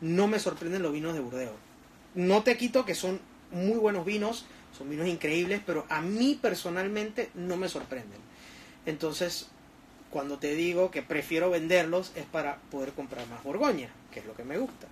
no 0.00 0.28
me 0.28 0.38
sorprenden 0.38 0.82
los 0.82 0.92
vinos 0.92 1.14
de 1.14 1.20
Burdeos. 1.20 1.56
No 2.14 2.44
te 2.44 2.56
quito 2.56 2.84
que 2.84 2.94
son 2.94 3.20
muy 3.50 3.76
buenos 3.78 4.04
vinos, 4.04 4.46
son 4.78 4.88
vinos 4.88 5.08
increíbles, 5.08 5.60
pero 5.66 5.84
a 5.88 6.00
mí 6.00 6.38
personalmente 6.40 7.30
no 7.34 7.56
me 7.56 7.68
sorprenden. 7.68 8.20
Entonces, 8.86 9.48
cuando 10.10 10.38
te 10.38 10.54
digo 10.54 10.90
que 10.90 11.02
prefiero 11.02 11.50
venderlos 11.50 12.12
es 12.14 12.24
para 12.24 12.56
poder 12.70 12.92
comprar 12.92 13.26
más 13.26 13.42
Borgoña, 13.42 13.90
que 14.12 14.20
es 14.20 14.26
lo 14.26 14.34
que 14.34 14.44
me 14.44 14.56
gusta. 14.56 14.86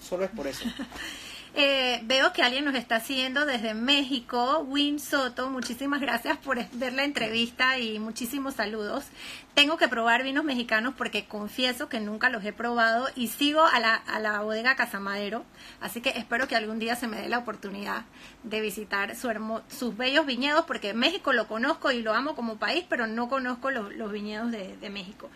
Solo 0.00 0.24
es 0.24 0.30
por 0.30 0.46
eso. 0.46 0.64
Eh, 1.54 2.00
veo 2.04 2.32
que 2.32 2.42
alguien 2.42 2.64
nos 2.64 2.74
está 2.74 3.00
siguiendo 3.00 3.46
desde 3.46 3.74
México, 3.74 4.60
Win 4.68 5.00
Soto, 5.00 5.48
muchísimas 5.50 6.00
gracias 6.00 6.36
por 6.38 6.58
ver 6.72 6.92
la 6.92 7.04
entrevista 7.04 7.78
y 7.78 7.98
muchísimos 7.98 8.54
saludos. 8.54 9.06
Tengo 9.54 9.76
que 9.76 9.88
probar 9.88 10.22
vinos 10.22 10.44
mexicanos 10.44 10.94
porque 10.96 11.24
confieso 11.24 11.88
que 11.88 12.00
nunca 12.00 12.28
los 12.28 12.44
he 12.44 12.52
probado 12.52 13.08
y 13.16 13.28
sigo 13.28 13.64
a 13.64 13.80
la, 13.80 13.94
a 13.94 14.20
la 14.20 14.40
bodega 14.40 14.76
Casamadero, 14.76 15.44
así 15.80 16.00
que 16.00 16.10
espero 16.10 16.46
que 16.46 16.56
algún 16.56 16.78
día 16.78 16.96
se 16.96 17.08
me 17.08 17.20
dé 17.20 17.28
la 17.28 17.38
oportunidad 17.38 18.04
de 18.44 18.60
visitar 18.60 19.16
su 19.16 19.28
sus 19.68 19.96
bellos 19.96 20.26
viñedos 20.26 20.64
porque 20.64 20.94
México 20.94 21.32
lo 21.32 21.48
conozco 21.48 21.90
y 21.92 22.02
lo 22.02 22.14
amo 22.14 22.34
como 22.34 22.58
país, 22.58 22.84
pero 22.88 23.06
no 23.06 23.28
conozco 23.28 23.70
los, 23.70 24.12
viñedos 24.12 24.50
de 24.50 24.90
México. 24.90 25.28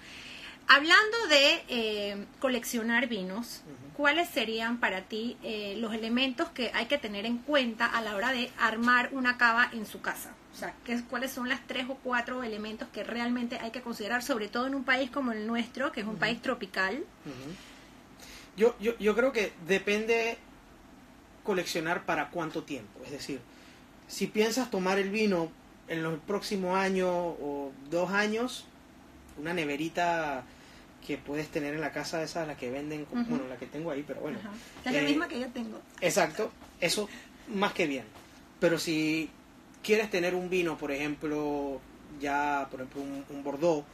Hablando 0.69 1.27
de 1.29 1.65
eh, 1.69 2.27
coleccionar 2.41 3.09
vinos, 3.09 3.63
¿cuáles 3.97 4.29
serían 4.29 4.79
para 4.79 5.03
ti 5.03 5.37
eh, 5.43 5.77
los 5.79 5.95
elementos 5.95 6.49
que 6.51 6.71
hay 6.75 6.87
que 6.87 6.99
tener 6.99 7.27
en 7.27 7.39
cuenta 7.39 7.87
a 7.87 8.01
la 8.01 8.17
hora 8.17 8.33
de 8.33 8.51
armar 8.59 9.11
una 9.13 9.37
cava 9.37 9.69
en 9.73 9.87
su 9.87 10.01
casa? 10.01 10.35
O 10.55 10.57
sea, 10.57 10.75
¿qué, 10.85 11.03
¿cuáles 11.09 11.33
son 11.33 11.49
las 11.49 11.67
tres 11.67 11.87
o 11.89 11.95
cuatro 11.97 12.43
elementos 12.43 12.89
que 12.89 13.05
realmente 13.05 13.59
hay 13.59 13.71
que 13.71 13.83
considerar, 13.83 14.23
sobre 14.23 14.49
todo 14.49 14.67
en 14.67 14.75
un 14.75 14.85
país 14.85 15.11
como 15.11 15.33
el 15.33 15.47
nuestro, 15.47 15.93
que 15.93 16.01
es 16.01 16.07
un 16.07 16.17
país 16.17 16.41
tropical? 16.41 17.05
yo, 18.57 18.77
yo, 18.79 18.97
yo 18.99 19.15
creo 19.15 19.33
que 19.33 19.53
depende 19.67 20.39
coleccionar 21.43 22.05
para 22.05 22.31
cuánto 22.31 22.63
tiempo. 22.63 23.01
Es 23.05 23.11
decir, 23.11 23.41
si 24.09 24.27
piensas 24.27 24.71
tomar 24.71 24.99
el 24.99 25.11
vino 25.11 25.51
en 25.89 26.03
los 26.03 26.19
próximos 26.21 26.77
años 26.77 27.11
o 27.11 27.73
dos 27.91 28.11
años, 28.11 28.67
una 29.39 29.53
neverita 29.53 30.45
que 31.07 31.19
puedes 31.19 31.49
tener 31.49 31.75
en 31.75 31.81
la 31.81 31.93
casa 31.93 32.23
esa, 32.23 32.47
la 32.47 32.57
que 32.57 32.71
venden, 32.71 33.07
bueno, 33.11 33.47
la 33.49 33.57
que 33.57 33.67
tengo 33.67 33.91
ahí, 33.91 34.05
pero 34.07 34.21
bueno. 34.21 34.39
Es 34.85 34.93
la 34.93 35.01
eh, 35.01 35.05
misma 35.05 35.29
que 35.29 35.41
yo 35.41 35.49
tengo. 35.49 35.81
Exacto, 36.01 36.53
eso 36.81 37.09
más 37.49 37.73
que 37.73 37.87
bien. 37.87 38.05
Pero 38.61 38.79
si 38.79 39.29
quieres 39.83 40.11
tener 40.11 40.35
un 40.35 40.49
vino, 40.49 40.79
por 40.79 40.93
ejemplo, 40.93 41.81
ya, 42.21 42.69
por 42.71 42.81
ejemplo, 42.81 43.03
un, 43.03 43.43
Bordeaux, 43.43 43.85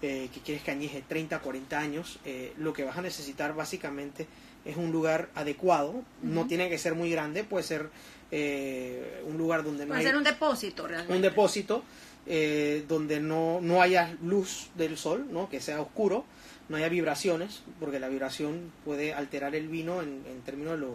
eh, 0.00 0.30
que 0.32 0.40
quieres 0.40 0.62
que 0.62 0.70
añeje 0.70 1.04
30, 1.06 1.38
40 1.38 1.78
años, 1.78 2.18
eh, 2.24 2.54
lo 2.56 2.72
que 2.72 2.84
vas 2.84 2.96
a 2.96 3.02
necesitar 3.02 3.54
básicamente 3.54 4.26
es 4.64 4.76
un 4.76 4.90
lugar 4.90 5.28
adecuado, 5.34 6.02
no 6.22 6.46
tiene 6.46 6.70
que 6.70 6.78
ser 6.78 6.94
muy 6.94 7.10
grande, 7.10 7.44
puede 7.44 7.64
ser 7.64 7.90
un 8.32 9.38
lugar 9.38 9.62
donde 9.62 9.84
no 9.84 9.92
puede 9.92 10.02
ser 10.02 10.16
un 10.16 10.24
depósito 10.24 10.88
realmente. 10.88 11.14
Un 11.14 11.22
depósito 11.22 11.84
eh, 12.26 12.84
donde 12.88 13.20
no, 13.20 13.60
no 13.60 13.82
haya 13.82 14.16
luz 14.22 14.68
del 14.76 14.96
sol, 14.96 15.26
¿no? 15.30 15.48
que 15.48 15.60
sea 15.60 15.80
oscuro, 15.80 16.24
no 16.68 16.76
haya 16.76 16.88
vibraciones, 16.88 17.62
porque 17.78 18.00
la 18.00 18.08
vibración 18.08 18.72
puede 18.84 19.12
alterar 19.12 19.54
el 19.54 19.68
vino 19.68 20.00
en, 20.00 20.22
términos 20.44 20.80
de, 20.80 20.86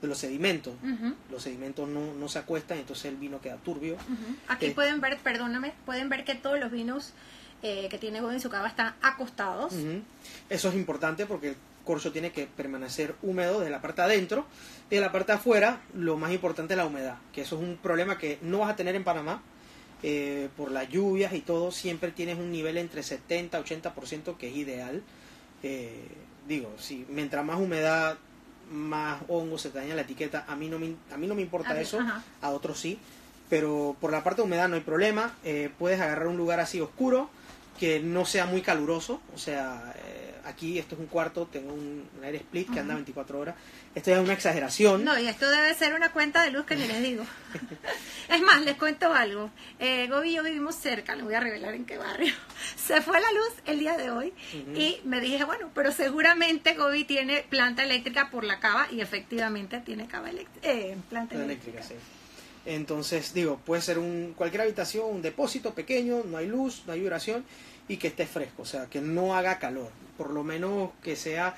de, 0.00 0.08
los 0.08 0.18
sedimentos. 0.18 0.74
Los 1.30 1.44
sedimentos 1.44 1.88
no, 1.88 2.14
no, 2.14 2.28
se 2.28 2.40
acuestan, 2.40 2.78
entonces 2.78 3.04
el 3.06 3.16
vino 3.16 3.40
queda 3.40 3.56
turbio. 3.58 3.96
Aquí 4.48 4.66
eh, 4.66 4.72
pueden 4.72 5.00
ver, 5.00 5.18
perdóname, 5.18 5.72
pueden 5.86 6.08
ver 6.08 6.24
que 6.24 6.34
todos 6.34 6.58
los 6.58 6.72
vinos 6.72 7.12
eh, 7.62 7.86
que 7.88 7.98
tiene 7.98 8.18
en 8.18 8.40
su 8.40 8.50
cava 8.50 8.66
están 8.66 8.94
acostados. 9.02 9.74
Eso 10.50 10.68
es 10.68 10.74
importante 10.74 11.26
porque 11.26 11.50
el 11.50 11.56
corcho 11.84 12.10
tiene 12.10 12.32
que 12.32 12.46
permanecer 12.46 13.14
húmedo 13.22 13.60
de 13.60 13.70
la 13.70 13.80
parte 13.80 14.02
adentro 14.02 14.46
y 14.90 14.96
de 14.96 15.00
la 15.00 15.12
parte 15.12 15.30
afuera 15.30 15.80
lo 15.94 16.16
más 16.16 16.32
importante 16.32 16.74
es 16.74 16.78
la 16.78 16.86
humedad, 16.86 17.18
que 17.32 17.42
eso 17.42 17.56
es 17.56 17.62
un 17.62 17.76
problema 17.76 18.18
que 18.18 18.38
no 18.42 18.58
vas 18.58 18.70
a 18.70 18.76
tener 18.76 18.96
en 18.96 19.04
Panamá 19.04 19.42
eh, 20.02 20.48
por 20.56 20.70
las 20.70 20.88
lluvias 20.88 21.32
y 21.32 21.40
todo, 21.40 21.70
siempre 21.70 22.10
tienes 22.10 22.38
un 22.38 22.50
nivel 22.50 22.76
entre 22.76 23.02
70 23.02 23.58
y 23.58 23.62
80% 23.62 24.36
que 24.36 24.48
es 24.48 24.56
ideal. 24.56 25.02
Eh, 25.62 26.08
digo, 26.48 26.72
si 26.78 27.06
mientras 27.08 27.44
más 27.44 27.60
humedad, 27.60 28.18
más 28.72 29.22
hongo 29.28 29.58
se 29.58 29.70
te 29.70 29.78
daña 29.78 29.94
la 29.94 30.02
etiqueta, 30.02 30.44
a 30.48 30.56
mí 30.56 30.68
no 30.68 30.78
me, 30.78 30.94
a 31.12 31.16
mí 31.16 31.26
no 31.26 31.34
me 31.34 31.42
importa 31.42 31.80
eso, 31.80 32.00
a 32.40 32.50
otros 32.50 32.80
sí, 32.80 32.98
pero 33.48 33.96
por 34.00 34.10
la 34.10 34.24
parte 34.24 34.42
de 34.42 34.46
humedad 34.46 34.68
no 34.68 34.76
hay 34.76 34.80
problema, 34.80 35.34
eh, 35.44 35.70
puedes 35.78 36.00
agarrar 36.00 36.26
un 36.26 36.36
lugar 36.36 36.58
así 36.58 36.80
oscuro, 36.80 37.30
que 37.78 38.00
no 38.00 38.24
sea 38.24 38.46
muy 38.46 38.62
caluroso, 38.62 39.20
o 39.34 39.38
sea, 39.38 39.94
aquí 40.44 40.78
esto 40.78 40.94
es 40.94 41.00
un 41.00 41.06
cuarto, 41.06 41.46
tengo 41.46 41.72
un, 41.72 42.08
aire 42.22 42.38
split 42.38 42.72
que 42.72 42.80
anda 42.80 42.94
24 42.94 43.38
horas. 43.38 43.54
Esto 43.94 44.12
es 44.12 44.18
una 44.18 44.32
exageración. 44.32 45.04
No, 45.04 45.18
y 45.18 45.26
esto 45.26 45.48
debe 45.50 45.74
ser 45.74 45.94
una 45.94 46.12
cuenta 46.12 46.42
de 46.42 46.50
luz 46.50 46.64
que 46.64 46.76
ni 46.76 46.86
les 46.86 47.02
digo. 47.02 47.24
es 48.28 48.42
más, 48.42 48.62
les 48.62 48.76
cuento 48.76 49.12
algo. 49.12 49.50
Eh, 49.78 50.08
Gobi 50.08 50.30
y 50.30 50.34
yo 50.34 50.42
vivimos 50.42 50.74
cerca, 50.74 51.14
les 51.14 51.24
voy 51.24 51.34
a 51.34 51.40
revelar 51.40 51.74
en 51.74 51.84
qué 51.84 51.98
barrio. 51.98 52.34
Se 52.76 53.00
fue 53.00 53.20
la 53.20 53.32
luz 53.32 53.52
el 53.66 53.78
día 53.78 53.96
de 53.96 54.10
hoy 54.10 54.32
y 54.76 55.00
me 55.04 55.20
dije, 55.20 55.44
bueno, 55.44 55.70
pero 55.74 55.92
seguramente 55.92 56.74
Gobi 56.74 57.04
tiene 57.04 57.44
planta 57.48 57.84
eléctrica 57.84 58.30
por 58.30 58.44
la 58.44 58.60
cava 58.60 58.88
y 58.90 59.00
efectivamente 59.00 59.80
tiene 59.80 60.06
cava 60.06 60.30
eh, 60.62 60.96
planta 61.08 61.34
eléctrica. 61.34 61.82
sí. 61.82 61.94
Entonces, 62.64 63.34
digo, 63.34 63.58
puede 63.64 63.82
ser 63.82 63.98
un, 63.98 64.34
cualquier 64.36 64.62
habitación, 64.62 65.06
un 65.06 65.20
depósito 65.20 65.74
pequeño, 65.74 66.22
no 66.24 66.36
hay 66.36 66.46
luz, 66.46 66.84
no 66.86 66.92
hay 66.92 67.00
vibración 67.00 67.44
y 67.88 67.96
que 67.96 68.08
esté 68.08 68.26
fresco, 68.26 68.62
o 68.62 68.66
sea, 68.66 68.86
que 68.86 69.00
no 69.00 69.34
haga 69.34 69.58
calor, 69.58 69.90
por 70.16 70.30
lo 70.30 70.44
menos 70.44 70.90
que 71.02 71.16
sea 71.16 71.54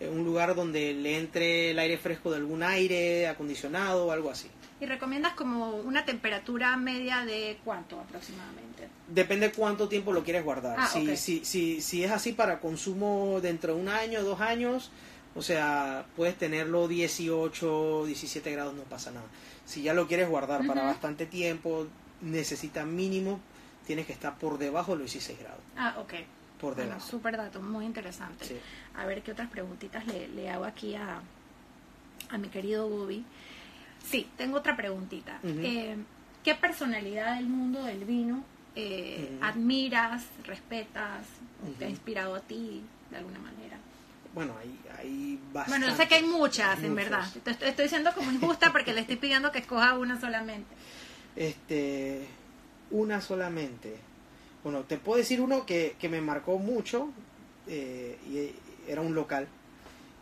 eh, 0.00 0.08
un 0.08 0.24
lugar 0.24 0.54
donde 0.54 0.94
le 0.94 1.18
entre 1.18 1.70
el 1.70 1.78
aire 1.78 1.98
fresco 1.98 2.30
de 2.30 2.36
algún 2.36 2.62
aire 2.62 3.28
acondicionado 3.28 4.06
o 4.06 4.12
algo 4.12 4.30
así. 4.30 4.48
¿Y 4.80 4.86
recomiendas 4.86 5.32
como 5.34 5.76
una 5.76 6.04
temperatura 6.04 6.76
media 6.76 7.24
de 7.24 7.58
cuánto 7.64 7.98
aproximadamente? 7.98 8.88
Depende 9.08 9.52
cuánto 9.52 9.88
tiempo 9.88 10.12
lo 10.12 10.22
quieres 10.22 10.44
guardar. 10.44 10.76
Ah, 10.78 10.86
si, 10.86 11.10
ok. 11.10 11.16
si, 11.16 11.44
si, 11.44 11.80
si 11.80 12.04
es 12.04 12.10
así 12.10 12.32
para 12.32 12.60
consumo 12.60 13.40
dentro 13.40 13.74
de 13.74 13.80
un 13.80 13.88
año, 13.88 14.22
dos 14.22 14.40
años, 14.40 14.90
o 15.34 15.42
sea, 15.42 16.04
puedes 16.14 16.36
tenerlo 16.36 16.88
18, 16.88 18.04
17 18.06 18.52
grados, 18.52 18.74
no 18.74 18.82
pasa 18.82 19.12
nada. 19.12 19.26
Si 19.64 19.82
ya 19.82 19.94
lo 19.94 20.06
quieres 20.06 20.28
guardar 20.28 20.66
para 20.66 20.82
Ujú. 20.82 20.90
bastante 20.90 21.24
tiempo, 21.26 21.86
necesita 22.20 22.84
mínimo, 22.84 23.40
tienes 23.86 24.06
que 24.06 24.12
estar 24.12 24.36
por 24.36 24.58
debajo 24.58 24.92
de 24.92 25.02
los 25.04 25.12
16 25.12 25.38
grados. 25.38 25.60
Ah, 25.76 25.94
ok. 25.98 26.12
Por 26.60 26.74
Bueno, 26.74 26.90
debajo. 26.92 27.08
súper 27.08 27.36
dato, 27.36 27.60
muy 27.62 27.84
interesante. 27.84 28.44
Sí. 28.44 28.56
A 28.96 29.04
ver 29.06 29.22
qué 29.22 29.32
otras 29.32 29.48
preguntitas 29.50 30.06
le, 30.06 30.28
le 30.28 30.48
hago 30.50 30.64
aquí 30.64 30.94
a, 30.94 31.20
a 32.30 32.38
mi 32.38 32.48
querido 32.48 32.88
Bobby. 32.88 33.24
Sí, 34.04 34.28
tengo 34.36 34.58
otra 34.58 34.76
preguntita. 34.76 35.38
Eh, 35.44 35.96
¿Qué 36.44 36.54
personalidad 36.54 37.36
del 37.36 37.46
mundo 37.46 37.82
del 37.84 38.04
vino 38.04 38.42
eh, 38.74 39.38
admiras, 39.42 40.24
respetas, 40.44 41.26
te 41.78 41.86
ha 41.86 41.88
inspirado 41.88 42.34
a 42.36 42.40
ti 42.40 42.82
de 43.10 43.16
alguna 43.16 43.38
manera? 43.40 43.76
Bueno, 44.32 44.54
hay, 44.60 44.78
hay 44.98 45.40
bastante. 45.52 45.70
Bueno, 45.70 45.86
yo 45.88 45.96
sé 46.02 46.08
que 46.08 46.14
hay 46.16 46.22
muchas, 46.24 46.82
en 46.82 46.94
verdad. 46.94 47.24
Estoy, 47.34 47.56
estoy 47.68 47.88
siendo 47.88 48.12
como 48.14 48.30
injusta 48.30 48.70
porque 48.70 48.92
le 48.94 49.00
estoy 49.00 49.16
pidiendo 49.16 49.50
que 49.50 49.58
escoja 49.58 49.98
una 49.98 50.20
solamente. 50.20 50.74
Este, 51.34 52.26
una 52.90 53.20
solamente. 53.20 53.96
Bueno, 54.64 54.80
te 54.82 54.96
puedo 54.98 55.18
decir 55.18 55.40
uno 55.40 55.64
que, 55.66 55.94
que 55.98 56.08
me 56.08 56.20
marcó 56.20 56.58
mucho 56.58 57.10
eh, 57.68 58.16
y 58.30 58.90
era 58.90 59.00
un 59.00 59.14
local. 59.14 59.48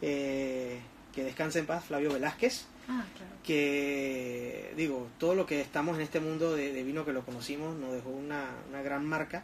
eh, 0.03 0.81
que 1.15 1.23
descansa 1.23 1.61
en 1.61 1.67
paz, 1.67 1.85
Flavio 1.85 2.13
Velázquez. 2.13 2.67
Ah, 2.89 3.05
claro. 3.17 3.33
que 3.45 4.75
digo, 4.77 5.09
todo 5.19 5.35
lo 5.35 5.47
que 5.47 5.61
estamos 5.63 5.97
en 5.97 6.03
este 6.03 6.21
mundo 6.21 6.55
de, 6.55 6.73
de 6.73 6.83
vino 6.83 7.05
que 7.07 7.13
lo 7.15 7.25
conocimos 7.25 7.75
nos 7.77 7.93
dejó 7.95 8.11
una, 8.11 8.51
una 8.69 8.83
gran 8.83 9.07
marca. 9.07 9.43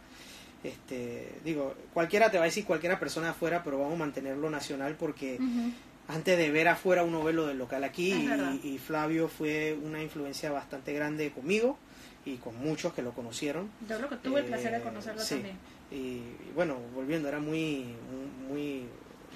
Este, 0.63 1.39
digo, 1.43 1.73
cualquiera 1.93 2.29
te 2.29 2.37
va 2.37 2.43
a 2.43 2.45
decir 2.47 2.65
cualquiera 2.65 2.99
persona 2.99 3.31
afuera, 3.31 3.63
pero 3.63 3.79
vamos 3.79 3.93
a 3.95 3.97
mantenerlo 3.99 4.49
nacional 4.51 4.95
porque 4.99 5.39
antes 6.07 6.37
de 6.37 6.51
ver 6.51 6.67
afuera 6.67 7.03
uno 7.03 7.23
ve 7.23 7.33
lo 7.33 7.47
del 7.47 7.57
local 7.57 7.83
aquí 7.83 8.13
y 8.63 8.77
Flavio 8.77 9.27
fue 9.27 9.75
una 9.81 10.03
influencia 10.03 10.51
bastante 10.51 10.93
grande 10.93 11.31
conmigo 11.31 11.79
y 12.25 12.35
con 12.37 12.55
muchos 12.59 12.93
que 12.93 13.01
lo 13.01 13.11
conocieron. 13.13 13.69
Yo 13.89 13.97
creo 13.97 14.09
que 14.09 14.15
tuve 14.17 14.39
el 14.41 14.45
Eh, 14.45 14.49
placer 14.49 14.71
de 14.73 14.81
conocerlo 14.81 15.21
sí. 15.21 15.35
también. 15.35 15.57
Y, 15.91 15.95
y 15.95 16.51
bueno, 16.55 16.77
volviendo, 16.95 17.27
era 17.27 17.39
muy, 17.39 17.85
muy, 18.49 18.85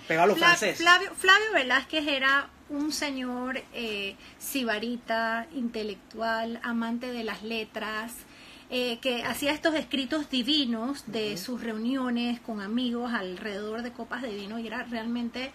pegado 0.08 0.26
a 0.26 0.28
lo 0.28 0.36
Fla- 0.36 0.48
francés. 0.56 0.78
Flavio, 0.78 1.12
Flavio 1.16 1.52
Velázquez 1.54 2.08
era 2.08 2.50
un 2.70 2.92
señor 2.92 3.62
eh, 3.74 4.16
sibarita, 4.40 5.48
intelectual, 5.54 6.60
amante 6.64 7.12
de 7.12 7.24
las 7.24 7.44
letras, 7.44 8.14
eh, 8.70 8.98
que 9.00 9.24
hacía 9.24 9.52
estos 9.52 9.76
escritos 9.76 10.30
divinos 10.30 11.04
de 11.08 11.38
sus 11.38 11.62
reuniones 11.62 12.40
con 12.40 12.62
amigos 12.62 13.14
alrededor 13.14 13.84
de 13.84 13.92
copas 13.92 14.22
de 14.24 14.34
vino 14.36 14.58
y 14.58 14.66
era 14.68 14.84
realmente 14.84 15.52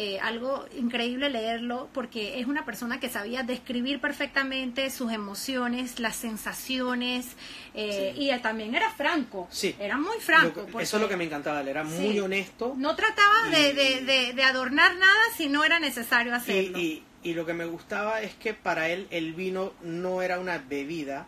eh, 0.00 0.20
algo 0.20 0.64
increíble 0.78 1.28
leerlo 1.28 1.88
porque 1.92 2.38
es 2.38 2.46
una 2.46 2.64
persona 2.64 3.00
que 3.00 3.08
sabía 3.08 3.42
describir 3.42 4.00
perfectamente 4.00 4.88
sus 4.90 5.10
emociones, 5.12 5.98
las 5.98 6.14
sensaciones 6.14 7.26
eh, 7.74 8.12
Sí. 8.14 8.22
y 8.22 8.30
él 8.30 8.40
también 8.40 8.74
era 8.76 8.90
franco, 8.92 9.48
Sí. 9.50 9.74
era 9.80 9.96
muy 9.98 10.18
franco. 10.20 10.60
Lo 10.60 10.66
porque- 10.68 10.84
eso 10.84 10.96
es 10.98 11.02
lo 11.02 11.08
que 11.08 11.16
me 11.16 11.24
encantaba, 11.24 11.60
él 11.62 11.68
era 11.68 11.82
muy 11.82 12.18
honesto. 12.20 12.74
no 12.78 12.94
trataba 12.94 13.48
de, 13.50 13.70
Y- 13.70 13.72
de, 13.72 14.00
de, 14.04 14.32
de 14.34 14.42
adornar 14.44 14.94
nada 14.96 15.20
si 15.36 15.48
no 15.48 15.64
era 15.64 15.80
necesario 15.80 16.32
Y, 16.32 16.36
hacerlo. 16.36 16.78
y, 16.78 17.02
y 17.24 17.34
lo 17.34 17.44
que 17.44 17.54
me 17.54 17.64
gustaba 17.66 18.22
es 18.22 18.34
que 18.34 18.54
para 18.54 18.88
él 18.90 19.08
el 19.10 19.34
vino 19.34 19.72
no 19.82 20.22
era 20.22 20.38
una 20.38 20.58
bebida, 20.58 21.26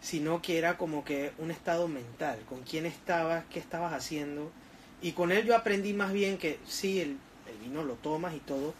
sino 0.00 0.40
que 0.42 0.58
era 0.58 0.76
como 0.76 1.04
que 1.04 1.32
un 1.38 1.50
estado 1.50 1.88
mental, 1.88 2.38
con 2.48 2.62
quién 2.62 2.86
estabas, 2.86 3.44
qué 3.52 3.58
estabas 3.58 3.92
haciendo. 3.92 4.52
Y 5.02 5.12
con 5.12 5.32
él 5.32 5.44
yo 5.44 5.56
aprendí 5.56 5.92
más 5.92 6.12
bien 6.12 6.38
que 6.38 6.58
sí, 6.66 7.00
el, 7.00 7.16
vino 7.68 7.84
lo 7.84 7.94
tomas 7.94 8.34
y 8.34 8.38
todo, 8.40 8.74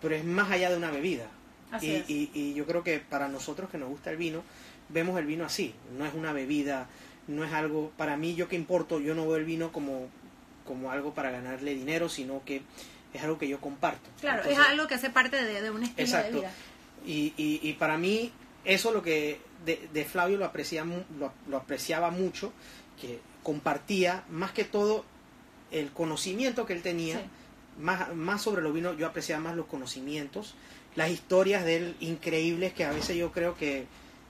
pero 0.00 0.14
es 0.14 0.24
más 0.24 0.50
allá 0.50 0.70
de 0.70 0.76
una 0.76 0.90
bebida. 0.90 1.26
Así 1.70 1.86
y, 1.86 1.94
es. 1.94 2.10
y, 2.10 2.30
y 2.34 2.54
yo 2.54 2.66
creo 2.66 2.82
que 2.84 2.98
para 2.98 3.28
nosotros 3.28 3.70
que 3.70 3.78
nos 3.78 3.88
gusta 3.88 4.10
el 4.10 4.16
vino, 4.16 4.42
vemos 4.88 5.18
el 5.18 5.26
vino 5.26 5.44
así, 5.44 5.74
no 5.96 6.04
es 6.04 6.12
una 6.14 6.32
bebida, 6.32 6.86
no 7.28 7.44
es 7.44 7.52
algo, 7.52 7.90
para 7.96 8.16
mí 8.16 8.34
yo 8.34 8.48
que 8.48 8.56
importo, 8.56 9.00
yo 9.00 9.14
no 9.14 9.26
veo 9.26 9.36
el 9.36 9.44
vino 9.44 9.72
como, 9.72 10.08
como 10.66 10.90
algo 10.90 11.14
para 11.14 11.30
ganarle 11.30 11.74
dinero, 11.74 12.08
sino 12.08 12.42
que 12.44 12.62
es 13.14 13.22
algo 13.22 13.38
que 13.38 13.48
yo 13.48 13.60
comparto. 13.60 14.08
claro, 14.20 14.42
Entonces, 14.42 14.62
es 14.62 14.70
algo 14.70 14.86
que 14.86 14.94
hace 14.94 15.10
parte 15.10 15.42
de, 15.42 15.62
de 15.62 15.70
un 15.70 15.82
estilo 15.82 16.02
Exacto. 16.06 16.32
de 16.32 16.40
vida. 16.40 16.52
y, 17.06 17.32
y, 17.36 17.60
y 17.62 17.72
para 17.74 17.96
mí, 17.96 18.32
eso 18.64 18.92
lo 18.92 19.02
que 19.02 19.40
de, 19.64 19.88
de 19.92 20.04
Flavio 20.04 20.36
lo, 20.38 20.44
aprecia, 20.44 20.84
lo, 20.84 21.32
lo 21.48 21.56
apreciaba 21.56 22.10
mucho, 22.10 22.52
que 23.00 23.20
compartía 23.42 24.24
más 24.30 24.52
que 24.52 24.64
todo 24.64 25.04
el 25.70 25.90
conocimiento 25.92 26.66
que 26.66 26.74
él 26.74 26.82
tenía, 26.82 27.18
Sí. 27.18 27.24
Más, 27.78 28.14
más 28.14 28.42
sobre 28.42 28.62
los 28.62 28.72
vinos, 28.74 28.96
yo 28.98 29.06
apreciaba 29.06 29.42
más 29.42 29.56
los 29.56 29.66
conocimientos, 29.66 30.54
las 30.96 31.10
historias 31.10 31.64
de 31.64 31.76
él 31.76 31.96
increíbles 32.00 32.72
que 32.72 32.84
a 32.84 32.92
veces 32.92 33.16
yo 33.16 33.32
creo 33.32 33.56
que 33.56 33.86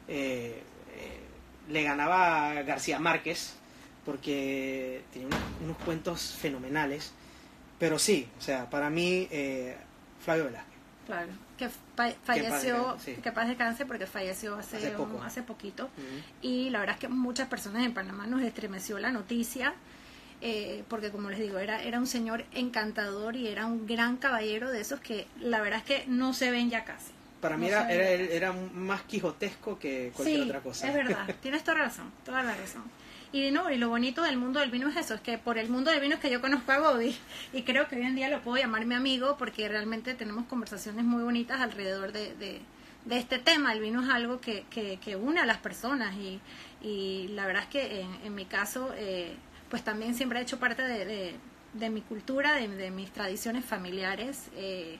eh, 0.09 0.63
eh, 0.97 1.21
le 1.69 1.83
ganaba 1.83 2.51
a 2.51 2.63
García 2.63 2.99
Márquez, 2.99 3.55
porque 4.05 5.03
tenía 5.13 5.29
unos, 5.29 5.41
unos 5.65 5.77
cuentos 5.79 6.37
fenomenales. 6.41 7.13
Pero 7.79 7.99
sí, 7.99 8.29
o 8.39 8.43
sea, 8.43 8.69
para 8.71 8.91
mí, 8.91 9.27
eh, 9.31 9.77
Flavio 10.25 10.45
Velázquez. 10.45 10.73
Claro, 11.07 11.33
que 11.59 11.69
fa- 11.69 12.13
falleció, 12.25 12.97
sí. 13.05 13.15
que 13.17 13.33
paz 13.33 13.49
descanse 13.49 13.85
porque 13.87 14.07
falleció 14.07 14.55
hace, 14.57 14.77
Hace 14.77 14.91
poco. 14.93 15.17
un- 15.17 15.25
hace 15.25 15.43
poquito. 15.43 15.91
Y 16.41 16.71
la 16.71 16.79
verdad 16.79 16.95
es 16.95 17.01
que 17.01 17.09
muchas 17.09 17.49
personas 17.49 17.85
en 17.85 17.93
Panamá 17.93 18.27
nos 18.29 18.41
estremeció 18.43 18.99
la 19.01 19.11
noticia, 19.11 19.75
eh, 20.43 20.85
porque 20.89 21.11
como 21.11 21.31
les 21.31 21.39
digo, 21.39 21.59
era, 21.59 21.83
era 21.83 21.99
un 21.99 22.07
señor 22.07 22.45
encantador 22.53 23.37
y 23.37 23.49
era 23.49 23.67
un 23.67 23.87
gran 23.87 24.17
caballero 24.19 24.71
de 24.71 24.81
esos 24.81 25.01
que 25.01 25.27
la 25.41 25.61
verdad 25.61 25.79
es 25.79 25.85
que 25.85 26.05
no 26.09 26.35
se 26.35 26.51
ven 26.51 26.69
ya 26.69 26.85
casi. 26.85 27.13
Para 27.41 27.57
mí 27.57 27.67
No 27.67 27.69
era, 27.69 27.93
era, 27.93 28.05
era 28.07 28.53
más 28.53 29.03
quijotesco 29.03 29.79
que 29.79 30.13
cualquier 30.15 30.43
sí, 30.43 30.43
otra 30.43 30.61
cosa. 30.61 30.89
es 30.89 30.95
verdad, 30.95 31.31
tienes 31.41 31.65
toda 31.65 31.79
la 31.79 31.85
razón, 31.85 32.13
toda 32.25 32.43
la 32.43 32.55
razón. 32.57 32.83
Y 33.33 33.51
no, 33.51 33.71
y 33.71 33.79
lo 33.79 33.89
bonito 33.89 34.23
del 34.23 34.37
mundo 34.37 34.61
del 34.61 34.71
vino 34.71 34.89
es 34.89 34.97
eso, 34.97 35.15
es 35.15 35.21
que 35.23 35.39
por 35.39 35.57
el 35.59 35.71
mundo 35.71 35.91
del 35.91 36.01
vino 36.01 36.15
es 36.17 36.21
que 36.21 36.31
yo 36.31 36.41
conozco 36.41 36.71
a 36.73 36.79
Bobby 36.81 37.17
y 37.53 37.63
creo 37.63 37.89
que 37.89 37.97
hoy 37.97 38.03
en 38.03 38.15
día 38.15 38.29
lo 38.29 38.43
puedo 38.43 38.59
llamar 38.63 38.85
mi 38.85 38.95
amigo 38.95 39.37
porque 39.39 39.69
realmente 39.69 40.15
tenemos 40.15 40.45
conversaciones 40.47 41.05
muy 41.05 41.23
bonitas 41.23 41.61
alrededor 41.61 42.13
de, 42.13 42.35
de, 42.35 42.61
de 43.07 43.17
este 43.19 43.39
tema. 43.39 43.73
El 43.73 43.81
vino 43.81 44.03
es 44.03 44.11
algo 44.11 44.41
que, 44.41 44.65
que, 44.71 44.99
que 44.99 45.17
une 45.17 45.41
a 45.41 45.47
las 45.47 45.59
personas 45.59 46.15
y, 46.17 46.41
y 46.83 47.29
la 47.29 47.47
verdad 47.47 47.63
es 47.63 47.69
que 47.71 48.01
en, 48.03 48.11
en 48.25 48.35
mi 48.35 48.45
caso, 48.45 48.93
eh, 48.97 49.35
pues 49.73 49.83
también 49.83 50.15
siempre 50.15 50.39
ha 50.39 50.43
hecho 50.43 50.59
parte 50.61 50.83
de, 50.83 51.07
de, 51.07 51.35
de 51.73 51.89
mi 51.89 52.03
cultura, 52.03 52.53
de, 52.57 52.69
de 52.69 52.91
mis 52.91 53.11
tradiciones 53.11 53.65
familiares. 53.65 54.49
Eh, 54.55 54.99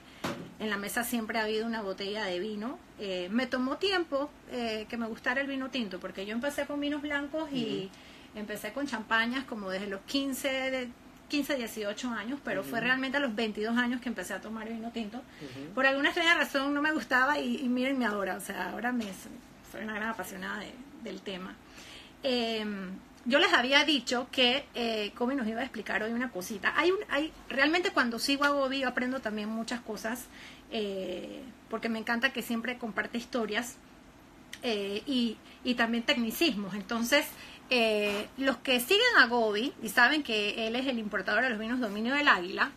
en 0.59 0.69
la 0.71 0.77
mesa 0.77 1.03
siempre 1.03 1.37
ha 1.37 1.43
habido 1.43 1.67
una 1.67 1.83
botella 1.83 2.25
de 2.25 2.39
vino. 2.39 2.79
Eh, 2.97 3.27
me 3.31 3.45
tomó 3.45 3.77
tiempo 3.77 4.31
eh, 4.51 4.87
que 4.89 4.97
me 4.97 5.05
gustara 5.05 5.41
el 5.41 5.47
vino 5.47 5.69
tinto, 5.69 5.99
porque 5.99 6.25
yo 6.25 6.33
empecé 6.33 6.65
con 6.65 6.79
vinos 6.79 7.03
blancos 7.03 7.51
y 7.53 7.91
empecé 8.35 8.73
con 8.73 8.87
champañas 8.87 9.43
como 9.45 9.69
desde 9.69 9.85
los 9.85 10.01
15, 10.01 10.47
de, 10.71 10.89
15 11.29 11.55
18 11.55 12.09
años, 12.09 12.39
pero 12.43 12.63
fue 12.63 12.79
realmente 12.81 13.17
a 13.17 13.19
los 13.19 13.35
22 13.35 13.77
años 13.77 14.01
que 14.01 14.09
empecé 14.09 14.33
a 14.33 14.41
tomar 14.41 14.67
vino 14.67 14.89
tinto. 14.91 15.21
Por 15.75 15.85
alguna 15.85 16.09
extraña 16.09 16.33
razón 16.33 16.73
no 16.73 16.81
me 16.81 16.91
gustaba 16.91 17.37
y, 17.37 17.57
y 17.57 17.69
mírenme 17.69 18.05
ahora, 18.07 18.37
o 18.37 18.41
sea, 18.41 18.71
ahora 18.71 18.91
me, 18.91 19.05
soy 19.71 19.83
una 19.83 19.93
gran 19.93 20.09
apasionada 20.09 20.59
de- 20.61 20.73
del 21.03 21.21
tema. 21.21 21.53
Eh, 22.23 22.65
yo 23.25 23.39
les 23.39 23.53
había 23.53 23.85
dicho 23.85 24.27
que 24.31 24.65
eh, 24.75 25.11
Kobe 25.15 25.35
nos 25.35 25.47
iba 25.47 25.61
a 25.61 25.63
explicar 25.63 26.03
hoy 26.03 26.11
una 26.11 26.31
cosita. 26.31 26.73
Hay 26.75 26.91
un, 26.91 26.99
hay, 27.09 27.31
realmente 27.49 27.91
cuando 27.91 28.19
sigo 28.19 28.43
a 28.43 28.51
Bobby 28.51 28.79
yo 28.79 28.89
aprendo 28.89 29.19
también 29.19 29.49
muchas 29.49 29.79
cosas, 29.81 30.25
eh, 30.71 31.41
porque 31.69 31.89
me 31.89 31.99
encanta 31.99 32.33
que 32.33 32.41
siempre 32.41 32.77
comparte 32.77 33.17
historias 33.17 33.77
eh, 34.61 35.03
y, 35.05 35.37
y 35.63 35.75
también 35.75 36.03
tecnicismos. 36.03 36.73
Entonces, 36.73 37.25
eh, 37.69 38.27
los 38.37 38.57
que 38.57 38.79
siguen 38.79 39.17
a 39.19 39.27
Gobi 39.27 39.73
y 39.81 39.89
saben 39.89 40.21
que 40.21 40.67
él 40.67 40.75
es 40.75 40.85
el 40.87 40.99
importador 40.99 41.43
de 41.43 41.49
los 41.49 41.59
vinos 41.59 41.79
Dominio 41.79 42.13
del 42.13 42.27
Águila, 42.27 42.71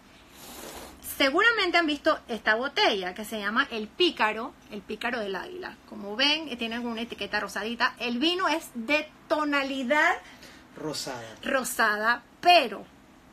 seguramente 1.17 1.77
han 1.77 1.87
visto 1.87 2.19
esta 2.29 2.55
botella 2.55 3.15
que 3.15 3.25
se 3.25 3.39
llama 3.39 3.67
el 3.71 3.89
pícaro, 3.89 4.55
el 4.71 4.83
pícaro 4.83 5.21
del 5.21 5.35
águila. 5.35 5.77
Como 5.89 6.17
ven, 6.17 6.49
eh, 6.49 6.57
tiene 6.57 6.79
una 6.79 7.03
etiqueta 7.03 7.41
rosadita. 7.41 7.95
El 7.99 8.19
vino 8.19 8.49
es 8.49 8.71
de 8.75 9.09
tonalidad 9.29 10.15
Rosada. 10.77 11.23
rosada, 11.43 12.23
pero 12.41 12.85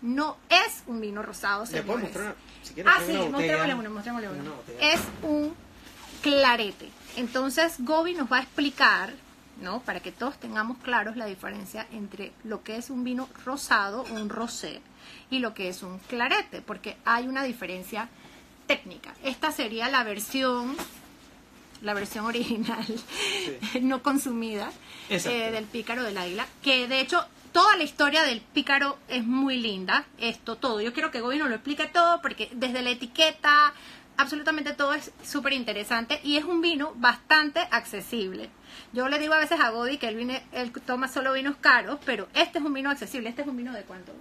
no 0.02 0.38
es 0.50 0.84
un 0.88 1.00
vino 1.02 1.22
rosado. 1.22 1.66
¿Le 1.72 1.84
puedo 1.84 2.00
mostrar? 2.00 2.36
Si 2.62 2.74
quieres, 2.74 2.92
Ah, 2.96 3.02
sí, 3.06 3.12
una 3.14 3.30
mostrémosle 3.30 3.76
uno, 3.76 3.90
mostrémosle 3.90 4.30
uno. 4.30 4.52
Es 4.80 5.00
un 5.24 5.54
clarete. 6.22 6.90
Entonces, 7.18 7.76
Gobi 7.80 8.14
nos 8.14 8.32
va 8.32 8.38
a 8.38 8.42
explicar, 8.42 9.14
¿no? 9.62 9.82
Para 9.82 10.00
que 10.00 10.12
todos 10.12 10.40
tengamos 10.40 10.78
claros 10.80 11.16
la 11.18 11.26
diferencia 11.26 11.86
entre 11.92 12.32
lo 12.44 12.64
que 12.64 12.78
es 12.78 12.90
un 12.90 13.04
vino 13.04 13.30
rosado 13.46 14.04
un 14.12 14.30
rosé 14.30 14.82
y 15.30 15.40
lo 15.40 15.54
que 15.54 15.70
es 15.70 15.84
un 15.84 16.00
clarete, 16.00 16.62
porque 16.62 16.98
hay 17.06 17.28
una 17.28 17.44
diferencia 17.44 18.08
técnica. 18.68 19.14
Esta 19.24 19.52
sería 19.52 19.90
la 19.90 20.04
versión 20.04 20.76
la 21.84 21.94
versión 21.94 22.26
original 22.26 22.86
no 23.82 24.02
consumida 24.02 24.72
eh, 25.10 25.52
del 25.52 25.66
pícaro 25.66 26.04
del 26.04 26.18
águila, 26.18 26.48
que 26.64 26.88
de 26.88 27.00
hecho 27.00 27.26
toda 27.52 27.78
la 27.78 27.84
historia 27.84 28.24
del 28.24 28.42
pícaro 28.42 28.98
es 29.08 29.24
muy 29.24 29.60
linda, 29.60 30.06
esto 30.18 30.56
todo. 30.56 30.82
Yo 30.82 30.94
quiero 30.94 31.12
que 31.12 31.22
Gobi 31.22 31.38
nos 31.38 31.50
lo 31.50 31.56
explique 31.56 31.86
todo 31.88 32.22
porque 32.22 32.50
desde 32.54 32.82
la 32.82 32.90
etiqueta, 32.90 33.74
absolutamente 34.18 34.74
todo 34.74 34.94
es 34.94 35.12
súper 35.24 35.54
interesante 35.54 36.20
y 36.24 36.38
es 36.38 36.46
un 36.46 36.62
vino 36.62 36.94
bastante 36.96 37.60
accesible. 37.70 38.50
Yo 38.92 39.08
le 39.08 39.20
digo 39.20 39.34
a 39.34 39.40
veces 39.40 39.60
a 39.60 39.70
Gobi 39.70 39.98
que 39.98 40.08
él, 40.08 40.16
viene, 40.16 40.44
él 40.52 40.72
toma 40.86 41.08
solo 41.08 41.34
vinos 41.34 41.56
caros, 41.62 42.00
pero 42.06 42.28
este 42.34 42.58
es 42.58 42.66
un 42.66 42.74
vino 42.74 42.90
accesible. 42.90 43.30
¿Este 43.30 43.44
es 43.44 43.48
un 43.48 43.58
vino 43.58 43.72
de 43.74 43.84
cuánto, 43.84 44.14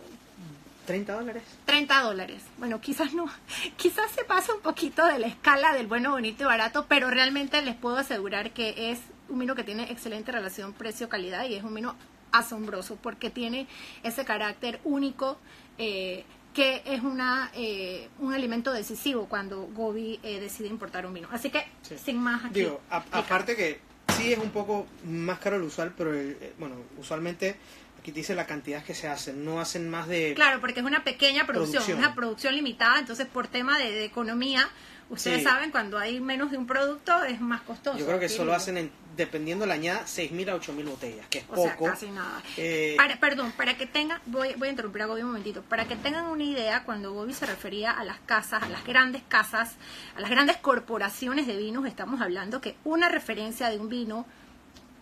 30 0.87 1.13
dólares. 1.13 1.43
30 1.67 2.01
dólares. 2.01 2.43
Bueno, 2.59 2.81
quizás 2.81 3.15
no, 3.15 3.27
quizás 3.77 4.11
se 4.13 4.25
pasa 4.25 4.55
un 4.55 4.61
poquito 4.61 5.07
de 5.07 5.19
la 5.19 5.27
escala 5.27 5.73
del 5.73 5.87
bueno, 5.87 6.11
bonito 6.11 6.45
y 6.45 6.47
barato, 6.47 6.87
pero 6.89 7.11
realmente 7.11 7.63
les 7.63 7.75
puedo 7.75 7.97
asegurar 7.97 8.53
que 8.53 8.91
es 8.91 9.01
un 9.29 9.39
vino 9.39 9.55
que 9.55 9.65
tiene 9.65 9.91
excelente 9.91 10.33
relación 10.33 10.73
precio-calidad 10.73 11.47
y 11.47 11.55
es 11.55 11.65
un 11.65 11.75
vino 11.75 11.97
asombroso 12.33 12.97
porque 12.97 13.31
tiene 13.31 13.67
ese 14.03 14.25
carácter 14.25 14.81
único 14.85 15.39
eh, 15.79 16.25
que 16.55 16.83
es 16.85 17.03
una 17.03 17.51
eh, 17.55 18.09
un 18.19 18.35
alimento 18.35 18.73
decisivo 18.73 19.27
cuando 19.27 19.69
Gobi 19.69 20.21
eh, 20.23 20.41
decide 20.41 20.69
importar 20.69 21.07
un 21.07 21.15
vino. 21.15 21.29
Así 21.31 21.51
que, 21.51 21.65
sin 22.03 22.19
más 22.19 22.45
aquí. 22.45 22.61
Digo, 22.61 22.81
aparte 22.91 23.57
que 23.57 23.81
sí 24.17 24.33
es 24.33 24.39
un 24.39 24.51
poco 24.51 24.87
más 25.07 25.39
caro 25.39 25.57
el 25.57 25.63
usual, 25.63 25.95
pero 25.97 26.13
bueno, 26.59 26.77
usualmente 26.99 27.57
aquí 28.03 28.11
dice 28.11 28.35
la 28.35 28.47
cantidad 28.47 28.83
que 28.83 28.95
se 28.95 29.07
hacen, 29.07 29.45
no 29.45 29.61
hacen 29.61 29.89
más 29.89 30.09
de... 30.09 30.35
Claro, 30.35 30.61
porque 30.61 30.81
es 30.81 30.87
una 30.87 31.05
pequeña 31.05 31.47
producción, 31.47 31.99
una 31.99 32.17
producción 32.17 32.53
limitada, 32.53 32.99
entonces 32.99 33.29
por 33.29 33.47
tema 33.47 33.79
de, 33.79 34.05
economía, 34.05 34.69
ustedes 35.09 35.45
saben, 35.45 35.71
cuando 35.71 35.99
hay 35.99 36.21
menos 36.21 36.51
de 36.51 36.59
un 36.59 36.67
producto 36.67 37.23
es 37.23 37.41
más 37.41 37.61
costoso. 37.61 37.97
Yo 37.97 38.05
creo 38.05 38.19
que 38.19 38.29
solo 38.29 38.55
hacen, 38.55 38.77
en, 38.77 38.91
dependiendo 39.17 39.67
la 39.67 39.75
añada, 39.75 40.03
6.000 40.05 40.49
a 40.49 40.57
8.000 40.57 40.85
botellas, 40.85 41.27
que 41.29 41.39
es 41.39 41.45
o 41.45 41.55
poco. 41.55 41.85
Sea, 41.85 41.93
casi 41.93 42.11
nada. 42.11 42.43
Eh, 42.57 42.97
perdón, 43.21 43.53
para 43.53 43.77
que 43.77 43.87
tengan, 43.87 44.21
voy, 44.27 44.53
voy 44.57 44.67
a 44.67 44.71
interrumpir 44.73 45.03
a 45.03 45.07
Gobi 45.07 45.21
un 45.21 45.29
momentito, 45.29 45.63
para 45.63 45.87
que 45.87 45.95
tengan 45.95 46.27
una 46.27 46.43
idea, 46.43 46.83
cuando 46.83 47.13
Gobi 47.13 47.35
se 47.35 47.47
refería 47.47 47.93
a 47.93 48.03
las 48.03 48.19
casas, 48.27 48.65
a 48.65 48.69
las 48.69 48.85
grandes 48.85 49.23
casas, 49.29 49.77
a 50.17 50.21
las 50.21 50.29
grandes 50.29 50.57
corporaciones 50.57 51.47
de 51.47 51.57
vinos, 51.57 51.87
estamos 51.87 52.21
hablando 52.21 52.61
que 52.61 52.75
una 52.83 53.09
referencia 53.09 53.71
de 53.71 53.79
un 53.79 53.89
vino 53.89 54.27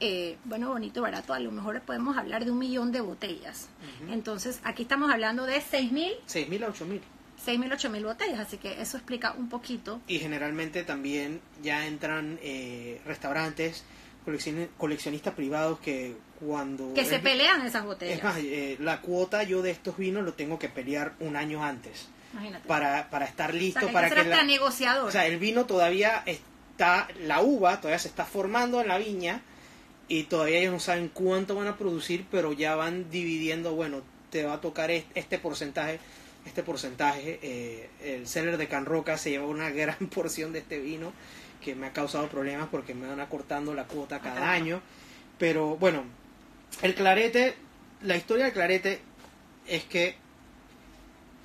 eh, 0.01 0.39
bueno, 0.45 0.71
bonito, 0.71 1.03
barato, 1.03 1.35
a 1.35 1.41
lo 1.41 1.53
mejor 1.53 1.83
podemos 1.83 2.17
hablar 2.17 2.47
de 2.47 2.51
un 2.51 2.59
millón 2.59 2.91
de 2.91 3.03
botellas. 3.03 3.69
Entonces, 4.09 4.61
aquí 4.65 4.83
estamos 4.83 5.11
hablando 5.11 5.45
de 5.45 5.59
6.000. 5.59 6.17
6.000 6.27 6.65
a 6.65 6.69
8.000. 6.69 7.01
6.000, 7.47 7.71
8.000 7.71 8.05
botellas, 8.05 8.41
así 8.41 8.57
que 8.57 8.81
eso 8.81 8.97
explica 8.97 9.33
un 9.33 9.49
poquito. 9.49 10.01
Y 10.07 10.19
generalmente 10.19 10.85
también 10.85 11.41
ya 11.63 11.87
entran 11.87 12.39
eh, 12.43 13.01
restaurantes, 13.05 13.85
coleccionistas 14.79 15.35
privados 15.35 15.81
que 15.81 16.17
cuando... 16.39 16.95
Que 16.95 17.05
se 17.05 17.19
pelean 17.19 17.67
esas 17.67 17.85
botellas. 17.85 18.19
Es 18.19 18.25
más, 18.25 18.39
eh, 18.39 18.77
la 18.81 19.01
cuota 19.01 19.43
yo 19.43 19.63
de 19.63 19.71
estos 19.71 19.97
vinos 19.97 20.25
lo 20.25 20.35
tengo 20.35 20.59
que 20.59 20.69
pelear 20.69 21.15
un 21.21 21.37
año 21.37 21.65
antes. 21.65 22.09
Imagínate. 22.33 22.67
Para, 22.69 23.11
para 23.11 23.27
estar 23.27 23.55
listo, 23.55 23.91
para 23.93 24.09
que... 24.09 24.25
La, 24.25 24.45
negociador. 24.45 25.09
O 25.09 25.13
sea, 25.13 25.27
el 25.27 25.39
vino 25.39 25.67
todavía 25.67 26.23
está, 26.27 27.09
la 27.23 27.41
uva 27.41 27.79
todavía 27.81 27.99
se 27.99 28.09
está 28.09 28.25
formando 28.25 28.81
en 28.81 28.89
la 28.89 28.99
viña 28.99 29.43
y 30.11 30.25
todavía 30.25 30.59
ellos 30.59 30.73
no 30.73 30.81
saben 30.81 31.09
cuánto 31.09 31.55
van 31.55 31.69
a 31.69 31.77
producir, 31.77 32.27
pero 32.33 32.53
ya 32.53 32.75
van 32.75 33.09
dividiendo, 33.13 33.77
bueno, 33.77 34.03
te 34.31 34.45
va 34.45 34.55
a 34.55 34.61
tocar 34.61 34.91
este 34.91 35.39
porcentaje, 35.39 36.01
este 36.45 36.65
porcentaje. 36.65 37.39
Eh, 37.41 37.91
el 38.03 38.27
seller 38.27 38.57
de 38.57 38.67
Can 38.67 38.87
Roca 38.87 39.17
se 39.17 39.31
lleva 39.31 39.47
una 39.47 39.71
gran 39.71 40.09
porción 40.13 40.53
de 40.53 40.59
este 40.59 40.81
vino 40.81 41.13
que 41.65 41.77
me 41.77 41.87
ha 41.87 41.93
causado 41.93 42.29
problemas 42.29 42.67
porque 42.73 42.93
me 42.93 43.07
van 43.07 43.21
acortando 43.21 43.73
la 43.73 43.85
cuota 43.85 44.19
cada 44.19 44.51
año. 44.51 44.83
Pero 45.39 45.77
bueno, 45.77 46.03
el 46.83 46.97
clarete, 46.97 47.55
la 48.03 48.17
historia 48.17 48.47
del 48.47 48.53
clarete 48.53 49.01
es 49.69 49.85
que 49.85 50.17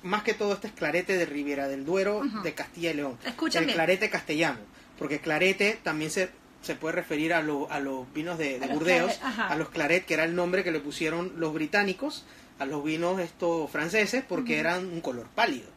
más 0.02 0.24
que 0.24 0.34
todo 0.34 0.54
este 0.54 0.66
es 0.66 0.72
clarete 0.72 1.16
de 1.16 1.24
Riviera 1.24 1.68
del 1.68 1.84
Duero, 1.84 2.22
de 2.42 2.52
Castilla 2.54 2.90
y 2.90 2.94
León. 2.94 3.16
El 3.24 3.72
clarete 3.72 4.10
castellano, 4.10 4.58
porque 4.98 5.20
clarete 5.20 5.78
también 5.84 6.10
se 6.10 6.30
se 6.66 6.74
puede 6.74 6.96
referir 6.96 7.32
a, 7.32 7.38
a 7.38 7.80
los 7.80 8.12
vinos 8.12 8.38
de, 8.38 8.58
Burdeos, 8.72 9.18
a 9.22 9.54
los 9.56 9.70
claret, 9.70 10.04
que 10.04 10.14
era 10.14 10.24
el 10.24 10.34
nombre 10.34 10.64
que 10.64 10.72
le 10.72 10.80
pusieron 10.80 11.32
los 11.36 11.54
británicos 11.54 12.24
a 12.58 12.66
los 12.66 12.82
vinos 12.82 13.20
estos 13.20 13.70
franceses 13.70 14.24
porque 14.26 14.58
eran 14.58 14.86
un 14.86 15.00
color 15.00 15.28
pálido. 15.34 15.68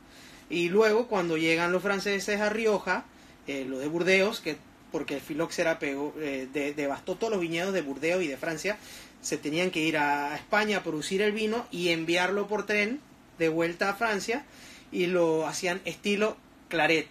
Y 0.50 0.70
luego 0.70 1.08
cuando 1.08 1.38
llegan 1.38 1.72
los 1.72 1.84
franceses 1.84 2.42
a 2.42 2.50
Rioja, 2.50 3.06
eh, 3.48 3.66
los 3.68 3.80
de 3.80 3.88
Burdeos, 3.88 4.40
que 4.40 4.58
porque 4.92 5.16
el 5.16 5.22
filoxera 5.22 5.78
pegó, 5.78 6.16
eh, 6.18 6.48
devastó 6.76 7.16
todos 7.16 7.32
los 7.32 7.42
viñedos 7.42 7.74
de 7.74 7.82
Burdeos 7.82 8.24
y 8.24 8.28
de 8.28 8.38
Francia, 8.38 8.78
se 9.22 9.38
tenían 9.38 9.70
que 9.70 9.82
ir 9.82 9.98
a 9.98 10.36
España 10.36 10.78
a 10.78 10.84
producir 10.84 11.22
el 11.22 11.32
vino 11.32 11.68
y 11.70 11.90
enviarlo 11.90 12.48
por 12.48 12.66
tren 12.66 13.00
de 13.38 13.50
vuelta 13.50 13.90
a 13.90 13.94
Francia 13.94 14.46
y 14.92 15.06
lo 15.06 15.46
hacían 15.46 15.82
estilo 15.86 16.38
claret 16.68 17.08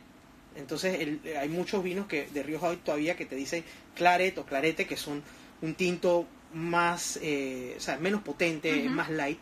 entonces 0.58 1.18
hay 1.38 1.48
muchos 1.48 1.82
vinos 1.82 2.06
que 2.06 2.26
de 2.26 2.42
Rioja 2.42 2.68
hoy 2.68 2.76
todavía 2.76 3.16
que 3.16 3.26
te 3.26 3.36
dicen 3.36 3.64
claret 3.94 4.36
o 4.38 4.44
clarete, 4.44 4.86
que 4.86 4.96
son 4.96 5.22
un 5.62 5.74
tinto 5.74 6.26
más, 6.52 7.18
eh, 7.22 7.74
o 7.76 7.80
sea, 7.80 7.98
menos 7.98 8.22
potente, 8.22 8.88
más 8.88 9.10
light. 9.10 9.38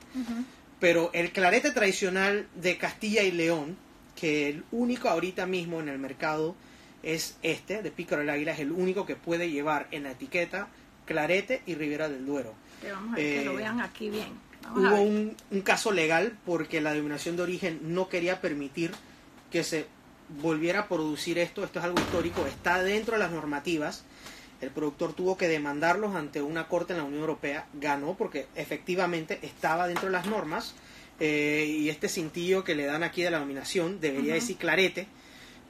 Pero 0.79 1.11
el 1.12 1.33
clarete 1.33 1.71
tradicional 1.71 2.47
de 2.55 2.77
Castilla 2.77 3.23
y 3.23 3.33
León, 3.33 3.77
que 4.14 4.49
el 4.49 4.64
único 4.71 5.09
ahorita 5.09 5.47
mismo 5.47 5.81
en 5.81 5.89
el 5.89 5.99
mercado 5.99 6.55
es 7.03 7.39
este, 7.43 7.83
de 7.83 7.91
Pícaro 7.91 8.21
del 8.21 8.31
Águila, 8.31 8.53
es 8.53 8.61
el 8.61 8.73
único 8.73 9.07
que 9.07 9.17
puede 9.17 9.51
llevar 9.51 9.89
en 9.91 10.03
la 10.03 10.12
etiqueta 10.12 10.69
clarete 11.07 11.62
y 11.67 11.75
Ribera 11.75 12.09
del 12.09 12.27
Duero. 12.27 12.55
vamos 12.93 13.14
a 13.14 13.17
ver 13.17 13.39
que 13.39 13.45
lo 13.45 13.53
eh, 13.53 13.57
vean 13.57 13.81
aquí 13.81 14.11
bien. 14.11 14.29
hubo 14.75 15.01
un, 15.01 15.37
un 15.51 15.61
caso 15.61 15.93
legal 15.93 16.37
porque 16.45 16.81
la 16.81 16.93
denominación 16.93 17.37
de 17.37 17.43
origen 17.45 17.81
no 17.83 18.09
quería 18.09 18.41
permitir 18.41 18.91
que 19.51 19.62
se 19.62 19.87
volviera 20.29 20.81
a 20.81 20.89
producir 20.89 21.39
esto, 21.39 21.64
esto 21.64 21.79
es 21.79 21.85
algo 21.85 22.01
histórico, 22.01 22.47
está 22.47 22.83
dentro 22.83 23.14
de 23.14 23.20
las 23.20 23.31
normativas. 23.31 24.05
El 24.61 24.70
productor 24.70 25.12
tuvo 25.12 25.37
que 25.37 25.49
demandarlos 25.49 26.14
ante 26.14 26.41
una 26.41 26.66
corte 26.66 26.95
en 26.95 26.99
la 26.99 27.05
Unión 27.05 27.20
Europea, 27.20 27.66
ganó 27.74 28.14
porque 28.16 28.47
efectivamente 28.55 29.39
estaba 29.43 29.87
dentro 29.87 30.07
de 30.07 30.12
las 30.12 30.27
normas 30.27 30.74
eh, 31.20 31.66
y 31.68 31.89
este 31.91 32.09
cintillo 32.09 32.64
que 32.64 32.74
le 32.74 32.87
dan 32.87 33.03
aquí 33.03 33.22
de 33.22 33.31
la 33.31 33.39
nominación 33.39 34.01
debería 34.01 34.35
decir 34.35 34.57
clarete, 34.57 35.09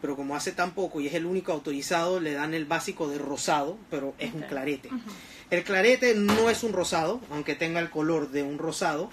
pero 0.00 0.14
como 0.14 0.36
hace 0.36 0.52
tan 0.52 0.72
poco 0.72 1.00
y 1.00 1.08
es 1.08 1.14
el 1.14 1.26
único 1.26 1.52
autorizado, 1.52 2.20
le 2.20 2.32
dan 2.32 2.54
el 2.54 2.64
básico 2.64 3.08
de 3.08 3.18
rosado, 3.18 3.76
pero 3.90 4.14
es 4.18 4.32
un 4.32 4.42
clarete. 4.42 4.88
El 5.50 5.64
clarete 5.64 6.14
no 6.14 6.48
es 6.48 6.62
un 6.62 6.72
rosado, 6.72 7.20
aunque 7.30 7.56
tenga 7.56 7.80
el 7.80 7.90
color 7.90 8.30
de 8.30 8.44
un 8.44 8.58
rosado. 8.58 9.10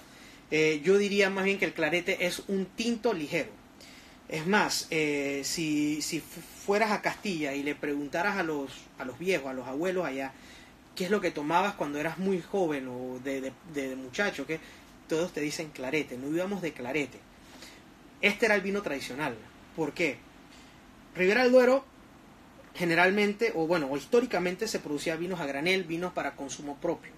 Eh, 0.52 0.80
yo 0.84 0.98
diría 0.98 1.30
más 1.30 1.44
bien 1.44 1.58
que 1.58 1.64
el 1.64 1.72
clarete 1.72 2.26
es 2.26 2.42
un 2.46 2.66
tinto 2.66 3.12
ligero 3.12 3.50
es 4.28 4.46
más, 4.46 4.86
eh, 4.90 5.42
si, 5.44 6.00
si 6.02 6.20
fueras 6.20 6.92
a 6.92 7.02
Castilla 7.02 7.54
y 7.54 7.62
le 7.62 7.74
preguntaras 7.74 8.36
a 8.36 8.42
los, 8.42 8.70
a 8.98 9.04
los 9.04 9.18
viejos, 9.18 9.48
a 9.48 9.52
los 9.54 9.66
abuelos 9.66 10.06
allá, 10.06 10.32
qué 10.94 11.04
es 11.04 11.10
lo 11.10 11.20
que 11.20 11.30
tomabas 11.30 11.74
cuando 11.74 11.98
eras 11.98 12.18
muy 12.18 12.40
joven 12.40 12.88
o 12.88 13.18
de, 13.22 13.52
de, 13.74 13.96
muchacho, 13.96 14.46
que 14.46 14.60
todos 15.08 15.32
te 15.32 15.40
dicen 15.40 15.70
clarete, 15.70 16.16
no 16.16 16.28
íbamos 16.28 16.62
de 16.62 16.72
clarete. 16.72 17.18
Este 18.22 18.46
era 18.46 18.54
el 18.54 18.62
vino 18.62 18.80
tradicional. 18.82 19.36
¿Por 19.76 19.92
qué? 19.92 20.16
Ribera 21.14 21.42
del 21.42 21.52
Duero 21.52 21.84
generalmente, 22.74 23.52
o 23.54 23.66
bueno, 23.66 23.88
o 23.90 23.96
históricamente 23.96 24.66
se 24.66 24.80
producía 24.80 25.16
vinos 25.16 25.40
a 25.40 25.46
granel, 25.46 25.84
vinos 25.84 26.12
para 26.12 26.34
consumo 26.34 26.76
propio. 26.76 27.12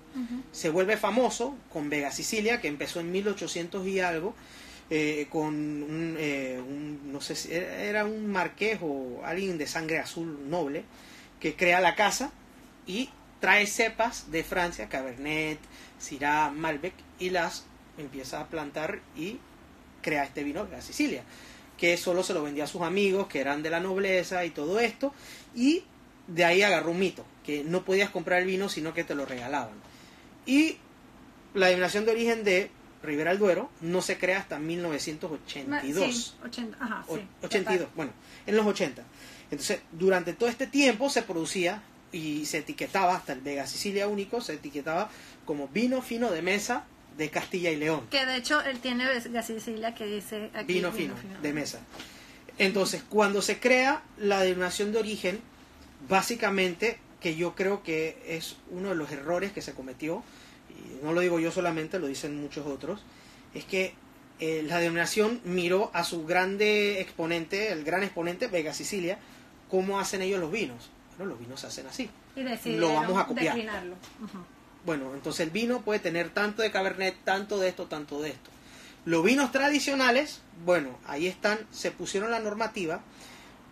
Se 0.51 0.71
vuelve 0.71 0.97
famoso 0.97 1.55
con 1.71 1.91
Vega 1.91 2.11
Sicilia, 2.11 2.61
que 2.61 2.69
empezó 2.69 3.01
en 3.01 3.13
1800 3.13 3.87
y 3.87 4.01
algo, 4.01 4.35
eh, 4.89 5.27
con 5.31 6.17
eh, 6.19 6.61
un, 6.61 7.13
no 7.13 7.21
sé 7.21 7.35
si 7.35 7.53
era 7.53 8.05
un 8.05 8.27
marqués 8.29 8.79
o 8.83 9.23
alguien 9.25 9.59
de 9.59 9.67
sangre 9.67 9.99
azul 9.99 10.49
noble, 10.49 10.85
que 11.41 11.57
crea 11.57 11.81
la 11.81 11.95
casa 11.95 12.31
y 12.87 13.11
trae 13.41 13.67
cepas 13.67 14.31
de 14.31 14.45
Francia, 14.45 14.89
Cabernet, 14.89 15.59
Syrah, 15.99 16.51
Malbec, 16.51 16.95
y 17.19 17.31
las 17.31 17.65
empieza 17.99 18.41
a 18.41 18.49
plantar 18.49 19.01
y 19.17 19.39
crea 20.03 20.25
este 20.25 20.45
vino 20.45 20.65
de 20.65 20.81
Sicilia, 20.83 21.23
que 21.77 21.97
solo 21.97 22.23
se 22.23 22.35
lo 22.35 22.43
vendía 22.43 22.65
a 22.65 22.69
sus 22.69 22.83
amigos, 22.83 23.27
que 23.27 23.41
eran 23.41 23.63
de 23.63 23.71
la 23.71 23.81
nobleza 23.81 24.45
y 24.45 24.51
todo 24.51 24.79
esto, 24.79 25.13
y 25.55 25.85
de 26.29 26.45
ahí 26.45 26.63
agarró 26.63 26.93
un 26.93 26.99
mito, 26.99 27.25
que 27.45 27.65
no 27.65 27.85
podías 27.85 28.11
comprar 28.11 28.41
el 28.41 28.47
vino 28.47 28.69
sino 28.69 28.95
que 28.95 29.05
te 29.05 29.15
lo 29.15 29.27
regalaban. 29.27 29.75
Y 30.47 30.77
la 31.55 31.67
denominación 31.67 32.05
de 32.05 32.13
origen 32.13 32.45
de 32.45 32.71
Rivera 33.07 33.31
del 33.31 33.39
Duero 33.39 33.71
no 33.81 34.03
se 34.03 34.19
crea 34.19 34.39
hasta 34.39 34.59
1982. 34.59 36.15
Sí, 36.15 36.35
80, 36.45 36.77
ajá, 36.79 37.05
sí, 37.09 37.21
82, 37.43 37.89
bueno, 37.95 38.13
en 38.47 38.57
los 38.57 38.67
80. 38.67 39.03
Entonces, 39.51 39.81
durante 39.93 40.33
todo 40.33 40.49
este 40.49 40.67
tiempo 40.67 41.09
se 41.09 41.23
producía 41.23 41.83
y 42.13 42.47
se 42.47 42.59
etiquetaba, 42.59 43.15
hasta 43.15 43.33
el 43.33 43.41
Vega 43.41 43.67
Sicilia 43.67 44.09
único, 44.09 44.41
se 44.41 44.55
etiquetaba 44.55 45.11
como 45.45 45.69
vino 45.69 46.03
fino 46.03 46.31
de 46.31 46.43
mesa 46.43 46.85
de 47.17 47.31
Castilla 47.31 47.71
y 47.71 47.77
León. 47.77 48.07
Que 48.11 48.27
de 48.27 48.37
hecho 48.37 48.61
él 48.61 48.79
tiene 48.81 49.07
la 49.31 49.43
Sicilia 49.43 49.95
que 49.95 50.07
dice 50.07 50.51
aquí 50.55 50.75
vino 50.75 50.93
fino, 50.93 51.15
de 51.43 51.53
mesa. 51.53 51.81
Entonces, 52.59 53.03
cuando 53.09 53.43
se 53.43 53.59
crea 53.59 54.03
la 54.19 54.41
denominación 54.41 54.93
de 54.93 54.99
origen, 54.99 55.41
básicamente, 56.09 56.99
que 57.21 57.37
yo 57.37 57.55
creo 57.55 57.83
que 57.83 58.23
es 58.27 58.57
uno 58.71 58.91
de 58.91 58.95
los 58.95 59.11
errores 59.13 59.53
que 59.53 59.63
se 59.63 59.73
cometió, 59.73 60.23
no 61.03 61.13
lo 61.13 61.21
digo 61.21 61.39
yo 61.39 61.51
solamente, 61.51 61.99
lo 61.99 62.07
dicen 62.07 62.41
muchos 62.41 62.67
otros, 62.67 63.01
es 63.55 63.65
que 63.65 63.95
eh, 64.39 64.63
la 64.67 64.79
denominación 64.79 65.41
miró 65.45 65.91
a 65.95 66.05
su 66.05 66.27
grande 66.27 67.01
exponente, 67.01 67.73
el 67.73 67.85
gran 67.85 68.03
exponente, 68.03 68.49
Vega 68.49 68.75
Sicilia, 68.75 69.19
cómo 69.71 69.99
hacen 69.99 70.23
ellos 70.23 70.41
los 70.41 70.51
vinos. 70.51 70.91
Bueno, 71.17 71.31
los 71.31 71.41
vinos 71.41 71.61
se 71.61 71.69
hacen 71.69 71.87
así. 71.87 72.11
Y 72.65 72.77
lo 72.77 72.93
vamos 72.93 73.19
a 73.19 73.27
copiar. 73.27 73.57
Bueno, 74.85 75.15
entonces 75.15 75.41
el 75.41 75.51
vino 75.51 75.81
puede 75.81 75.99
tener 76.01 76.31
tanto 76.31 76.63
de 76.63 76.71
Cabernet, 76.71 77.17
tanto 77.25 77.59
de 77.59 77.69
esto, 77.69 77.87
tanto 77.87 78.21
de 78.21 78.31
esto. 78.31 78.51
Los 79.05 79.25
vinos 79.25 79.53
tradicionales, 79.53 80.43
bueno, 80.65 80.99
ahí 81.07 81.27
están, 81.27 81.59
se 81.71 81.91
pusieron 81.91 82.31
la 82.31 82.41
normativa, 82.41 83.01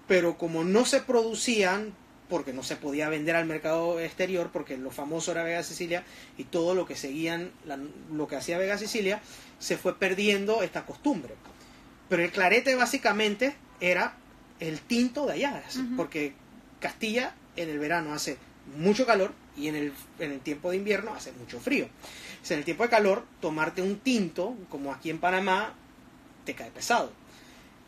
pero 0.08 0.38
como 0.38 0.64
no 0.64 0.84
se 0.84 1.00
producían, 1.00 1.92
porque 2.28 2.52
no 2.52 2.62
se 2.62 2.76
podía 2.76 3.08
vender 3.08 3.36
al 3.36 3.46
mercado 3.46 4.00
exterior, 4.00 4.50
porque 4.52 4.76
lo 4.76 4.90
famoso 4.90 5.32
era 5.32 5.44
Vega 5.44 5.62
Sicilia 5.62 6.04
y 6.38 6.44
todo 6.44 6.74
lo 6.74 6.86
que 6.86 6.96
seguían, 6.96 7.50
lo 8.12 8.26
que 8.26 8.36
hacía 8.36 8.58
Vega 8.58 8.78
Sicilia, 8.78 9.20
se 9.58 9.76
fue 9.76 9.98
perdiendo 9.98 10.62
esta 10.62 10.86
costumbre. 10.86 11.34
Pero 12.08 12.22
el 12.22 12.32
clarete 12.32 12.74
básicamente 12.74 13.54
era 13.80 14.16
el 14.60 14.80
tinto 14.80 15.26
de 15.26 15.34
allá, 15.34 15.62
porque 15.96 16.34
Castilla 16.80 17.34
en 17.56 17.68
el 17.68 17.78
verano 17.78 18.14
hace 18.14 18.38
mucho 18.76 19.06
calor 19.06 19.32
y 19.56 19.68
en 19.68 19.76
el, 19.76 19.92
en 20.18 20.32
el 20.32 20.40
tiempo 20.40 20.70
de 20.70 20.76
invierno 20.76 21.14
hace 21.14 21.32
mucho 21.32 21.60
frío. 21.60 21.88
en 22.48 22.58
el 22.58 22.64
tiempo 22.64 22.82
de 22.82 22.90
calor, 22.90 23.24
tomarte 23.40 23.82
un 23.82 23.98
tinto, 23.98 24.54
como 24.68 24.92
aquí 24.92 25.10
en 25.10 25.18
Panamá, 25.18 25.74
te 26.44 26.54
cae 26.54 26.70
pesado. 26.70 27.12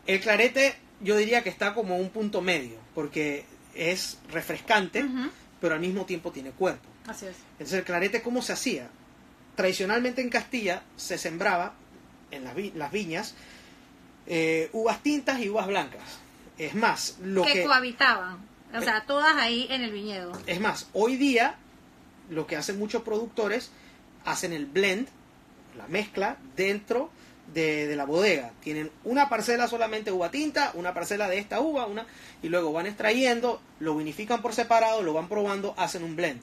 El 0.05 0.19
clarete 0.21 0.75
yo 1.01 1.17
diría 1.17 1.43
que 1.43 1.49
está 1.49 1.73
como 1.73 1.97
un 1.97 2.09
punto 2.09 2.41
medio, 2.41 2.77
porque 2.95 3.45
es 3.77 4.17
refrescante, 4.31 5.05
pero 5.61 5.75
al 5.75 5.79
mismo 5.79 6.05
tiempo 6.05 6.31
tiene 6.31 6.51
cuerpo. 6.51 6.87
Así 7.07 7.27
es. 7.27 7.35
Entonces 7.53 7.79
el 7.79 7.85
clarete, 7.85 8.21
¿cómo 8.21 8.41
se 8.41 8.53
hacía? 8.53 8.89
Tradicionalmente 9.55 10.21
en 10.21 10.29
Castilla 10.29 10.83
se 10.95 11.17
sembraba 11.17 11.73
en 12.31 12.43
las, 12.43 12.55
las 12.75 12.91
viñas 12.91 13.35
eh, 14.27 14.69
uvas 14.73 15.01
tintas 15.01 15.39
y 15.39 15.49
uvas 15.49 15.67
blancas. 15.67 16.01
Es 16.57 16.75
más, 16.75 17.17
lo 17.21 17.43
que... 17.43 17.53
que 17.53 17.63
cohabitaban. 17.63 18.45
O 18.75 18.81
sea, 18.81 19.05
todas 19.05 19.35
ahí 19.37 19.67
en 19.69 19.81
el 19.81 19.91
viñedo. 19.91 20.33
Es 20.45 20.59
más, 20.59 20.87
hoy 20.93 21.15
día 21.15 21.55
lo 22.29 22.45
que 22.45 22.57
hacen 22.57 22.77
muchos 22.77 23.03
productores 23.03 23.71
hacen 24.25 24.51
el 24.51 24.65
blend, 24.65 25.07
la 25.77 25.87
mezcla 25.87 26.37
dentro 26.57 27.09
de, 27.53 27.95
la 27.95 28.05
bodega. 28.05 28.51
Tienen 28.61 28.91
una 29.03 29.29
parcela 29.29 29.67
solamente 29.67 30.11
uva 30.11 30.31
tinta, 30.31 30.71
una 30.73 30.93
parcela 30.93 31.27
de 31.27 31.39
esta 31.39 31.59
uva, 31.59 31.85
una 31.85 32.05
y 32.41 32.49
luego 32.49 32.71
van 32.71 32.85
extrayendo, 32.85 33.61
lo 33.79 33.95
vinifican 33.95 34.41
por 34.41 34.53
separado, 34.53 35.01
lo 35.03 35.13
van 35.13 35.27
probando, 35.27 35.73
hacen 35.77 36.03
un 36.03 36.15
blend. 36.15 36.41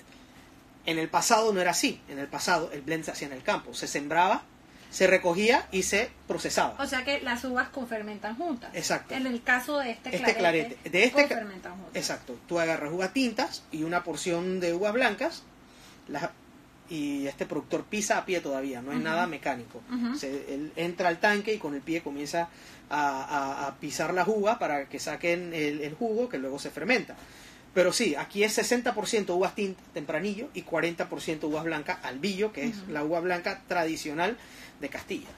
En 0.86 0.98
el 0.98 1.08
pasado 1.08 1.52
no 1.52 1.60
era 1.60 1.70
así. 1.70 2.00
En 2.08 2.18
el 2.18 2.28
pasado 2.28 2.70
el 2.72 2.82
blend 2.82 3.04
se 3.04 3.12
hacía 3.12 3.28
en 3.28 3.34
el 3.34 3.42
campo, 3.42 3.74
se 3.74 3.86
sembraba 3.86 4.44
se 4.94 5.08
recogía 5.08 5.66
y 5.72 5.82
se 5.82 6.08
procesaba. 6.28 6.76
O 6.78 6.86
sea 6.86 7.04
que 7.04 7.20
las 7.20 7.44
uvas 7.44 7.68
confermentan 7.70 8.36
juntas. 8.36 8.70
Exacto. 8.74 9.12
En 9.12 9.26
el 9.26 9.42
caso 9.42 9.80
de 9.80 9.90
este, 9.90 10.14
este 10.14 10.36
clarete, 10.36 10.78
de 10.88 11.04
este 11.04 11.22
confermentan 11.22 11.72
juntas. 11.72 11.96
Exacto. 11.96 12.38
Tú 12.46 12.60
agarras 12.60 12.92
uvas 12.92 13.12
tintas 13.12 13.64
y 13.72 13.82
una 13.82 14.04
porción 14.04 14.60
de 14.60 14.72
uvas 14.72 14.92
blancas 14.92 15.42
y 16.88 17.26
este 17.26 17.46
productor 17.46 17.84
pisa 17.84 18.18
a 18.18 18.26
pie 18.26 18.40
todavía, 18.40 18.82
no 18.82 18.92
hay 18.92 18.98
nada 18.98 19.26
mecánico. 19.26 19.80
él 20.22 20.72
entra 20.76 21.08
al 21.08 21.18
tanque 21.18 21.54
y 21.54 21.58
con 21.58 21.74
el 21.74 21.80
pie 21.80 22.02
comienza 22.02 22.48
a, 22.90 23.74
pisar 23.80 24.12
las 24.14 24.28
uvas 24.28 24.58
para 24.58 24.88
que 24.88 24.98
saquen 24.98 25.52
el, 25.54 25.94
jugo 25.94 26.28
que 26.28 26.38
luego 26.38 26.58
se 26.58 26.70
fermenta. 26.70 27.16
Pero 27.72 27.92
sí, 27.92 28.14
aquí 28.14 28.44
es 28.44 28.56
60% 28.56 29.30
uvas 29.30 29.54
tintas 29.54 29.84
tempranillo 29.92 30.48
y 30.54 30.62
40% 30.62 31.42
uvas 31.44 31.64
blancas 31.64 31.98
albillo, 32.04 32.52
que 32.52 32.66
es 32.66 32.88
la 32.88 33.02
uva 33.02 33.20
blanca 33.20 33.62
tradicional 33.66 34.36
de 34.80 34.88
Castilla. 34.88 35.30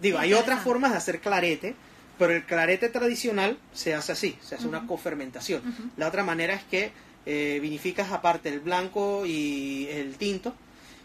Digo, 0.00 0.18
hay 0.18 0.34
otras 0.34 0.62
formas 0.62 0.90
de 0.90 0.96
hacer 0.96 1.20
clarete, 1.20 1.76
pero 2.18 2.32
el 2.32 2.44
clarete 2.44 2.88
tradicional 2.88 3.58
se 3.72 3.94
hace 3.94 4.12
así, 4.12 4.38
se 4.42 4.56
hace 4.56 4.66
una 4.66 4.86
cofermentación. 4.86 5.62
La 5.96 6.08
otra 6.08 6.24
manera 6.24 6.54
es 6.54 6.64
que 6.64 6.90
eh, 7.26 7.58
vinificas 7.60 8.12
aparte 8.12 8.48
el 8.48 8.60
blanco 8.60 9.26
y 9.26 9.88
el 9.90 10.16
tinto, 10.16 10.54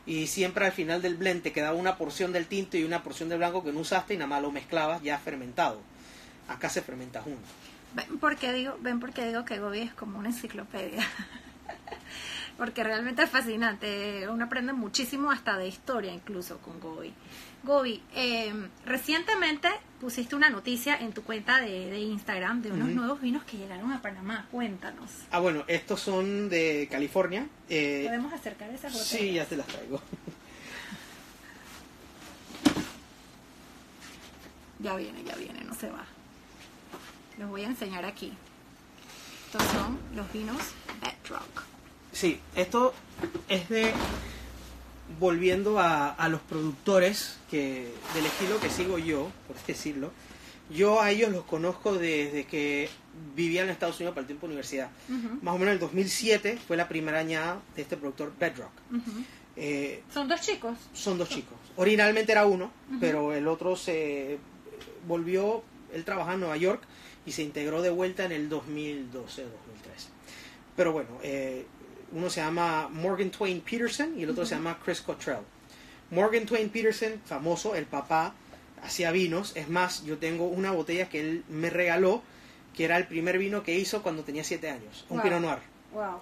y 0.05 0.27
siempre 0.27 0.65
al 0.65 0.71
final 0.71 1.01
del 1.01 1.15
blend 1.15 1.43
te 1.43 1.51
quedaba 1.51 1.75
una 1.75 1.97
porción 1.97 2.31
del 2.31 2.47
tinto 2.47 2.77
y 2.77 2.83
una 2.83 3.03
porción 3.03 3.29
del 3.29 3.39
blanco 3.39 3.63
que 3.63 3.71
no 3.71 3.79
usaste 3.79 4.13
y 4.13 4.17
nada 4.17 4.27
más 4.27 4.41
lo 4.41 4.51
mezclabas 4.51 5.01
ya 5.03 5.17
fermentado. 5.17 5.81
Acá 6.47 6.69
se 6.69 6.81
fermenta 6.81 7.21
junto. 7.21 7.47
Ven 7.93 8.19
porque 8.19 8.53
digo, 8.53 8.77
ven 8.81 8.99
porque 8.99 9.25
digo 9.25 9.45
que 9.45 9.59
Gobi 9.59 9.79
es 9.79 9.93
como 9.93 10.17
una 10.19 10.29
enciclopedia. 10.29 11.05
porque 12.57 12.83
realmente 12.83 13.23
es 13.23 13.29
fascinante. 13.29 14.27
Uno 14.29 14.45
aprende 14.45 14.73
muchísimo 14.73 15.31
hasta 15.31 15.57
de 15.57 15.67
historia 15.67 16.13
incluso 16.13 16.59
con 16.59 16.79
Gobi. 16.79 17.13
Gobi, 17.63 18.01
em, 18.13 18.69
recientemente 18.85 19.69
pusiste 20.01 20.35
una 20.35 20.49
noticia 20.49 20.97
en 20.97 21.13
tu 21.13 21.21
cuenta 21.23 21.61
de, 21.61 21.99
Instagram 21.99 22.63
de 22.63 22.71
unos 22.71 22.89
nuevos 22.89 23.21
vinos 23.21 23.43
que 23.43 23.57
llegaron 23.57 23.93
a 23.93 24.01
Panamá. 24.01 24.47
Cuéntanos. 24.51 25.11
Ah, 25.29 25.39
bueno, 25.39 25.63
estos 25.67 26.01
son 26.01 26.49
de 26.49 26.87
California. 26.89 27.47
Eh, 27.69 28.05
¿Podemos 28.07 28.33
acercar 28.33 28.71
esas 28.71 28.91
botellas? 28.91 29.07
Sí, 29.07 29.33
ya 29.33 29.45
te 29.45 29.55
las 29.55 29.67
traigo. 29.67 30.01
Ya 34.79 34.95
viene, 34.95 35.23
ya 35.23 35.35
viene, 35.35 35.63
no 35.63 35.75
se 35.75 35.91
va. 35.91 36.03
Los 37.37 37.51
voy 37.51 37.61
a 37.61 37.67
enseñar 37.67 38.03
aquí. 38.03 38.33
Estos 39.45 39.61
son 39.67 39.99
los 40.15 40.33
vinos 40.33 40.57
Bedrock. 40.99 41.65
Sí, 42.11 42.39
esto 42.55 42.91
es 43.47 43.69
de 43.69 43.93
volviendo 45.19 45.79
a, 45.79 46.27
los 46.29 46.41
productores 46.41 47.37
que 47.49 47.91
del 48.13 48.25
estilo 48.25 48.59
que 48.59 48.69
sigo 48.69 48.97
yo, 48.97 49.29
por 49.47 49.55
decirlo. 49.65 50.11
Yo 50.69 51.01
a 51.01 51.11
ellos 51.11 51.31
los 51.31 51.43
conozco 51.43 51.93
desde 51.95 52.45
que 52.45 52.89
vivía 53.35 53.63
en 53.63 53.69
Estados 53.69 53.97
Unidos 53.97 54.13
para 54.13 54.21
el 54.21 54.27
tiempo 54.27 54.47
de 54.47 54.53
universidad. 54.53 54.89
Más 55.41 55.55
o 55.55 55.57
menos 55.57 55.67
en 55.67 55.73
el 55.73 55.79
2007 55.79 56.57
fue 56.65 56.77
la 56.77 56.87
primera 56.87 57.19
añada 57.19 57.61
de 57.75 57.81
este 57.81 57.97
productor 57.97 58.33
Bedrock. 58.39 58.71
Eh, 59.57 60.03
¿Son 60.13 60.27
dos 60.27 60.41
chicos? 60.41 60.77
Son 60.93 61.17
dos 61.17 61.29
chicos. 61.29 61.57
Originalmente 61.75 62.31
era 62.31 62.45
uno, 62.45 62.71
pero 62.99 63.33
el 63.33 63.47
otro 63.47 63.75
se 63.75 64.37
volvió, 65.07 65.63
él 65.93 66.05
trabajaba 66.05 66.35
en 66.35 66.39
Nueva 66.41 66.57
York 66.57 66.81
y 67.25 67.31
se 67.33 67.43
integró 67.43 67.81
de 67.81 67.89
vuelta 67.89 68.23
en 68.25 68.31
el 68.31 68.49
2012 68.49 69.43
2013. 69.43 70.07
Pero 70.75 70.93
bueno, 70.93 71.09
eh, 71.21 71.65
uno 72.11 72.29
se 72.29 72.41
llama 72.41 72.89
Morgan 72.89 73.31
Twain 73.31 73.61
Peterson 73.61 74.17
y 74.17 74.23
el 74.23 74.31
otro 74.31 74.45
se 74.45 74.55
llama 74.55 74.79
Chris 74.83 75.01
Cottrell. 75.01 75.43
Morgan 76.11 76.45
Twain 76.45 76.69
Peterson, 76.69 77.21
famoso, 77.25 77.75
el 77.75 77.85
papá, 77.85 78.33
hacía 78.83 79.11
vinos. 79.11 79.53
Es 79.55 79.69
más, 79.69 80.03
yo 80.03 80.17
tengo 80.17 80.47
una 80.47 80.71
botella 80.71 81.07
que 81.09 81.21
él 81.21 81.43
me 81.49 81.69
regaló, 81.69 82.21
que 82.75 82.85
era 82.85 82.97
el 82.97 83.07
primer 83.07 83.37
vino 83.37 83.63
que 83.63 83.77
hizo 83.77 84.03
cuando 84.03 84.23
tenía 84.23 84.43
siete 84.43 84.69
años, 84.69 85.05
un 85.09 85.21
Pinot 85.21 85.41
Noir. 85.41 85.59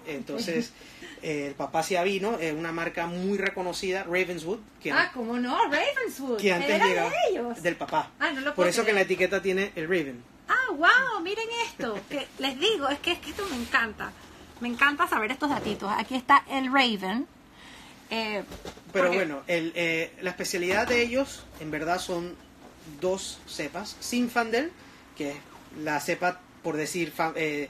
Entonces, 0.06 0.72
eh, 1.22 1.46
el 1.48 1.54
papá 1.54 1.80
hacía 1.80 2.02
vino, 2.02 2.38
es 2.38 2.52
una 2.52 2.72
marca 2.72 3.06
muy 3.06 3.38
reconocida, 3.38 4.04
Ravenswood. 4.04 4.58
Que 4.82 4.92
ah, 4.92 5.10
¿cómo 5.14 5.38
no? 5.38 5.56
Ravenswood. 5.64 6.38
Que 6.38 6.52
antes 6.52 6.80
de 6.80 7.10
ellos. 7.30 7.62
Del 7.62 7.76
papá. 7.76 8.10
Ah, 8.18 8.32
no 8.32 8.40
lo 8.40 8.54
Por 8.54 8.66
eso 8.66 8.84
que 8.84 8.90
en 8.90 8.96
la 8.96 9.02
etiqueta 9.02 9.40
tiene 9.42 9.72
el 9.76 9.84
Raven. 9.88 10.22
Ah, 10.48 10.72
wow, 10.72 11.20
miren 11.22 11.48
esto. 11.66 11.98
que 12.08 12.26
les 12.38 12.58
digo, 12.58 12.88
es 12.88 12.98
que, 12.98 13.12
es 13.12 13.18
que 13.18 13.30
esto 13.30 13.46
me 13.48 13.56
encanta. 13.56 14.12
Me 14.60 14.68
encanta 14.68 15.08
saber 15.08 15.30
estos 15.30 15.50
datitos. 15.50 15.90
Aquí 15.96 16.14
está 16.14 16.44
el 16.50 16.72
Raven. 16.72 17.26
Eh, 18.10 18.42
Pero 18.92 19.12
bueno, 19.12 19.40
el, 19.46 19.72
eh, 19.74 20.12
la 20.20 20.30
especialidad 20.30 20.86
de 20.86 21.02
ellos 21.02 21.44
en 21.60 21.70
verdad 21.70 21.98
son 21.98 22.34
dos 23.00 23.38
cepas. 23.46 23.96
Sinfandel, 24.00 24.72
que 25.16 25.30
es 25.30 25.36
la 25.78 26.00
cepa, 26.00 26.40
por 26.62 26.76
decir, 26.76 27.12
eh, 27.36 27.68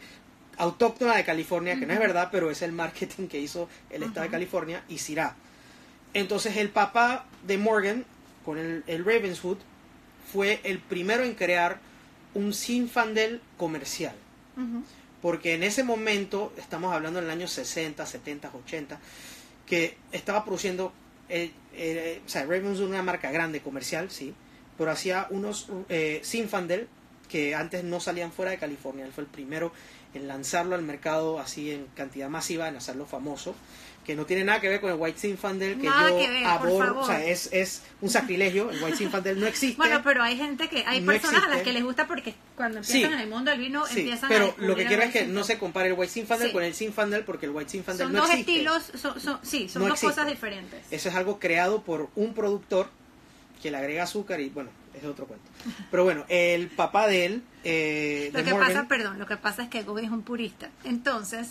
autóctona 0.56 1.16
de 1.16 1.24
California, 1.24 1.78
que 1.78 1.86
no 1.86 1.92
es 1.92 1.98
verdad, 1.98 2.30
pero 2.32 2.50
es 2.50 2.62
el 2.62 2.72
marketing 2.72 3.28
que 3.28 3.38
hizo 3.38 3.68
el 3.90 4.02
estado 4.02 4.24
de 4.24 4.30
California, 4.30 4.82
y 4.88 4.98
Syrah. 4.98 5.34
Entonces 6.14 6.56
el 6.56 6.70
papá 6.70 7.26
de 7.46 7.58
Morgan, 7.58 8.04
con 8.44 8.58
el, 8.58 8.82
el 8.86 9.04
Ravenswood, 9.04 9.58
fue 10.32 10.60
el 10.64 10.78
primero 10.78 11.22
en 11.22 11.34
crear 11.34 11.78
un 12.34 12.52
Sinfandel 12.52 13.40
comercial. 13.56 14.14
Porque 15.22 15.54
en 15.54 15.62
ese 15.62 15.84
momento, 15.84 16.52
estamos 16.56 16.94
hablando 16.94 17.18
en 17.18 17.26
el 17.26 17.30
año 17.30 17.48
60, 17.48 18.04
70, 18.04 18.50
80, 18.64 18.98
que 19.66 19.96
estaba 20.12 20.44
produciendo, 20.44 20.92
eh, 21.28 21.52
eh, 21.74 22.20
o 22.24 22.28
sea, 22.28 22.42
Ravenswood 22.42 22.88
una 22.88 23.02
marca 23.02 23.30
grande 23.30 23.60
comercial, 23.60 24.10
sí, 24.10 24.34
pero 24.78 24.90
hacía 24.90 25.26
unos 25.30 25.68
eh, 25.88 26.20
Sinfandel 26.22 26.88
que 27.28 27.54
antes 27.54 27.84
no 27.84 28.00
salían 28.00 28.32
fuera 28.32 28.50
de 28.50 28.58
California. 28.58 29.04
Él 29.04 29.12
fue 29.12 29.24
el 29.24 29.30
primero 29.30 29.72
en 30.14 30.26
lanzarlo 30.28 30.74
al 30.74 30.82
mercado 30.82 31.38
así 31.38 31.70
en 31.70 31.86
cantidad 31.94 32.28
masiva, 32.28 32.68
en 32.68 32.76
hacerlo 32.76 33.06
famoso, 33.06 33.54
que 34.04 34.16
no 34.16 34.24
tiene 34.26 34.42
nada 34.44 34.60
que 34.60 34.68
ver 34.68 34.80
con 34.80 34.90
el 34.90 34.96
White 34.98 35.20
Zinfandel, 35.20 35.78
que 35.78 35.86
Nada 35.86 36.08
yo 36.10 36.18
que 36.18 36.28
ver, 36.30 36.42
favor. 36.42 36.86
o 36.96 37.06
sea, 37.06 37.24
es, 37.24 37.48
es 37.52 37.82
un 38.00 38.08
sacrilegio, 38.10 38.70
el 38.70 38.82
White 38.82 38.96
Zinfandel 38.96 39.38
no 39.38 39.46
existe. 39.46 39.76
Bueno, 39.76 40.00
pero 40.02 40.22
hay 40.22 40.36
gente 40.36 40.68
que, 40.68 40.84
hay 40.86 41.00
No 41.00 41.12
personas 41.12 41.44
a 41.44 41.48
las 41.48 41.62
que 41.62 41.72
les 41.72 41.84
gusta 41.84 42.08
porque 42.08 42.34
cuando 42.56 42.82
Sí. 42.82 42.94
empiezan 42.94 43.12
en 43.14 43.20
el 43.20 43.28
mundo 43.28 43.50
del 43.52 43.60
vino 43.60 43.86
Sí, 43.86 44.00
empiezan 44.00 44.24
a 44.24 44.28
pero 44.28 44.54
lo 44.58 44.74
que 44.74 44.86
quiero 44.86 45.02
es 45.02 45.12
que 45.12 45.26
no 45.26 45.44
se 45.44 45.58
compare 45.58 45.88
el 45.90 45.94
White 45.94 46.12
Zinfandel 46.12 46.48
Sí. 46.48 46.52
con 46.54 46.64
el 46.64 46.74
Zinfandel 46.74 47.24
porque 47.24 47.46
el 47.46 47.52
White 47.52 47.70
Zinfandel 47.70 48.06
Son 48.06 48.12
no 48.14 48.22
dos 48.22 48.30
existe. 48.30 48.52
estilos, 48.52 48.82
son, 49.00 49.20
son- 49.20 49.38
sí, 49.42 49.68
son 49.68 49.82
No 49.82 49.88
dos 49.88 49.98
existe. 49.98 50.14
cosas 50.14 50.26
diferentes. 50.30 50.80
Eso 50.90 51.08
es 51.10 51.14
algo 51.14 51.38
creado 51.38 51.82
por 51.82 52.08
un 52.16 52.34
productor 52.34 52.88
que 53.62 53.70
le 53.70 53.76
agrega 53.76 54.04
azúcar 54.04 54.40
y 54.40 54.48
bueno, 54.48 54.70
es 54.94 55.04
otro 55.04 55.26
cuento. 55.26 55.44
Pero 55.90 56.04
bueno, 56.04 56.24
el 56.28 56.68
papá 56.68 57.06
de 57.06 57.26
él, 57.26 57.42
eh, 57.64 58.30
Lo 58.32 58.38
de 58.40 58.44
que 58.44 58.50
Morgan, 58.52 58.68
pasa, 58.74 58.88
perdón, 58.88 59.18
lo 59.18 59.26
que 59.26 59.36
pasa 59.36 59.62
es 59.62 59.68
que 59.68 59.82
Gobi 59.82 60.04
es 60.04 60.10
un 60.10 60.22
purista. 60.22 60.70
Entonces, 60.84 61.48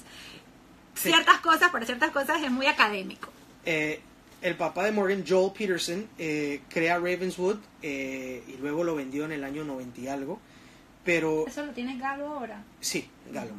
Sí. 0.95 1.09
ciertas 1.11 1.39
cosas, 1.39 1.69
para 1.71 1.85
ciertas 1.85 2.11
cosas 2.11 2.41
es 2.43 2.51
muy 2.51 2.65
académico. 2.67 3.29
eh, 3.65 4.01
el 4.41 4.55
papá 4.55 4.85
de 4.85 4.91
Morgan, 4.93 5.23
Joel 5.27 5.51
Peterson, 5.51 6.07
eh, 6.17 6.61
crea 6.69 6.95
Ravenswood 6.95 7.57
eh, 7.81 8.41
y 8.47 8.53
luego 8.57 8.83
lo 8.85 8.95
vendió 8.95 9.25
en 9.25 9.33
el 9.33 9.43
año 9.43 9.63
90 9.65 9.99
y 9.99 10.07
algo. 10.07 10.39
Pero 11.03 11.45
Eso 11.47 11.65
lo 11.65 11.71
tiene 11.73 11.97
Galo 11.97 12.27
ahora. 12.27 12.63
sí, 12.79 13.09
Galo. 13.31 13.51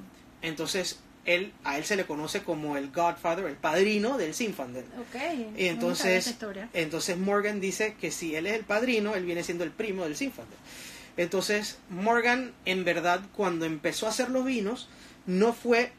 Entonces, 0.42 0.98
él, 1.24 1.52
a 1.64 1.78
él 1.78 1.84
se 1.84 1.96
le 1.96 2.06
conoce 2.06 2.42
como 2.42 2.76
el 2.76 2.90
Godfather, 2.90 3.44
el 3.46 3.56
padrino 3.56 4.18
del 4.18 4.34
Zinfandel. 4.34 4.84
Ok. 4.98 5.56
Y 5.56 5.66
entonces, 5.66 6.36
entonces 6.72 7.18
Morgan 7.18 7.60
dice 7.60 7.94
que 8.00 8.10
si 8.10 8.34
él 8.34 8.46
es 8.46 8.54
el 8.54 8.64
padrino, 8.64 9.14
él 9.14 9.24
viene 9.24 9.42
siendo 9.42 9.64
el 9.64 9.70
primo 9.70 10.04
del 10.04 10.16
Zinfandel. 10.16 10.58
Entonces 11.16 11.78
Morgan, 11.90 12.52
en 12.64 12.84
verdad, 12.84 13.20
cuando 13.36 13.66
empezó 13.66 14.06
a 14.06 14.10
hacer 14.10 14.30
los 14.30 14.44
vinos, 14.44 14.88
no 15.26 15.52
fue 15.52 15.92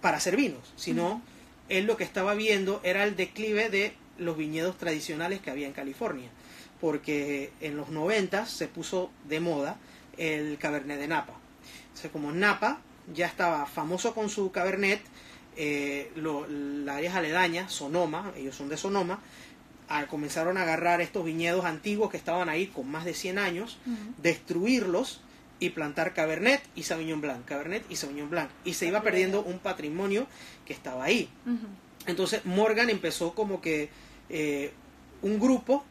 para 0.00 0.16
hacer 0.16 0.36
vinos, 0.36 0.72
sino 0.76 1.22
él 1.68 1.86
lo 1.86 1.96
que 1.96 2.04
estaba 2.04 2.34
viendo 2.34 2.80
era 2.82 3.04
el 3.04 3.16
declive 3.16 3.68
de 3.68 3.94
los 4.18 4.36
viñedos 4.36 4.76
tradicionales 4.78 5.40
que 5.40 5.50
había 5.50 5.66
en 5.66 5.72
California, 5.72 6.28
porque 6.80 7.52
en 7.60 7.76
los 7.76 7.90
90 7.90 8.46
se 8.46 8.68
puso 8.68 9.10
de 9.28 9.40
moda 9.40 9.76
el 10.16 10.58
Cabernet 10.58 10.98
de 10.98 11.08
Napa. 11.08 11.34
Entonces, 11.88 12.10
como 12.10 12.32
Napa 12.32 12.80
ya 13.14 13.26
estaba 13.26 13.66
famoso 13.66 14.14
con 14.14 14.28
su 14.30 14.50
Cabernet, 14.52 15.00
eh, 15.56 16.10
lo- 16.16 16.46
las 16.48 16.96
áreas 16.96 17.14
aledañas, 17.14 17.72
Sonoma, 17.72 18.32
ellos 18.36 18.54
son 18.56 18.68
de 18.68 18.76
Sonoma, 18.76 19.20
a- 19.88 20.06
comenzaron 20.06 20.56
a 20.56 20.62
agarrar 20.62 21.00
estos 21.00 21.24
viñedos 21.24 21.64
antiguos 21.64 22.10
que 22.10 22.16
estaban 22.16 22.48
ahí 22.48 22.66
con 22.68 22.90
más 22.90 23.04
de 23.04 23.12
100 23.14 23.38
años, 23.38 23.78
destruirlos 24.22 25.20
y 25.60 25.70
plantar 25.70 26.14
Cabernet 26.14 26.62
y 26.74 26.82
Sauvignon 26.84 27.20
Blanc, 27.20 27.44
Cabernet 27.44 27.84
y 27.90 27.96
Sauvignon 27.96 28.30
Blanc. 28.30 28.50
Y 28.64 28.74
se 28.74 28.86
iba 28.86 29.02
perdiendo 29.02 29.42
un 29.42 29.58
patrimonio 29.58 30.26
que 30.66 30.72
estaba 30.72 31.04
ahí. 31.04 31.28
Entonces 32.06 32.44
Morgan 32.44 32.90
empezó 32.90 33.34
como 33.34 33.60
que 33.60 33.90
eh, 34.28 34.72
un 35.20 35.38
grupo 35.38 35.84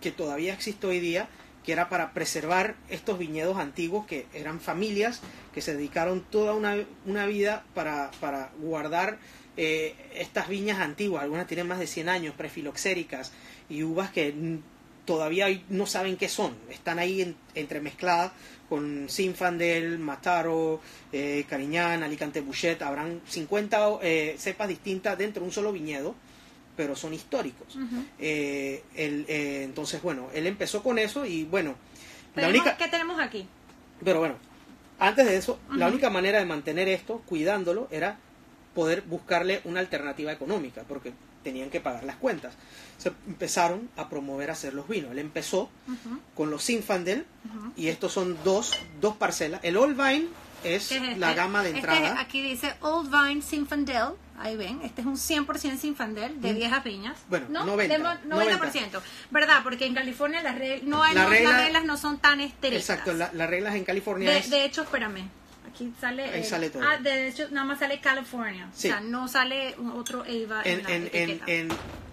que 0.00 0.12
todavía 0.12 0.52
existe 0.52 0.86
hoy 0.86 1.00
día, 1.00 1.28
que 1.68 1.72
era 1.74 1.90
para 1.90 2.14
preservar 2.14 2.76
estos 2.88 3.18
viñedos 3.18 3.58
antiguos, 3.58 4.06
que 4.06 4.24
eran 4.32 4.58
familias 4.58 5.20
que 5.52 5.60
se 5.60 5.74
dedicaron 5.76 6.22
toda 6.22 6.54
una, 6.54 7.26
vida 7.26 7.62
para, 7.74 8.10
para 8.20 8.50
guardar 8.58 9.18
eh, 9.58 9.94
estas 10.14 10.48
viñas 10.48 10.78
antiguas. 10.78 11.22
Algunas 11.24 11.46
tienen 11.46 11.66
más 11.68 11.78
de 11.78 11.86
100 11.86 12.08
años, 12.08 12.34
prefiloxéricas, 12.34 13.32
y 13.68 13.82
uvas 13.82 14.10
que 14.10 14.34
todavía 15.04 15.46
no 15.68 15.84
saben 15.84 16.16
qué 16.16 16.30
son. 16.30 16.56
Están 16.70 16.98
ahí 16.98 17.20
en- 17.20 17.36
entremezcladas 17.54 18.32
con 18.70 19.06
Zinfandel, 19.10 19.98
Mataro, 19.98 20.80
eh, 21.12 21.44
Cariñán, 21.50 22.02
Alicante 22.02 22.40
Bouchet. 22.40 22.80
Habrán 22.80 23.20
50 23.28 23.98
eh, 24.00 24.36
cepas 24.38 24.68
distintas 24.68 25.18
dentro 25.18 25.42
de 25.42 25.48
un 25.48 25.52
solo 25.52 25.70
viñedo, 25.70 26.14
pero 26.78 26.94
son 26.96 27.12
históricos. 27.12 27.74
Ujú. 27.74 28.04
Eh, 28.20 28.84
él, 28.94 29.26
eh, 29.28 29.62
entonces, 29.64 30.00
bueno, 30.00 30.28
él 30.32 30.46
empezó 30.46 30.80
con 30.82 30.98
eso 30.98 31.26
y 31.26 31.42
bueno, 31.44 31.74
la 32.36 32.48
única, 32.48 32.76
¿Qué 32.76 32.86
tenemos 32.88 33.18
aquí? 33.20 33.46
pero 34.04 34.20
bueno, 34.20 34.36
antes 35.00 35.26
de 35.26 35.36
eso, 35.36 35.58
la 35.72 35.86
Ujú. 35.86 35.94
única 35.94 36.08
manera 36.08 36.38
de 36.38 36.44
mantener 36.46 36.86
esto, 36.88 37.20
cuidándolo, 37.26 37.88
era 37.90 38.16
poder 38.74 39.02
buscarle 39.02 39.60
una 39.64 39.80
alternativa 39.80 40.30
económica, 40.32 40.84
porque 40.86 41.12
tenían 41.42 41.68
que 41.70 41.80
pagar 41.80 42.04
las 42.04 42.14
cuentas. 42.16 42.54
Se 42.96 43.08
empezaron 43.26 43.88
a 43.96 44.08
promover 44.08 44.50
hacer 44.52 44.72
los 44.74 44.86
vinos. 44.88 45.10
Él 45.10 45.18
empezó 45.18 45.62
Ujú, 45.88 46.20
con 46.36 46.50
los 46.50 46.64
Zinfandel, 46.64 47.24
ujú. 47.44 47.72
y 47.76 47.88
estos 47.88 48.12
son 48.12 48.36
dos, 48.44 48.72
dos 49.00 49.16
parcelas. 49.16 49.60
El 49.64 49.76
Old 49.76 49.96
Vine 49.96 50.26
es 50.62 50.88
¿Qué 50.88 50.96
es 50.96 51.02
este? 51.02 51.16
la 51.16 51.34
gama 51.34 51.62
de 51.62 51.70
Este 51.70 51.80
entrada. 51.80 52.14
es- 52.14 52.20
aquí 52.20 52.40
dice 52.42 52.72
Old 52.82 53.10
Vine 53.10 53.42
Zinfandel. 53.42 54.14
Ahí 54.40 54.56
ven, 54.56 54.80
este 54.82 55.00
es 55.00 55.06
un 55.06 55.16
100% 55.16 55.78
Zinfandel 55.78 56.40
de 56.40 56.52
Mm. 56.52 56.56
viejas 56.56 56.84
viñas. 56.84 57.16
Bueno, 57.28 57.46
¿no? 57.48 57.64
90, 57.64 57.96
De 57.96 58.02
mo- 58.02 58.36
90%. 58.36 59.02
¿Verdad? 59.30 59.60
Porque 59.64 59.86
en 59.86 59.94
California 59.94 60.42
las, 60.42 60.56
reg- 60.56 60.82
no 60.82 61.02
hay- 61.02 61.14
La 61.14 61.24
no- 61.24 61.28
regla- 61.30 61.50
las 61.52 61.62
reglas 61.64 61.84
no 61.84 61.96
son 61.96 62.18
tan 62.18 62.40
estrictas. 62.40 62.80
Exacto, 62.80 63.12
la- 63.14 63.30
las 63.32 63.50
reglas 63.50 63.74
en 63.74 63.84
California 63.84 64.30
De, 64.30 64.38
es... 64.38 64.50
de 64.50 64.64
hecho, 64.64 64.82
espérame. 64.82 65.28
Aquí 65.68 65.92
sale. 66.00 66.24
Ahí 66.24 66.40
el- 66.40 66.44
sale 66.44 66.70
todo. 66.70 66.82
Ah, 66.86 66.96
de 66.98 67.28
hecho, 67.28 67.48
nada 67.50 67.66
más 67.66 67.78
sale 67.80 68.00
California. 68.00 68.68
Sí. 68.74 68.88
O 68.88 68.90
sea, 68.92 69.00
no 69.00 69.28
sale 69.28 69.74
otro 69.94 70.22
Ava 70.22 70.62
en, 70.64 70.88
en, 70.88 71.38
la 71.40 71.44
en, 71.46 71.68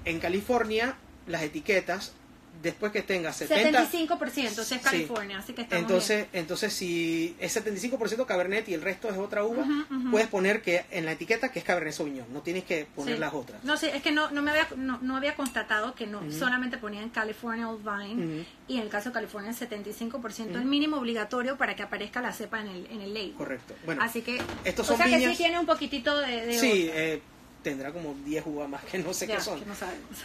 en 0.06 0.20
California, 0.20 0.96
las 1.28 1.42
etiquetas, 1.44 2.14
después 2.62 2.92
que 2.92 3.02
tenga 3.02 3.32
70... 3.34 3.86
75% 3.90 4.50
si 4.50 4.60
es 4.62 4.68
Sí. 4.68 4.80
California, 4.80 5.38
así 5.40 5.54
que 5.54 5.62
estamos 5.64 5.84
Entonces, 5.84 6.28
entonces 6.34 6.74
si 6.74 7.36
es 7.40 7.56
75% 7.56 8.26
Cabernet 8.26 8.68
y 8.70 8.74
el 8.74 8.82
resto 8.82 9.10
es 9.10 9.18
otra 9.18 9.44
uva, 9.44 9.66
puedes 10.12 10.28
poner 10.28 10.62
que 10.62 10.86
en 10.92 11.06
la 11.06 11.12
etiqueta 11.14 11.52
que 11.52 11.60
es 11.60 11.66
Cabernet 11.66 11.94
Sauvignon, 11.94 12.26
no 12.34 12.42
tienes 12.42 12.64
que 12.64 12.76
bien. 12.76 12.88
poner 12.96 13.16
Sí. 13.16 13.20
las 13.20 13.34
otras. 13.34 13.64
No, 13.64 13.78
sí, 13.78 13.88
es 13.94 14.02
que 14.02 14.12
no, 14.12 14.32
no 14.32 14.42
me 14.42 14.52
había, 14.52 14.68
no, 14.76 15.00
no 15.02 15.16
había 15.16 15.36
constatado 15.36 15.94
que 15.96 16.08
no 16.08 16.22
solamente 16.32 16.78
ponían 16.78 17.10
California 17.10 17.70
Old 17.70 17.84
Vine 17.84 18.46
y 18.68 18.76
en 18.78 18.82
el 18.82 18.90
caso 18.90 19.10
de 19.10 19.14
California 19.14 19.52
el 19.52 19.58
75% 19.58 20.50
Ujú. 20.50 20.58
el 20.58 20.66
mínimo 20.66 20.98
obligatorio 20.98 21.58
para 21.58 21.76
que 21.76 21.84
aparezca 21.84 22.22
la 22.22 22.34
cepa 22.34 22.62
en 22.62 22.68
el, 22.68 22.86
en 22.92 23.02
el 23.02 23.14
label. 23.14 23.34
Correcto. 23.34 23.76
Bueno, 23.86 24.02
Así 24.04 24.22
que, 24.22 24.42
estos 24.64 24.86
o 24.90 24.96
son 24.96 24.98
sea 24.98 25.06
que 25.20 25.30
sí 25.30 25.36
tiene 25.38 25.60
un 25.60 25.66
poquitito 25.66 26.18
de, 26.20 26.46
de 26.46 26.60
sí, 26.60 26.90
eh, 26.94 27.22
tendrá 27.66 27.92
como 27.92 28.14
10 28.26 28.46
uvas 28.46 28.70
más 28.70 28.84
que 28.86 29.00
no 29.00 29.14
sé 29.14 29.26
Ya, 29.28 29.38
qué 29.38 29.42
son. 29.42 29.60
no. 29.68 29.74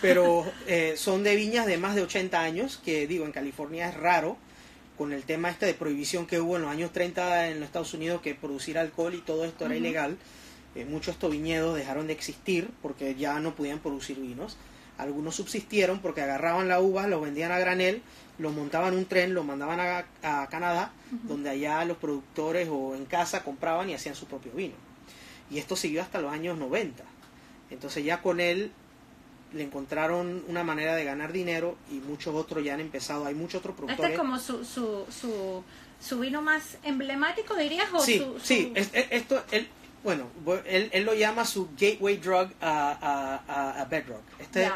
Pero 0.01 0.45
eh, 0.67 0.95
son 0.97 1.23
de 1.25 1.35
viñas 1.37 1.67
de 1.67 1.79
más 1.79 1.95
de 1.95 2.03
80 2.03 2.41
años, 2.41 2.79
que 2.85 3.07
digo, 3.07 3.25
en 3.25 3.33
California 3.33 3.89
es 3.89 3.97
raro, 3.97 4.37
con 4.99 5.13
el 5.15 5.25
tema 5.25 5.49
este 5.49 5.65
de 5.65 5.73
prohibición 5.75 6.27
que 6.27 6.39
hubo 6.41 6.57
en 6.57 6.63
los 6.63 6.71
años 6.71 6.93
30 6.93 7.49
en 7.49 7.61
los 7.61 7.67
Estados 7.67 7.95
Unidos, 7.95 8.21
que 8.21 8.35
producir 8.35 8.77
alcohol 8.79 9.15
y 9.15 9.23
todo 9.23 9.45
esto 9.47 9.65
era 9.65 9.75
ilegal. 9.75 10.19
Eh, 10.75 10.85
muchos 10.85 11.15
estos 11.15 11.33
viñedos 11.33 11.75
dejaron 11.77 12.07
de 12.07 12.13
existir 12.13 12.69
porque 12.83 13.15
ya 13.15 13.41
no 13.41 13.55
podían 13.55 13.79
producir 13.79 14.19
vinos. 14.21 14.57
Algunos 14.99 15.35
subsistieron 15.35 16.01
porque 16.01 16.21
agarraban 16.21 16.69
la 16.69 16.81
uva, 16.81 17.07
lo 17.07 17.23
vendían 17.23 17.51
a 17.53 17.59
granel, 17.59 18.03
lo 18.39 18.51
montaban 18.51 18.93
en 18.93 18.99
un 18.99 19.07
tren, 19.07 19.33
lo 19.33 19.43
mandaban 19.45 19.81
a, 19.81 20.05
a 20.43 20.47
Canadá, 20.51 20.93
donde 21.23 21.49
allá 21.49 21.83
los 21.87 21.97
productores 21.97 22.69
o 22.71 22.95
en 22.95 23.07
casa 23.07 23.43
compraban 23.43 23.89
y 23.89 23.95
hacían 23.95 24.15
su 24.15 24.27
propio 24.27 24.53
vino. 24.53 24.75
Y 25.51 25.59
esto 25.59 25.75
siguió 25.75 26.03
hasta 26.03 26.21
los 26.21 26.31
años 26.31 26.59
90. 26.59 27.03
Entonces 27.71 28.05
ya 28.05 28.21
con 28.23 28.41
él 28.41 28.73
le 29.53 29.63
encontraron 29.65 30.45
una 30.49 30.63
manera 30.63 30.95
de 30.95 31.05
ganar 31.05 31.33
dinero 31.33 31.77
y 31.91 31.95
muchos 31.95 32.35
otros 32.35 32.65
ya 32.65 32.75
han 32.75 32.81
empezado. 32.81 33.27
Hay 33.27 33.35
muchos 33.35 33.61
otros 33.61 33.75
Este 33.75 33.87
productores. 33.87 34.13
es 34.13 34.19
como 34.19 34.39
su, 34.39 34.65
su, 34.65 35.07
su, 35.11 35.65
su 36.01 36.21
vino 36.21 36.41
más 36.43 36.79
emblemático, 36.85 37.57
dirías, 37.57 37.89
o 37.93 37.99
sí, 38.01 38.19
su, 38.19 38.39
sí, 38.41 38.73
es- 38.77 38.91
es- 38.93 39.07
esto, 39.11 39.43
él, 39.51 39.67
bueno, 40.05 40.29
bu- 40.45 40.63
él, 40.67 40.89
él 40.93 41.05
lo 41.05 41.15
llama 41.15 41.45
su 41.45 41.69
gateway 41.79 42.17
drug 42.19 42.51
a, 42.61 43.43
a, 43.47 43.81
a- 43.81 43.85
Bedrock. 43.87 44.23
Este. 44.39 44.71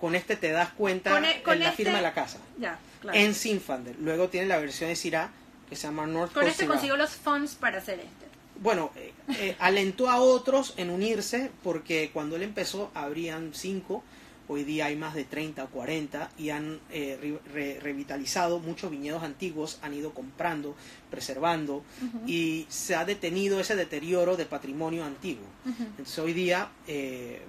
Con 0.00 0.14
este 0.14 0.36
te 0.36 0.50
das 0.52 0.70
cuenta 0.74 1.10
Con 1.10 1.24
e- 1.24 1.42
con 1.42 1.54
en 1.54 1.60
la 1.60 1.70
este- 1.70 1.76
firma 1.84 1.96
de 1.98 2.02
la 2.02 2.14
casa. 2.14 2.38
Claro. 2.58 2.78
En 3.18 3.34
Zinfandel. 3.34 3.96
Luego 4.00 4.28
tiene 4.28 4.46
la 4.46 4.58
versión 4.58 4.90
de 4.90 4.96
Syrah 4.96 5.30
que 5.68 5.74
se 5.76 5.86
llama 5.86 6.06
North 6.06 6.32
Con 6.32 6.42
Coast 6.42 6.52
este 6.52 6.64
Syrah. 6.64 6.72
consiguió 6.74 6.96
los 6.96 7.10
funds 7.10 7.54
para 7.54 7.78
hacer 7.78 7.98
este. 8.00 8.17
Bueno, 8.62 8.90
eh, 8.96 9.12
eh, 9.38 9.56
alentó 9.58 10.08
a 10.10 10.20
otros 10.20 10.74
en 10.76 10.90
unirse 10.90 11.50
porque 11.62 12.10
cuando 12.12 12.36
él 12.36 12.42
empezó 12.42 12.90
habrían 12.94 13.50
cinco, 13.54 14.02
hoy 14.48 14.64
día 14.64 14.86
hay 14.86 14.96
más 14.96 15.14
de 15.14 15.24
30 15.24 15.64
o 15.64 15.68
40 15.68 16.30
y 16.38 16.50
han 16.50 16.80
eh, 16.90 17.18
re- 17.20 17.38
re- 17.52 17.80
revitalizado 17.80 18.58
muchos 18.60 18.90
viñedos 18.90 19.22
antiguos, 19.22 19.78
han 19.82 19.92
ido 19.94 20.12
comprando, 20.14 20.74
preservando 21.10 21.82
y 22.26 22.66
se 22.68 22.94
ha 22.94 23.04
detenido 23.04 23.60
ese 23.60 23.76
deterioro 23.76 24.36
de 24.36 24.46
patrimonio 24.46 25.04
antiguo. 25.04 25.44
Entonces 25.66 26.18
hoy 26.18 26.32
día 26.32 26.70
eh, 26.86 27.42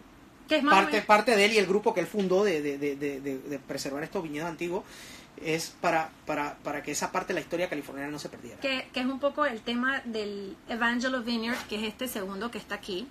parte, 0.72 1.02
parte 1.04 1.36
de 1.36 1.46
él 1.46 1.54
y 1.54 1.58
el 1.58 1.68
grupo 1.68 1.94
que 1.94 2.02
él 2.02 2.08
fundó 2.08 2.44
de- 2.44 2.62
de- 2.62 2.78
de- 2.78 3.20
de 3.22 3.60
preservar 3.60 4.04
estos 4.04 4.22
viñedos 4.24 4.50
antiguos 4.50 4.84
es 5.44 5.70
para, 5.82 6.10
para, 6.26 6.56
para 6.58 6.84
que 6.84 6.92
esa 6.92 7.12
parte 7.12 7.30
de 7.30 7.36
la 7.36 7.42
historia 7.42 7.70
californiana 7.70 8.12
no 8.12 8.20
se 8.20 8.30
perdiera. 8.30 8.60
que, 8.60 8.88
que 8.94 9.00
es 9.00 9.06
un 9.06 9.20
poco 9.20 9.46
el 9.46 9.62
tema 9.62 10.02
del 10.06 10.56
Evangelo 10.68 11.22
Vineyard, 11.24 11.58
que 11.68 11.78
es 11.78 11.84
este 11.84 12.08
segundo 12.08 12.52
que 12.52 12.58
está 12.58 12.76
aquí. 12.76 13.08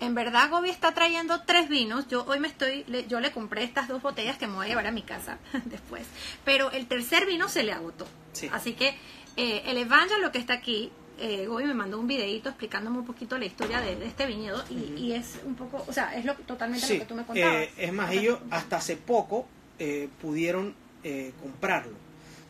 En 0.00 0.14
verdad 0.16 0.50
Gobi 0.50 0.68
está 0.70 0.92
trayendo 0.94 1.42
tres 1.42 1.68
vinos. 1.68 2.08
Yo 2.08 2.24
hoy 2.26 2.40
me 2.40 2.48
estoy, 2.48 2.84
le- 2.88 3.06
yo 3.06 3.20
le 3.20 3.30
compré 3.30 3.62
estas 3.62 3.86
dos 3.86 4.02
botellas 4.02 4.36
que 4.36 4.48
me 4.48 4.54
voy 4.54 4.66
a 4.66 4.68
llevar 4.70 4.86
a 4.88 4.90
mi 4.90 5.02
casa 5.02 5.38
después. 5.66 6.04
Pero 6.44 6.70
el 6.72 6.86
tercer 6.88 7.24
vino 7.26 7.48
se 7.48 7.62
le 7.62 7.72
agotó. 7.72 8.06
Sí. 8.32 8.48
Así 8.52 8.72
que 8.72 8.96
eh, 9.36 9.62
el 9.66 9.76
Evangel, 9.78 10.20
lo 10.20 10.32
que 10.32 10.38
está 10.38 10.54
aquí, 10.54 10.90
eh, 11.18 11.46
Gobi 11.46 11.64
me 11.66 11.74
mandó 11.74 12.00
un 12.00 12.08
videito 12.08 12.48
explicándome 12.48 12.98
un 12.98 13.06
poquito 13.06 13.38
la 13.38 13.44
historia 13.44 13.80
de, 13.80 13.94
de 13.94 14.06
este 14.06 14.26
viñedo 14.26 14.64
y, 14.70 14.92
y 15.00 15.12
es 15.12 15.38
un 15.44 15.54
poco, 15.54 15.84
o 15.86 15.92
sea, 15.92 16.16
es 16.16 16.24
lo, 16.24 16.34
totalmente 16.34 16.84
Sí, 16.84 16.94
lo 16.94 17.00
que 17.00 17.06
tú 17.06 17.14
me 17.14 17.24
contabas. 17.24 17.54
eh, 17.54 17.72
es 17.76 17.92
más, 17.92 18.10
ellos 18.10 18.40
hasta 18.50 18.78
hace 18.78 18.96
poco 18.96 19.46
eh, 19.84 20.08
pudieron 20.20 20.74
eh, 21.02 21.32
comprarlo. 21.42 21.96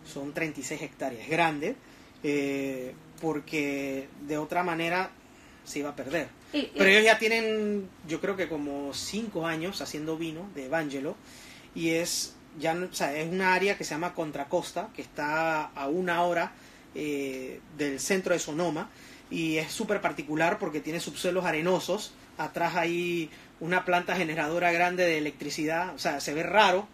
Son 0.05 0.35
36 0.35 0.83
hectáreas, 0.83 1.27
grande, 1.29 1.77
eh, 2.23 2.93
porque 3.23 4.09
de 4.29 4.37
otra 4.37 4.63
manera 4.63 5.11
se 5.65 5.79
iba 5.79 5.89
a 5.89 5.97
perder. 5.97 6.29
Y- 6.53 6.59
y- 6.59 6.73
Pero 6.77 6.91
ellos 6.91 7.05
ya 7.05 7.19
tienen, 7.19 7.89
yo 8.07 8.21
creo 8.21 8.37
que 8.37 8.49
como 8.51 8.93
5 8.93 9.47
años 9.47 9.81
haciendo 9.81 10.19
vino 10.19 10.47
de 10.55 10.67
Evangelo 10.67 11.17
y 11.75 11.91
es 11.91 12.35
ya 12.61 12.75
no- 12.75 12.85
o 12.87 12.93
sea, 12.93 13.17
es 13.17 13.33
una 13.33 13.55
área 13.55 13.79
que 13.79 13.85
se 13.85 13.95
llama 13.95 14.13
Contracosta, 14.13 14.91
que 14.95 15.01
está 15.01 15.63
a 15.75 15.89
una 15.89 16.23
hora 16.25 16.53
del 17.79 17.99
centro 17.99 18.35
de 18.35 18.39
Sonoma 18.39 18.91
y 19.31 19.57
es 19.57 19.73
súper 19.73 20.03
particular 20.03 20.59
porque 20.59 20.81
tiene 20.81 21.01
subsuelos 21.01 21.47
arenosos, 21.47 22.13
atrás 22.37 22.77
hay 22.77 23.31
una 23.63 23.85
planta 23.85 24.17
generadora 24.17 24.73
grande 24.73 25.05
de 25.05 25.19
electricidad, 25.19 25.95
o 25.95 25.99
sea, 25.99 26.19
se 26.19 26.35
ve 26.35 26.43
raro, 26.43 26.89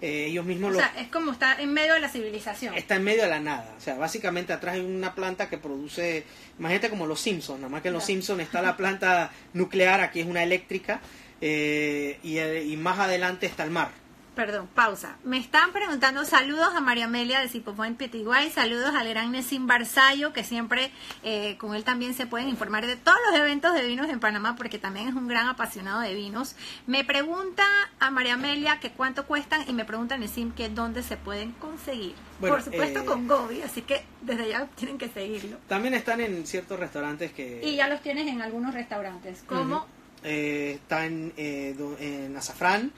eh, 0.00 0.26
ellos 0.26 0.44
mismos 0.44 0.70
O 0.70 0.72
lo... 0.72 0.78
sea, 0.80 0.92
es 0.98 1.06
como 1.08 1.30
está 1.30 1.60
en 1.62 1.72
medio 1.72 1.94
de 1.94 2.00
la 2.00 2.08
civilización. 2.08 2.74
Está 2.74 2.96
en 2.96 3.04
medio 3.04 3.22
de 3.22 3.28
la 3.28 3.38
nada, 3.38 3.72
o 3.78 3.80
sea, 3.80 3.94
básicamente 3.96 4.52
atrás 4.52 4.74
hay 4.74 4.80
una 4.80 5.14
planta 5.14 5.48
que 5.48 5.58
produce, 5.58 6.24
imagínate 6.58 6.90
como 6.90 7.06
los 7.06 7.20
Simpsons, 7.20 7.60
nada 7.60 7.70
más 7.70 7.82
que 7.82 7.88
en 7.88 7.94
los. 7.94 8.04
Simpsons 8.04 8.42
está 8.42 8.60
la 8.60 8.76
planta 8.76 9.30
nuclear, 9.52 10.00
aquí 10.00 10.18
es 10.18 10.26
una 10.26 10.42
eléctrica, 10.42 11.00
eh, 11.40 12.18
y, 12.24 12.40
y 12.40 12.76
más 12.76 12.98
adelante 12.98 13.46
está 13.46 13.62
el 13.62 13.70
mar. 13.70 13.92
Perdón, 14.38 14.68
pausa. 14.72 15.16
Me 15.24 15.36
están 15.36 15.72
preguntando 15.72 16.24
saludos 16.24 16.68
a 16.72 16.80
María 16.80 17.06
Amelia 17.06 17.40
de 17.40 17.48
Cipofón 17.48 17.96
Petiguay, 17.96 18.48
saludos 18.50 18.94
al 18.94 19.08
gran 19.08 19.32
Nessim 19.32 19.66
Barzallo, 19.66 20.32
que 20.32 20.44
siempre 20.44 20.92
eh, 21.24 21.56
con 21.58 21.74
él 21.74 21.82
también 21.82 22.14
se 22.14 22.24
pueden 22.24 22.48
informar 22.48 22.86
de 22.86 22.94
todos 22.94 23.18
los 23.28 23.40
eventos 23.40 23.74
de 23.74 23.84
vinos 23.84 24.08
en 24.08 24.20
Panamá, 24.20 24.54
porque 24.54 24.78
también 24.78 25.08
es 25.08 25.14
un 25.16 25.26
gran 25.26 25.48
apasionado 25.48 26.02
de 26.02 26.14
vinos. 26.14 26.54
Me 26.86 27.02
pregunta 27.02 27.64
a 27.98 28.12
María 28.12 28.34
Amelia 28.34 28.78
que 28.78 28.92
cuánto 28.92 29.26
cuestan 29.26 29.64
y 29.66 29.72
me 29.72 29.84
pregunta 29.84 30.14
a 30.14 30.18
Nessim 30.18 30.52
que 30.52 30.68
dónde 30.68 31.02
se 31.02 31.16
pueden 31.16 31.50
conseguir. 31.54 32.14
Bueno, 32.38 32.54
Por 32.54 32.64
supuesto 32.64 33.00
eh, 33.00 33.04
con 33.06 33.26
Gobi, 33.26 33.62
así 33.62 33.82
que 33.82 34.04
desde 34.20 34.50
ya 34.50 34.66
tienen 34.76 34.98
que 34.98 35.08
seguirlo. 35.08 35.56
También 35.66 35.94
están 35.94 36.20
en 36.20 36.46
ciertos 36.46 36.78
restaurantes 36.78 37.32
que... 37.32 37.60
Y 37.64 37.74
ya 37.74 37.88
los 37.88 38.02
tienes 38.02 38.28
en 38.28 38.40
algunos 38.40 38.72
restaurantes, 38.72 39.42
como. 39.48 39.84
Eh, 40.22 40.78
eh, 40.88 41.76
en 41.98 42.36
Azafrán, 42.36 42.92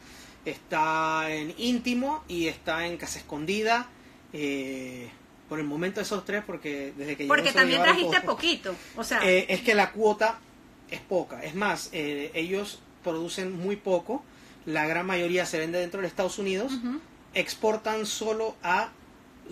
está 0.45 1.31
en 1.31 1.55
Íntimo 1.59 2.25
y 2.29 2.47
está 2.49 2.87
en 2.87 2.97
Casa 2.97 3.19
Escondida. 3.19 3.89
eh, 4.33 5.11
por 5.49 5.59
el 5.59 5.67
momento 5.67 6.01
esos 6.01 6.25
tres, 6.25 6.45
porque 6.47 6.93
desde 6.97 7.17
que 7.17 7.27
porque 7.27 7.53
también 7.53 7.83
trajiste 7.83 8.21
todos. 8.21 8.23
poquito, 8.37 8.77
o 8.97 9.03
sea, 9.03 9.21
Eh, 9.29 9.47
es 9.49 9.63
que 9.63 9.75
la 9.75 9.91
cuota 9.91 10.39
es 10.89 11.01
poca. 11.01 11.43
Es 11.43 11.57
más, 11.57 11.89
eh, 11.93 12.31
ellos 12.35 12.79
producen 13.03 13.59
muy 13.59 13.75
poco. 13.75 14.23
La 14.65 14.87
gran 14.87 15.07
mayoría 15.07 15.47
se 15.47 15.59
vende 15.59 15.81
dentro 15.81 16.01
de 16.01 16.07
Estados 16.07 16.39
Unidos. 16.39 16.75
ujú, 16.75 17.01
Exportan 17.35 18.07
solo 18.07 18.55
a 18.63 18.91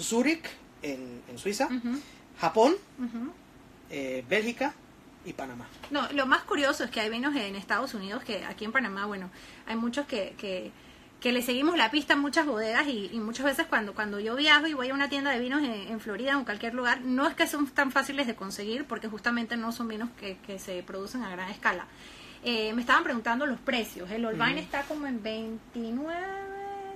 Zurich, 0.00 0.44
en, 0.82 1.20
en 1.28 1.38
Suiza, 1.38 1.66
ujú, 1.66 1.98
Japón, 2.38 2.76
ujú. 2.98 3.32
eh, 3.90 4.24
Bélgica 4.28 4.74
y 5.24 5.32
Panamá. 5.32 5.66
No, 5.90 6.10
lo 6.12 6.26
más 6.26 6.42
curioso 6.42 6.84
es 6.84 6.90
que 6.90 7.00
hay 7.00 7.10
vinos 7.10 7.34
en 7.36 7.54
Estados 7.56 7.94
Unidos 7.94 8.22
que 8.24 8.44
aquí 8.44 8.64
en 8.64 8.72
Panamá, 8.72 9.06
bueno, 9.06 9.30
hay 9.66 9.76
muchos 9.76 10.06
que, 10.06 10.34
que, 10.38 10.70
que 11.20 11.32
le 11.32 11.42
seguimos 11.42 11.76
la 11.76 11.90
pista 11.90 12.14
a 12.14 12.16
muchas 12.16 12.46
bodegas 12.46 12.86
y, 12.86 13.10
y 13.12 13.20
muchas 13.20 13.44
veces 13.44 13.66
cuando, 13.66 13.94
cuando 13.94 14.20
yo 14.20 14.36
viajo 14.36 14.66
y 14.66 14.74
voy 14.74 14.88
a 14.90 14.94
una 14.94 15.08
tienda 15.08 15.30
de 15.32 15.38
vinos 15.40 15.62
en, 15.62 15.72
en 15.72 16.00
Florida 16.00 16.36
o 16.36 16.38
en 16.38 16.44
cualquier 16.44 16.74
lugar, 16.74 17.00
no 17.02 17.26
es 17.26 17.34
que 17.34 17.46
son 17.46 17.66
tan 17.68 17.90
fáciles 17.92 18.26
de 18.26 18.34
conseguir 18.36 18.84
porque 18.84 19.08
justamente 19.08 19.56
no 19.56 19.72
son 19.72 19.88
vinos 19.88 20.08
que, 20.18 20.38
que 20.46 20.58
se 20.58 20.82
producen 20.82 21.22
a 21.24 21.30
gran 21.30 21.50
escala. 21.50 21.86
Eh, 22.44 22.72
me 22.72 22.80
estaban 22.82 23.02
preguntando 23.02 23.44
los 23.46 23.58
precios. 23.58 24.10
El 24.12 24.24
Olvine 24.24 24.52
Ujú. 24.52 24.60
está 24.60 24.82
como 24.82 25.06
en 25.08 25.20
29, 25.22 26.14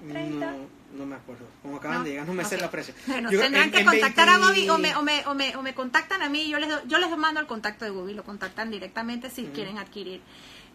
30. 0.09 0.51
No, 0.53 0.57
no 0.93 1.07
me 1.07 1.17
acuerdo. 1.17 1.47
Como 1.63 1.77
acaban 1.77 1.99
No. 1.99 2.05
de 2.05 2.11
llegar, 2.11 2.27
no 2.27 2.35
me 2.35 2.45
sé 2.45 2.59
la 2.59 2.71
precio. 2.71 2.95
Bueno, 3.07 3.31
Yo- 3.31 3.41
tendrán 3.41 3.65
en- 3.65 3.71
que 3.73 3.81
en 3.81 3.87
contactar 3.87 4.29
a 4.29 4.39
20 4.39 4.47
Gobi 4.49 4.69
o 4.71 4.79
me, 4.79 4.95
o, 4.97 5.03
me, 5.03 5.27
o, 5.27 5.35
me, 5.35 5.57
o 5.57 5.63
me 5.63 5.75
contactan 5.75 6.23
a 6.23 6.29
mí 6.29 6.49
yo 6.49 6.59
les, 6.59 6.69
do- 6.69 6.85
yo 6.87 6.99
les 6.99 7.17
mando 7.17 7.41
el 7.41 7.47
contacto 7.47 7.85
de 7.85 7.91
Gobi, 7.91 8.15
lo 8.15 8.25
contactan 8.25 8.71
directamente 8.71 9.31
si 9.31 9.45
quieren 9.47 9.79
adquirir. 9.79 10.21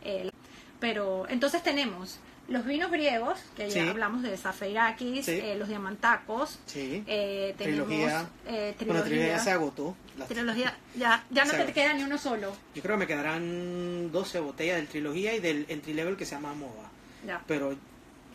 el- 0.04 0.32
pero 0.80 1.28
entonces 1.28 1.64
tenemos 1.64 2.20
los 2.48 2.66
vinos 2.66 2.90
griegos, 2.92 3.38
que 3.58 3.68
ya 3.70 3.84
Sí. 3.84 3.90
hablamos 3.90 4.22
de 4.22 4.38
Zafeirakis, 4.38 5.26
Sí. 5.26 5.32
eh, 5.32 5.56
los 5.58 5.68
diamantacos, 5.68 6.60
Sí. 6.66 7.04
eh, 7.08 7.54
tenemos 7.58 7.88
Trilogía. 7.88 8.30
eh, 8.46 8.74
Bueno, 8.86 9.02
trilogía 9.04 9.28
ya 9.28 9.40
se 9.40 9.44
trilogía, 9.44 9.54
agotó. 9.54 9.96
Las- 10.18 10.28
trilogía, 10.30 10.78
ya, 10.96 11.26
ya 11.30 11.44
no 11.44 11.50
Se 11.52 11.56
te 11.58 11.62
agotó. 11.64 11.74
queda 11.74 11.94
ni 11.94 12.04
uno 12.04 12.18
solo. 12.18 12.56
Yo 12.74 12.82
creo 12.82 12.96
que 12.96 13.00
me 13.00 13.08
quedarán 13.08 14.12
12 14.12 14.40
botellas 14.40 14.78
del 14.78 14.88
trilogía 14.88 15.36
y 15.36 15.40
del 15.40 15.66
entry 15.68 15.94
level 15.94 16.16
que 16.16 16.26
se 16.26 16.36
llama 16.36 16.54
MOVA. 16.54 16.90
Ya. 17.26 17.42
Pero 17.48 17.76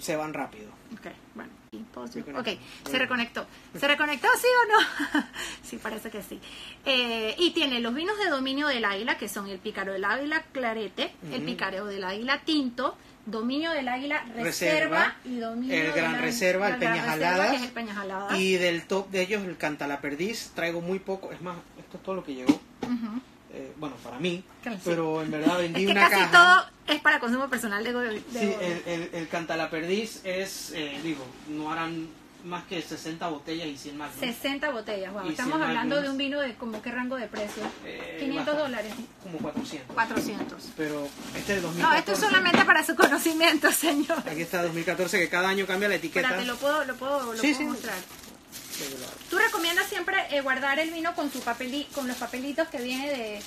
se 0.02 0.16
van 0.16 0.34
rápido. 0.34 0.68
Ok, 0.94 1.06
bueno. 1.34 1.50
Ok, 2.36 2.48
se 2.84 2.98
reconectó. 2.98 3.46
¿Se 3.74 3.88
reconectó, 3.88 4.28
sí 4.36 4.46
o 4.62 4.72
no? 4.72 5.26
sí, 5.62 5.78
parece 5.78 6.10
que 6.10 6.22
sí. 6.22 6.38
Eh, 6.84 7.34
y 7.38 7.52
tiene 7.52 7.80
los 7.80 7.94
vinos 7.94 8.18
de 8.18 8.28
dominio 8.28 8.66
del 8.66 8.84
águila, 8.84 9.16
que 9.16 9.28
son 9.28 9.48
el 9.48 9.58
pícaro 9.58 9.92
del 9.92 10.04
águila 10.04 10.42
clarete, 10.52 11.12
el 11.32 11.42
pícaro 11.42 11.86
del 11.86 12.04
águila 12.04 12.42
tinto, 12.44 12.98
dominio 13.24 13.70
del 13.70 13.88
águila 13.88 14.22
reserva, 14.34 14.44
Reserva, 14.44 15.16
y 15.24 15.38
dominio 15.38 15.74
el 15.74 15.82
del 15.84 15.92
Gran 15.92 16.20
Reserva, 16.20 16.68
el 16.68 16.76
Peñajaladas. 16.76 18.38
Y 18.38 18.54
del 18.56 18.82
top 18.86 19.08
de 19.10 19.22
ellos, 19.22 19.44
el 19.44 19.56
Canta 19.56 19.86
la 19.86 20.00
Perdiz, 20.00 20.50
traigo 20.54 20.80
muy 20.80 20.98
poco. 20.98 21.32
Es 21.32 21.40
más, 21.40 21.56
esto 21.78 21.96
es 21.96 22.02
todo 22.02 22.16
lo 22.16 22.24
que 22.24 22.34
llegó. 22.34 22.60
Eh, 23.54 23.72
bueno, 23.76 23.94
para 24.02 24.18
mí. 24.18 24.42
Pero 24.84 25.22
en 25.22 25.30
verdad 25.30 25.56
Es 25.56 25.72
vendí 25.72 25.84
que 25.86 25.92
una 25.92 26.08
casi 26.08 26.22
caja. 26.22 26.30
todo 26.86 26.94
es 26.94 27.00
para 27.02 27.20
consumo 27.20 27.48
personal 27.48 27.84
de, 27.84 27.92
de 27.92 28.18
Sí, 28.32 28.54
el, 28.60 28.82
el, 28.86 29.10
el 29.12 29.28
Canta 29.28 29.56
la 29.56 29.68
Perdiz 29.70 30.20
es, 30.24 30.72
eh, 30.74 30.98
digo, 31.02 31.24
no 31.48 31.70
harán 31.70 32.08
más 32.44 32.64
que 32.64 32.82
60 32.82 33.28
botellas 33.28 33.68
y 33.68 33.76
100 33.76 33.96
más. 33.98 34.10
¿no? 34.16 34.20
60 34.20 34.70
botellas. 34.70 35.12
Wow. 35.12 35.26
Y 35.26 35.30
Estamos 35.30 35.52
100 35.58 35.62
hablando 35.68 35.94
Magnums. 35.96 36.02
de 36.02 36.10
un 36.10 36.16
vino 36.18 36.40
de 36.40 36.54
como 36.54 36.82
qué 36.82 36.90
rango 36.90 37.16
de 37.16 37.28
precio. 37.28 37.62
Eh, 37.84 38.16
500 38.20 38.36
bastante. 38.46 38.62
dólares. 38.62 38.92
Como 39.22 39.38
400. 39.38 39.94
400. 39.94 40.68
Pero 40.76 41.08
este 41.36 41.56
es 41.56 41.62
2014. 41.62 41.82
No, 41.82 41.94
esto 41.94 42.12
es 42.12 42.18
solamente 42.18 42.64
para 42.64 42.84
su 42.84 42.96
conocimiento, 42.96 43.70
señor. 43.72 44.18
Aquí 44.26 44.40
está 44.40 44.62
2014, 44.62 45.18
que 45.20 45.28
cada 45.28 45.50
año 45.50 45.66
cambia 45.66 45.88
la 45.88 45.96
etiqueta. 45.96 46.28
Espérate, 46.28 46.46
lo 46.46 46.56
puedo, 46.56 46.84
lo 46.84 46.94
puedo, 46.96 47.32
lo 47.32 47.40
Sí, 47.40 47.48
puedo 47.52 47.56
sí. 47.58 47.64
mostrar. 47.64 47.94
Tú 49.30 49.38
recomiendas 49.38 49.88
siempre 49.88 50.16
eh, 50.30 50.40
guardar 50.40 50.78
el 50.78 50.90
vino 50.90 51.14
con 51.14 51.32
su 51.32 51.40
papeli, 51.40 51.84
con 51.94 52.06
los 52.08 52.16
papelitos 52.16 52.68
que 52.68 52.78
viene 52.78 53.08
de 53.10 53.42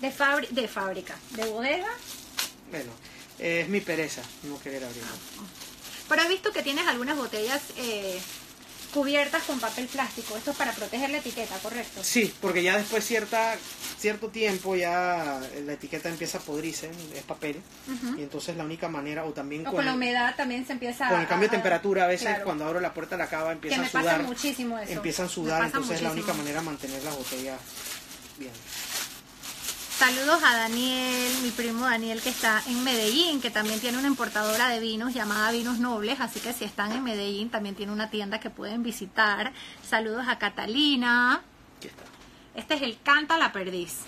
de, 0.00 0.10
fabri- 0.16 0.48
de 0.48 0.66
fábrica, 0.66 1.14
de 1.30 1.44
bodega. 1.46 1.88
Bueno, 2.70 2.90
eh, 3.38 3.60
es 3.62 3.68
mi 3.68 3.80
pereza 3.80 4.22
no 4.44 4.58
querer 4.60 4.82
abrirlo. 4.84 5.08
Pero 6.08 6.22
he 6.22 6.28
visto 6.28 6.52
que 6.52 6.62
tienes 6.62 6.86
algunas 6.86 7.16
botellas 7.18 7.60
eh, 7.76 8.18
cubiertas 8.92 9.42
con 9.44 9.60
papel 9.60 9.86
plástico. 9.86 10.36
Esto 10.36 10.50
es 10.50 10.56
para 10.56 10.72
proteger 10.72 11.10
la 11.10 11.18
etiqueta, 11.18 11.56
¿correcto? 11.58 12.02
Sí, 12.02 12.32
porque 12.40 12.62
ya 12.62 12.76
después 12.76 13.04
cierta 13.04 13.56
cierto 13.98 14.28
tiempo 14.28 14.74
ya 14.76 15.40
la 15.64 15.72
etiqueta 15.74 16.08
empieza 16.08 16.38
a 16.38 16.40
podrirse, 16.40 16.90
es 17.14 17.22
papel, 17.22 17.60
y 18.16 18.22
entonces 18.22 18.56
la 18.56 18.64
única 18.64 18.88
manera, 18.88 19.24
o 19.24 19.32
también 19.32 19.62
O 19.62 19.64
con, 19.66 19.76
con 19.76 19.84
la 19.86 19.94
humedad 19.94 20.34
también 20.36 20.66
se 20.66 20.72
empieza 20.72 21.08
con 21.08 21.20
el 21.20 21.26
cambio 21.26 21.48
de 21.48 21.56
a- 21.56 21.58
temperatura, 21.58 22.04
a 22.04 22.06
veces 22.08 22.26
claro. 22.28 22.44
cuando 22.44 22.64
abro 22.64 22.80
la 22.80 22.92
puerta 22.94 23.16
la 23.16 23.28
cava 23.28 23.48
que 23.50 23.54
empieza 23.68 23.78
me 23.82 23.86
a 23.86 23.90
pasa 23.90 24.02
sudar, 24.14 24.22
muchísimo 24.22 24.78
eso. 24.78 24.92
empiezan 24.92 25.26
a 25.26 25.28
sudar, 25.28 25.64
entonces 25.64 25.96
es 25.96 26.02
la 26.02 26.12
única 26.12 26.32
manera 26.32 26.60
de 26.60 26.66
mantener 26.66 27.02
las 27.04 27.14
botellas 27.16 27.58
bien. 28.38 28.52
Saludos 30.00 30.42
a 30.42 30.56
Daniel, 30.56 31.30
mi 31.42 31.50
primo 31.50 31.84
Daniel 31.84 32.22
que 32.22 32.30
está 32.30 32.62
en 32.66 32.82
Medellín, 32.82 33.40
que 33.42 33.50
también 33.50 33.80
tiene 33.80 33.98
una 33.98 34.06
importadora 34.08 34.68
de 34.70 34.80
vinos 34.80 35.12
llamada 35.12 35.52
Vinos 35.52 35.78
Nobles, 35.78 36.20
así 36.20 36.40
que 36.40 36.54
si 36.54 36.64
están 36.64 36.92
en 36.92 37.04
Medellín 37.04 37.50
también 37.50 37.74
tiene 37.74 37.92
una 37.92 38.08
tienda 38.08 38.40
que 38.40 38.48
pueden 38.48 38.82
visitar. 38.82 39.52
Saludos 39.86 40.24
a 40.26 40.38
Catalina. 40.38 41.42
Aquí 41.76 41.88
está. 41.88 42.02
Este 42.54 42.74
es 42.76 42.82
el 42.82 42.98
Canta 43.02 43.36
la 43.36 43.52
Perdiz. 43.52 43.98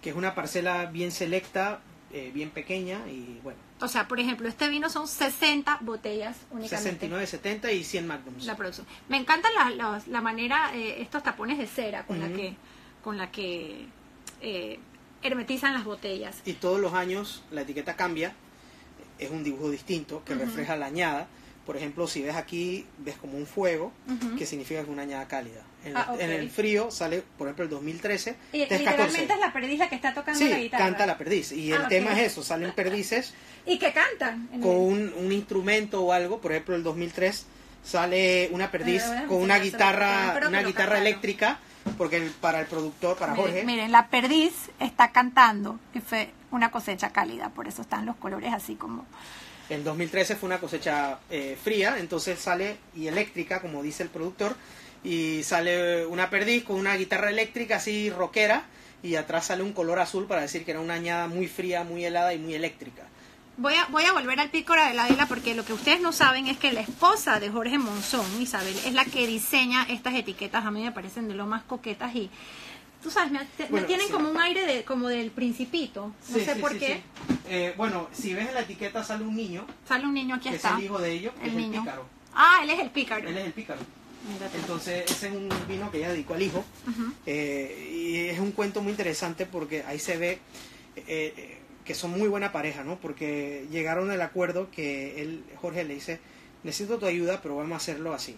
Que 0.00 0.10
es 0.10 0.16
una 0.16 0.32
parcela 0.36 0.86
bien 0.86 1.10
selecta, 1.10 1.80
eh, 2.12 2.30
bien 2.32 2.50
pequeña 2.50 3.00
y 3.08 3.40
bueno, 3.42 3.58
O 3.80 3.88
sea, 3.88 4.06
por 4.06 4.20
ejemplo, 4.20 4.48
este 4.48 4.68
vino 4.68 4.88
son 4.90 5.08
60 5.08 5.78
botellas 5.80 6.36
únicamente. 6.52 6.76
69, 6.78 7.26
70 7.26 7.72
y 7.72 7.82
100 7.82 8.06
magnums. 8.06 8.44
La 8.44 8.56
producción. 8.56 8.86
Me 9.08 9.16
encanta 9.16 9.48
la, 9.50 9.70
la- 9.70 10.02
la 10.06 10.20
manera, 10.20 10.70
eh, 10.72 11.02
estos 11.02 11.24
tapones 11.24 11.58
de 11.58 11.66
cera 11.66 12.06
con 12.06 12.20
la 12.20 12.28
que, 12.28 12.54
con 13.02 13.18
la 13.18 13.32
que 13.32 13.86
eh, 14.40 14.78
hermetizan 15.22 15.72
las 15.74 15.84
botellas. 15.84 16.36
y 16.44 16.54
todos 16.54 16.80
los 16.80 16.92
años 16.94 17.42
la 17.50 17.62
etiqueta 17.62 17.94
cambia, 17.96 18.34
es 19.18 19.30
un 19.30 19.44
dibujo 19.44 19.70
distinto 19.70 20.22
que 20.24 20.34
refleja 20.34 20.76
la 20.76 20.86
añada, 20.86 21.26
Por 21.64 21.76
ejemplo, 21.76 22.08
si 22.08 22.20
ves 22.22 22.34
aquí, 22.34 22.86
ves 22.98 23.14
como 23.18 23.38
un 23.38 23.46
fuego, 23.46 23.92
que 24.36 24.46
significa 24.46 24.80
que 24.80 24.86
es 24.86 24.88
una 24.92 25.02
añada 25.02 25.28
cálida. 25.28 25.62
En, 25.84 25.96
Ah, 25.96 26.12
en 26.18 26.30
el 26.32 26.50
frío 26.50 26.90
sale, 26.90 27.22
por 27.38 27.46
ejemplo, 27.46 27.62
el 27.62 27.70
2013, 27.70 28.34
Y 28.52 28.58
literalmente 28.58 28.96
14. 28.96 29.22
es 29.34 29.38
la 29.38 29.52
perdiz 29.52 29.78
la 29.78 29.88
que 29.88 29.94
está 29.94 30.12
tocando 30.12 30.40
la 30.44 30.56
Sí, 30.56 30.62
guitarra. 30.62 30.84
canta 30.86 31.06
la 31.06 31.16
perdiz. 31.16 31.52
Y 31.52 31.70
el 31.70 31.82
Ah, 31.82 31.88
tema 31.88 32.12
es 32.20 32.32
eso, 32.32 32.42
salen 32.42 32.72
perdices 32.72 33.32
Y 33.64 33.78
que 33.78 33.92
cantan. 33.92 34.48
con 34.60 34.74
un, 34.76 35.14
un 35.16 35.30
instrumento 35.30 36.02
o 36.02 36.12
algo, 36.12 36.40
por 36.40 36.50
ejemplo, 36.50 36.74
el 36.74 36.82
2003 36.82 37.46
sale 37.84 38.48
una 38.50 38.72
perdiz 38.72 39.04
con 39.28 39.36
una 39.40 39.60
guitarra, 39.60 40.40
una 40.48 40.62
guitarra 40.64 40.98
eléctrica, 40.98 41.60
porque 41.98 42.16
el- 42.16 42.30
para 42.30 42.60
el 42.60 42.66
productor, 42.66 43.16
para 43.16 43.32
Miren, 43.32 43.46
Jorge, 43.50 43.64
miren, 43.64 43.92
la 43.92 44.08
perdiz 44.08 44.70
está 44.80 45.12
cantando 45.12 45.78
y 45.94 46.00
fue 46.00 46.30
una 46.50 46.70
cosecha 46.70 47.10
cálida, 47.10 47.48
por 47.50 47.68
eso 47.68 47.82
están 47.82 48.06
los 48.06 48.16
colores 48.16 48.52
así 48.52 48.74
como... 48.74 49.06
el 49.68 49.84
2013 49.84 50.36
fue 50.36 50.48
una 50.48 50.58
cosecha 50.58 51.18
eh, 51.30 51.56
fría, 51.62 51.96
entonces 51.98 52.38
sale 52.38 52.76
y 52.94 53.06
eléctrica, 53.06 53.60
como 53.60 53.82
dice 53.82 54.02
el 54.02 54.08
productor, 54.10 54.54
y 55.04 55.42
sale 55.44 56.06
una 56.06 56.30
perdiz 56.30 56.64
con 56.64 56.76
una 56.76 56.94
guitarra 56.96 57.30
eléctrica 57.30 57.76
así 57.76 58.10
rockera, 58.10 58.64
y 59.02 59.16
atrás 59.16 59.46
sale 59.46 59.62
un 59.64 59.72
color 59.72 59.98
azul 59.98 60.26
para 60.26 60.42
decir 60.42 60.64
que 60.64 60.70
era 60.72 60.80
una 60.80 60.94
añada 60.94 61.26
muy 61.26 61.48
fría, 61.48 61.82
muy 61.84 62.04
helada 62.04 62.34
y 62.34 62.38
muy 62.38 62.54
eléctrica. 62.54 63.02
Voy 63.58 63.74
a, 63.74 63.84
voy 63.86 64.04
a 64.04 64.12
volver 64.12 64.40
al 64.40 64.50
pícora 64.50 64.88
de 64.88 64.94
la 64.94 65.08
isla 65.10 65.26
porque 65.26 65.54
lo 65.54 65.64
que 65.64 65.72
ustedes 65.74 66.00
no 66.00 66.12
saben 66.12 66.46
es 66.46 66.56
que 66.56 66.72
la 66.72 66.80
esposa 66.80 67.38
de 67.38 67.50
Jorge 67.50 67.78
Monzón, 67.78 68.24
Isabel, 68.40 68.74
es 68.86 68.92
la 68.94 69.04
que 69.04 69.26
diseña 69.26 69.84
estas 69.90 70.14
etiquetas. 70.14 70.64
A 70.64 70.70
mí 70.70 70.82
me 70.82 70.90
parecen 70.90 71.28
de 71.28 71.34
lo 71.34 71.46
más 71.46 71.62
coquetas 71.62 72.14
y, 72.16 72.30
tú 73.02 73.10
sabes, 73.10 73.30
me, 73.30 73.40
te- 73.56 73.64
me 73.64 73.70
Bueno, 73.70 73.86
tienen 73.86 74.06
sí. 74.06 74.12
como 74.12 74.30
un 74.30 74.40
aire 74.40 74.64
de 74.66 74.84
como 74.84 75.08
del 75.08 75.30
principito. 75.30 76.14
No 76.30 76.38
Sí, 76.38 76.44
sé 76.44 76.54
sí, 76.54 76.60
por 76.60 76.78
qué. 76.78 77.02
Eh, 77.48 77.74
bueno, 77.76 78.08
si 78.12 78.32
ves 78.32 78.48
en 78.48 78.54
la 78.54 78.60
etiqueta 78.60 79.04
sale 79.04 79.22
un 79.24 79.36
niño, 79.36 79.66
Sale 79.86 80.06
un 80.06 80.14
niño 80.14 80.36
aquí 80.36 80.48
que 80.48 80.56
está. 80.56 80.70
es 80.70 80.78
el 80.78 80.84
hijo 80.84 80.98
de 80.98 81.12
ellos, 81.12 81.34
el 81.42 81.48
es 81.48 81.54
niño. 81.54 81.74
el 81.80 81.84
pícaro. 81.84 82.06
Ah, 82.34 82.60
él 82.62 82.70
es 82.70 82.78
el 82.80 82.90
pícaro. 82.90 83.28
Él 83.28 83.36
es 83.36 83.44
el 83.44 83.52
pícaro. 83.52 83.80
Entonces, 84.54 85.04
ese 85.10 85.26
es 85.28 85.32
un 85.34 85.48
vino 85.68 85.90
que 85.90 85.98
ella 85.98 86.08
dedicó 86.10 86.34
al 86.34 86.42
hijo. 86.42 86.64
Eh, 87.26 87.90
y 87.92 88.16
es 88.28 88.38
un 88.38 88.52
cuento 88.52 88.80
muy 88.80 88.92
interesante 88.92 89.44
porque 89.44 89.82
ahí 89.86 89.98
se 89.98 90.16
ve 90.16 90.38
eh, 90.96 91.51
que 91.84 91.94
son 91.94 92.12
muy 92.12 92.28
buena 92.28 92.52
pareja, 92.52 92.84
¿no? 92.84 92.98
Porque 92.98 93.66
llegaron 93.70 94.10
al 94.10 94.22
acuerdo 94.22 94.70
que 94.70 95.20
él, 95.20 95.44
Jorge 95.56 95.84
le 95.84 95.94
dice, 95.94 96.20
necesito 96.62 96.98
tu 96.98 97.06
ayuda, 97.06 97.40
pero 97.42 97.56
vamos 97.56 97.72
a 97.72 97.76
hacerlo 97.76 98.14
así. 98.14 98.36